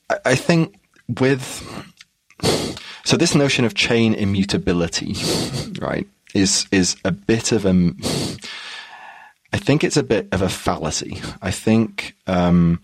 I, 0.08 0.16
I 0.24 0.34
think 0.34 0.74
with 1.20 1.44
so 3.04 3.16
this 3.16 3.34
notion 3.34 3.64
of 3.64 3.74
chain 3.74 4.14
immutability, 4.14 5.16
right, 5.80 6.06
is 6.34 6.66
is 6.72 6.96
a 7.04 7.12
bit 7.12 7.52
of 7.52 7.64
a. 7.64 7.92
I 9.52 9.58
think 9.58 9.82
it's 9.82 9.96
a 9.96 10.04
bit 10.04 10.28
of 10.32 10.42
a 10.42 10.48
fallacy. 10.48 11.20
I 11.42 11.50
think 11.50 12.14
um, 12.26 12.80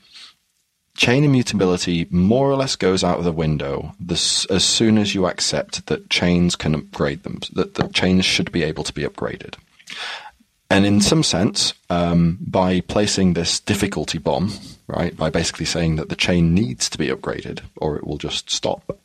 chain 0.96 1.24
immutability 1.24 2.06
more 2.10 2.50
or 2.50 2.56
less 2.56 2.76
goes 2.76 3.04
out 3.04 3.18
of 3.18 3.24
the 3.24 3.32
window 3.32 3.94
this, 4.00 4.44
as 4.46 4.64
soon 4.64 4.98
as 4.98 5.14
you 5.14 5.26
accept 5.26 5.86
that 5.86 6.10
chains 6.10 6.56
can 6.56 6.74
upgrade 6.74 7.22
them, 7.22 7.40
that, 7.52 7.74
that 7.74 7.92
chains 7.92 8.24
should 8.24 8.50
be 8.50 8.62
able 8.62 8.84
to 8.84 8.92
be 8.92 9.02
upgraded. 9.02 9.54
And 10.68 10.84
in 10.84 11.00
some 11.00 11.22
sense, 11.22 11.74
um, 11.90 12.38
by 12.40 12.80
placing 12.80 13.34
this 13.34 13.60
difficulty 13.60 14.18
bomb, 14.18 14.52
right, 14.88 15.16
by 15.16 15.30
basically 15.30 15.66
saying 15.66 15.96
that 15.96 16.08
the 16.08 16.16
chain 16.16 16.54
needs 16.54 16.90
to 16.90 16.98
be 16.98 17.08
upgraded 17.08 17.60
or 17.76 17.96
it 17.96 18.06
will 18.06 18.18
just 18.18 18.50
stop, 18.50 18.98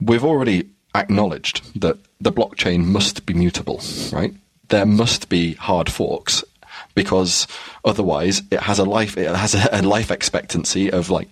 we've 0.00 0.24
already 0.24 0.68
acknowledged 0.94 1.80
that 1.80 1.96
the 2.20 2.32
blockchain 2.32 2.84
must 2.84 3.24
be 3.24 3.32
mutable, 3.32 3.80
right? 4.12 4.34
There 4.68 4.86
must 4.86 5.28
be 5.28 5.54
hard 5.54 5.90
forks 5.90 6.44
because 6.94 7.46
otherwise 7.84 8.42
it 8.50 8.60
has 8.60 8.78
a 8.78 8.84
life 8.84 9.16
it 9.16 9.34
has 9.34 9.54
a, 9.54 9.82
life 9.82 10.10
expectancy 10.10 10.90
of 10.90 11.10
like 11.10 11.28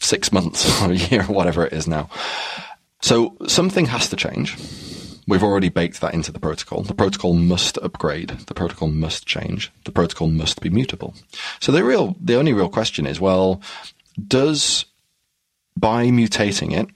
six 0.00 0.32
months 0.32 0.82
or 0.82 0.92
a 0.92 0.96
year 0.96 1.22
or 1.22 1.34
whatever 1.34 1.64
it 1.66 1.72
is 1.72 1.86
now. 1.86 2.08
So 3.00 3.36
something 3.46 3.86
has 3.86 4.08
to 4.10 4.16
change. 4.16 4.56
We've 5.28 5.42
already 5.42 5.68
baked 5.68 6.00
that 6.00 6.14
into 6.14 6.32
the 6.32 6.38
protocol. 6.38 6.82
The 6.82 6.94
protocol 6.94 7.34
must 7.34 7.76
upgrade. 7.78 8.30
The 8.30 8.54
protocol 8.54 8.88
must 8.88 9.26
change. 9.26 9.70
The 9.84 9.92
protocol 9.92 10.28
must 10.28 10.62
be 10.62 10.70
mutable. 10.70 11.14
So 11.60 11.70
the 11.70 11.84
real, 11.84 12.16
the 12.18 12.36
only 12.36 12.54
real 12.54 12.70
question 12.70 13.06
is, 13.06 13.20
well, 13.20 13.60
does 14.26 14.86
by 15.76 16.06
mutating 16.06 16.72
it, 16.72 16.88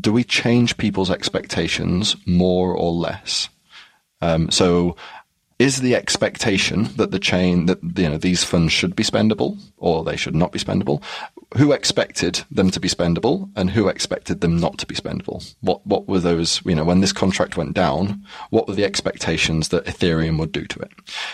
do 0.00 0.12
we 0.12 0.24
change 0.24 0.76
people's 0.76 1.10
expectations 1.10 2.16
more 2.24 2.72
or 2.72 2.92
less? 2.92 3.48
Um, 4.20 4.50
so 4.50 4.96
is 5.64 5.80
the 5.80 5.96
expectation 5.96 6.84
that 6.96 7.10
the 7.10 7.18
chain 7.18 7.64
that 7.66 7.78
you 7.96 8.08
know 8.08 8.18
these 8.18 8.44
funds 8.44 8.70
should 8.70 8.94
be 8.94 9.02
spendable 9.02 9.58
or 9.78 10.04
they 10.04 10.14
should 10.16 10.34
not 10.34 10.52
be 10.52 10.58
spendable 10.58 11.02
who 11.56 11.72
expected 11.72 12.42
them 12.50 12.70
to 12.70 12.80
be 12.80 12.88
spendable 12.88 13.50
and 13.56 13.70
who 13.70 13.88
expected 13.88 14.40
them 14.40 14.56
not 14.58 14.78
to 14.78 14.86
be 14.86 14.94
spendable? 14.94 15.54
What 15.60 15.86
what 15.86 16.08
were 16.08 16.20
those 16.20 16.60
you 16.64 16.74
know 16.74 16.84
when 16.84 17.00
this 17.00 17.12
contract 17.12 17.56
went 17.56 17.74
down 17.74 18.24
what 18.50 18.68
were 18.68 18.74
the 18.74 18.84
expectations 18.84 19.68
that 19.68 19.84
ethereum 19.84 20.38
would 20.38 20.52
do 20.52 20.66
to 20.66 20.80
it? 20.80 20.90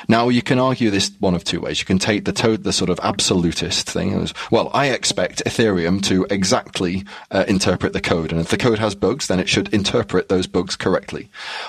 Now 0.08 0.28
you 0.28 0.42
can 0.42 0.58
argue 0.58 0.90
this 0.90 1.10
one 1.20 1.34
of 1.34 1.44
two 1.44 1.60
ways. 1.60 1.80
You 1.80 1.86
can 1.86 1.98
take 1.98 2.24
the 2.24 2.32
to- 2.32 2.56
the 2.56 2.72
sort 2.72 2.90
of 2.90 2.98
absolutist 3.02 3.88
thing 3.88 4.12
as 4.14 4.34
well 4.50 4.70
i 4.74 4.86
expect 4.88 5.42
ethereum 5.44 6.02
to 6.02 6.26
exactly 6.30 7.04
uh, 7.30 7.44
interpret 7.48 7.92
the 7.92 8.00
code 8.00 8.32
and 8.32 8.40
if 8.40 8.48
the 8.48 8.56
code 8.56 8.78
has 8.78 8.94
bugs 8.94 9.28
then 9.28 9.38
it 9.38 9.48
should 9.48 9.72
interpret 9.72 10.28
those 10.28 10.46
bugs 10.46 10.76
correctly. 10.76 11.28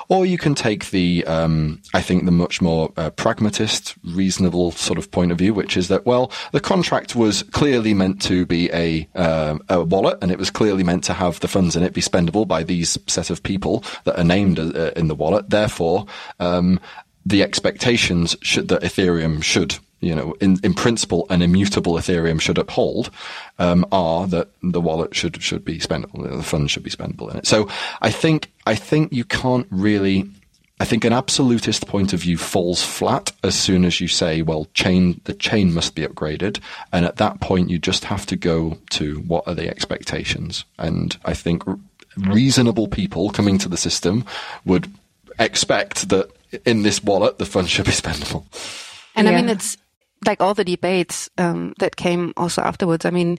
Or 0.09 0.25
you 0.25 0.37
can 0.37 0.55
take 0.55 0.89
the 0.91 1.23
um, 1.25 1.81
i 1.93 2.01
think 2.01 2.25
the 2.25 2.31
much 2.31 2.61
more 2.61 2.91
uh, 2.97 3.09
pragmatist, 3.11 3.95
reasonable 4.03 4.71
sort 4.71 4.97
of 4.97 5.11
point 5.11 5.31
of 5.31 5.37
view, 5.37 5.53
which 5.53 5.77
is 5.77 5.87
that 5.89 6.05
well, 6.05 6.31
the 6.51 6.59
contract 6.59 7.15
was 7.15 7.43
clearly 7.43 7.93
meant 7.93 8.21
to 8.23 8.40
be 8.45 8.71
a, 8.71 9.07
um, 9.15 9.61
a 9.69 9.83
wallet, 9.83 10.17
and 10.21 10.31
it 10.31 10.39
was 10.39 10.49
clearly 10.49 10.83
meant 10.83 11.03
to 11.05 11.13
have 11.13 11.39
the 11.39 11.47
funds 11.47 11.75
in 11.75 11.83
it 11.83 11.93
be 11.93 12.01
spendable 12.01 12.47
by 12.47 12.63
these 12.63 12.97
set 13.07 13.29
of 13.29 13.43
people 13.43 13.83
that 14.03 14.19
are 14.19 14.23
named 14.23 14.59
uh, 14.59 14.91
in 14.95 15.07
the 15.07 15.15
wallet. 15.15 15.49
Therefore, 15.49 16.05
um, 16.39 16.79
the 17.25 17.43
expectations 17.43 18.35
should 18.41 18.67
that 18.69 18.81
Ethereum 18.81 19.43
should 19.43 19.77
you 20.01 20.15
know, 20.15 20.33
in, 20.41 20.59
in 20.63 20.73
principle, 20.73 21.27
an 21.29 21.41
immutable 21.43 21.93
Ethereum 21.93 22.41
should 22.41 22.57
uphold, 22.57 23.11
um, 23.59 23.85
are 23.91 24.27
that 24.27 24.49
the 24.63 24.81
wallet 24.81 25.15
should 25.15 25.41
should 25.41 25.63
be 25.63 25.77
spendable, 25.77 26.27
the 26.27 26.43
funds 26.43 26.71
should 26.71 26.83
be 26.83 26.89
spendable 26.89 27.29
in 27.31 27.37
it. 27.37 27.47
So 27.47 27.69
I 28.01 28.09
think 28.09 28.51
I 28.65 28.75
think 28.75 29.13
you 29.13 29.23
can't 29.23 29.67
really. 29.69 30.29
I 30.81 30.83
think 30.83 31.05
an 31.05 31.13
absolutist 31.13 31.85
point 31.85 32.11
of 32.11 32.21
view 32.21 32.39
falls 32.39 32.81
flat 32.81 33.31
as 33.43 33.53
soon 33.53 33.85
as 33.85 34.01
you 34.01 34.07
say, 34.07 34.41
well, 34.41 34.65
chain 34.73 35.21
the 35.25 35.33
chain 35.35 35.75
must 35.75 35.93
be 35.93 36.01
upgraded, 36.01 36.59
and 36.91 37.05
at 37.05 37.17
that 37.17 37.39
point 37.39 37.69
you 37.69 37.77
just 37.77 38.03
have 38.05 38.25
to 38.25 38.35
go 38.35 38.79
to 38.89 39.19
what 39.27 39.47
are 39.47 39.53
the 39.53 39.69
expectations. 39.69 40.65
And 40.79 41.15
I 41.23 41.35
think 41.35 41.61
reasonable 42.17 42.87
people 42.87 43.29
coming 43.29 43.59
to 43.59 43.69
the 43.69 43.77
system 43.77 44.25
would 44.65 44.91
expect 45.37 46.09
that 46.09 46.31
in 46.65 46.81
this 46.81 47.03
wallet 47.03 47.37
the 47.37 47.45
funds 47.45 47.69
should 47.69 47.85
be 47.85 47.91
spendable. 48.03 48.43
And 49.15 49.27
yeah. 49.27 49.33
I 49.33 49.35
mean, 49.35 49.49
it's 49.49 49.77
like 50.25 50.41
all 50.41 50.55
the 50.55 50.65
debates 50.65 51.29
um, 51.37 51.75
that 51.77 51.95
came 51.95 52.33
also 52.37 52.63
afterwards. 52.63 53.05
I 53.05 53.11
mean, 53.11 53.37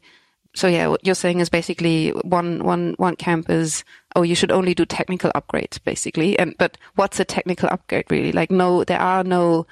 so 0.54 0.66
yeah, 0.66 0.88
what 0.88 1.04
you're 1.04 1.14
saying 1.14 1.40
is 1.40 1.48
basically 1.48 2.10
one 2.10 2.64
one 2.64 2.94
one 2.98 3.16
camp 3.16 3.48
is 3.48 3.84
oh 4.14 4.22
you 4.22 4.34
should 4.34 4.52
only 4.52 4.74
do 4.74 4.84
technical 4.84 5.30
upgrades 5.34 5.82
basically, 5.82 6.38
and 6.38 6.54
but 6.58 6.76
what's 6.94 7.20
a 7.20 7.24
technical 7.24 7.68
upgrade 7.70 8.10
really? 8.10 8.32
Like 8.32 8.50
no, 8.50 8.84
there 8.84 9.00
are 9.00 9.24
no 9.24 9.66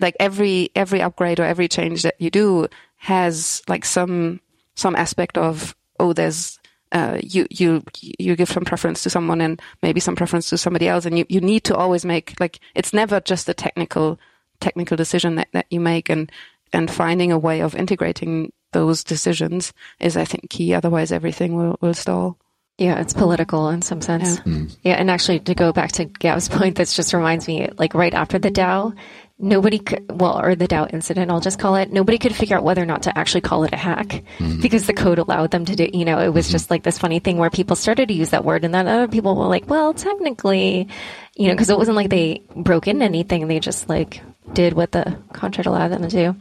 like 0.00 0.16
every 0.18 0.70
every 0.74 1.00
upgrade 1.00 1.38
or 1.38 1.44
every 1.44 1.68
change 1.68 2.02
that 2.02 2.20
you 2.20 2.30
do 2.30 2.66
has 2.96 3.62
like 3.68 3.84
some 3.84 4.40
some 4.74 4.96
aspect 4.96 5.38
of 5.38 5.76
oh 6.00 6.12
there's 6.12 6.58
uh, 6.90 7.18
you 7.22 7.46
you 7.50 7.82
you 8.00 8.36
give 8.36 8.50
some 8.50 8.64
preference 8.64 9.02
to 9.02 9.10
someone 9.10 9.40
and 9.40 9.60
maybe 9.82 10.00
some 10.00 10.16
preference 10.16 10.48
to 10.48 10.58
somebody 10.58 10.88
else, 10.88 11.04
and 11.04 11.18
you, 11.18 11.26
you 11.28 11.40
need 11.40 11.64
to 11.64 11.76
always 11.76 12.04
make 12.04 12.34
like 12.40 12.60
it's 12.74 12.92
never 12.92 13.20
just 13.20 13.48
a 13.48 13.54
technical 13.54 14.18
technical 14.60 14.96
decision 14.96 15.34
that, 15.34 15.48
that 15.52 15.66
you 15.70 15.80
make, 15.80 16.08
and 16.08 16.30
and 16.72 16.90
finding 16.90 17.32
a 17.32 17.38
way 17.38 17.60
of 17.60 17.74
integrating 17.74 18.52
those 18.74 19.02
decisions 19.02 19.72
is, 19.98 20.18
I 20.18 20.26
think, 20.26 20.50
key. 20.50 20.74
Otherwise, 20.74 21.12
everything 21.12 21.56
will, 21.56 21.78
will 21.80 21.94
stall. 21.94 22.36
Yeah, 22.76 23.00
it's 23.00 23.14
political 23.14 23.68
in 23.70 23.82
some 23.82 24.02
sense. 24.02 24.36
Yeah. 24.36 24.42
Mm. 24.42 24.76
yeah. 24.82 24.94
and 24.94 25.08
actually, 25.08 25.38
to 25.40 25.54
go 25.54 25.72
back 25.72 25.92
to 25.92 26.04
Gav's 26.04 26.48
point, 26.50 26.76
this 26.76 26.94
just 26.94 27.14
reminds 27.14 27.48
me, 27.48 27.68
like 27.78 27.94
right 27.94 28.12
after 28.12 28.38
the 28.38 28.50
DAO, 28.50 28.94
nobody 29.38 29.78
could, 29.78 30.20
well, 30.20 30.40
or 30.40 30.54
the 30.54 30.66
DAO 30.66 30.92
incident, 30.92 31.30
I'll 31.30 31.40
just 31.40 31.58
call 31.58 31.76
it, 31.76 31.92
nobody 31.92 32.18
could 32.18 32.34
figure 32.34 32.56
out 32.56 32.64
whether 32.64 32.82
or 32.82 32.86
not 32.86 33.04
to 33.04 33.16
actually 33.16 33.42
call 33.42 33.64
it 33.64 33.72
a 33.72 33.76
hack 33.76 34.24
mm. 34.38 34.60
because 34.60 34.86
the 34.86 34.92
code 34.92 35.18
allowed 35.18 35.50
them 35.52 35.64
to 35.64 35.76
do, 35.76 35.88
you 35.92 36.04
know, 36.04 36.18
it 36.18 36.30
was 36.30 36.46
mm-hmm. 36.46 36.52
just 36.52 36.70
like 36.70 36.82
this 36.82 36.98
funny 36.98 37.20
thing 37.20 37.38
where 37.38 37.50
people 37.50 37.76
started 37.76 38.08
to 38.08 38.14
use 38.14 38.30
that 38.30 38.44
word 38.44 38.64
and 38.64 38.74
then 38.74 38.86
other 38.86 39.08
people 39.08 39.36
were 39.36 39.46
like, 39.46 39.68
well, 39.68 39.94
technically, 39.94 40.88
you 41.36 41.48
know, 41.48 41.54
because 41.54 41.70
it 41.70 41.78
wasn't 41.78 41.96
like 41.96 42.10
they 42.10 42.42
broke 42.56 42.88
in 42.88 43.02
anything, 43.02 43.46
they 43.46 43.60
just 43.60 43.88
like 43.88 44.20
did 44.52 44.72
what 44.72 44.92
the 44.92 45.16
contract 45.32 45.66
allowed 45.66 45.88
them 45.88 46.02
to 46.02 46.08
do. 46.08 46.36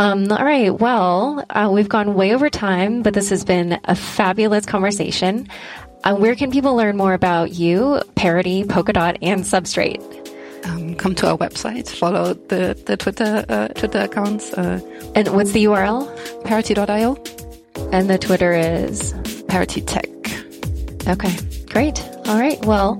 Um, 0.00 0.32
all 0.32 0.42
right. 0.42 0.70
Well, 0.70 1.44
uh, 1.50 1.68
we've 1.70 1.88
gone 1.88 2.14
way 2.14 2.32
over 2.34 2.48
time, 2.48 3.02
but 3.02 3.12
this 3.12 3.28
has 3.28 3.44
been 3.44 3.78
a 3.84 3.94
fabulous 3.94 4.64
conversation. 4.64 5.46
Uh, 6.04 6.16
where 6.16 6.34
can 6.34 6.50
people 6.50 6.74
learn 6.74 6.96
more 6.96 7.12
about 7.12 7.52
you, 7.52 8.00
Parity, 8.14 8.64
Polkadot, 8.64 9.18
and 9.20 9.42
Substrate? 9.42 10.00
Um, 10.64 10.94
come 10.94 11.14
to 11.16 11.28
our 11.28 11.36
website, 11.36 11.86
follow 11.86 12.32
the, 12.32 12.82
the 12.86 12.96
Twitter 12.96 13.44
uh, 13.50 13.68
Twitter 13.68 13.98
accounts. 14.00 14.54
Uh, 14.54 14.80
and 15.14 15.28
what's 15.28 15.52
the 15.52 15.64
URL? 15.64 16.44
Parity.io. 16.44 17.22
And 17.92 18.08
the 18.08 18.16
Twitter 18.16 18.54
is? 18.54 19.12
Parity 19.48 19.82
Tech. 19.82 20.08
Okay, 21.08 21.36
great. 21.66 22.02
All 22.24 22.38
right. 22.38 22.64
Well, 22.64 22.96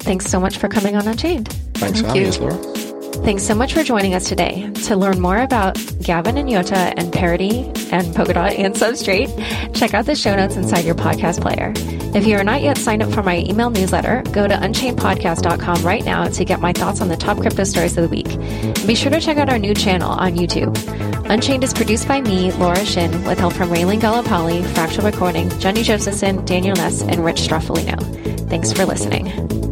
thanks 0.00 0.26
so 0.26 0.40
much 0.40 0.58
for 0.58 0.66
coming 0.68 0.96
on 0.96 1.06
Unchained. 1.06 1.48
Thanks 1.74 2.00
Thank 2.00 2.06
for 2.06 2.06
having 2.08 2.26
us, 2.26 2.38
Laura. 2.40 2.79
Thanks 3.12 3.42
so 3.42 3.54
much 3.54 3.74
for 3.74 3.82
joining 3.82 4.14
us 4.14 4.28
today. 4.28 4.70
To 4.86 4.96
learn 4.96 5.20
more 5.20 5.38
about 5.38 5.76
Gavin 6.02 6.38
and 6.38 6.48
Jutta 6.48 6.94
and 6.96 7.12
Parity 7.12 7.60
and 7.92 8.06
Polkadot 8.14 8.58
and 8.58 8.74
Substrate, 8.74 9.74
check 9.74 9.94
out 9.94 10.06
the 10.06 10.14
show 10.14 10.34
notes 10.34 10.56
inside 10.56 10.84
your 10.84 10.94
podcast 10.94 11.40
player. 11.40 11.72
If 12.16 12.26
you 12.26 12.36
are 12.36 12.44
not 12.44 12.62
yet 12.62 12.78
signed 12.78 13.02
up 13.02 13.12
for 13.12 13.22
my 13.22 13.38
email 13.38 13.70
newsletter, 13.70 14.22
go 14.32 14.48
to 14.48 14.54
unchainedpodcast.com 14.54 15.82
right 15.82 16.04
now 16.04 16.26
to 16.28 16.44
get 16.44 16.60
my 16.60 16.72
thoughts 16.72 17.00
on 17.00 17.08
the 17.08 17.16
top 17.16 17.38
crypto 17.38 17.64
stories 17.64 17.96
of 17.96 18.02
the 18.02 18.08
week. 18.08 18.26
Be 18.86 18.94
sure 18.94 19.10
to 19.12 19.20
check 19.20 19.36
out 19.36 19.50
our 19.50 19.58
new 19.58 19.74
channel 19.74 20.10
on 20.10 20.34
YouTube. 20.34 20.76
Unchained 21.30 21.62
is 21.62 21.74
produced 21.74 22.08
by 22.08 22.20
me, 22.20 22.50
Laura 22.52 22.84
Shin, 22.84 23.12
with 23.24 23.38
help 23.38 23.52
from 23.52 23.70
Raylan 23.70 24.00
Gallipoli, 24.00 24.62
Fractal 24.62 25.04
Recording, 25.04 25.48
Jenny 25.60 25.82
Josephson, 25.82 26.44
Daniel 26.44 26.74
Nuss, 26.74 27.02
and 27.02 27.24
Rich 27.24 27.42
Stroffolino. 27.42 28.48
Thanks 28.48 28.72
for 28.72 28.84
listening. 28.84 29.69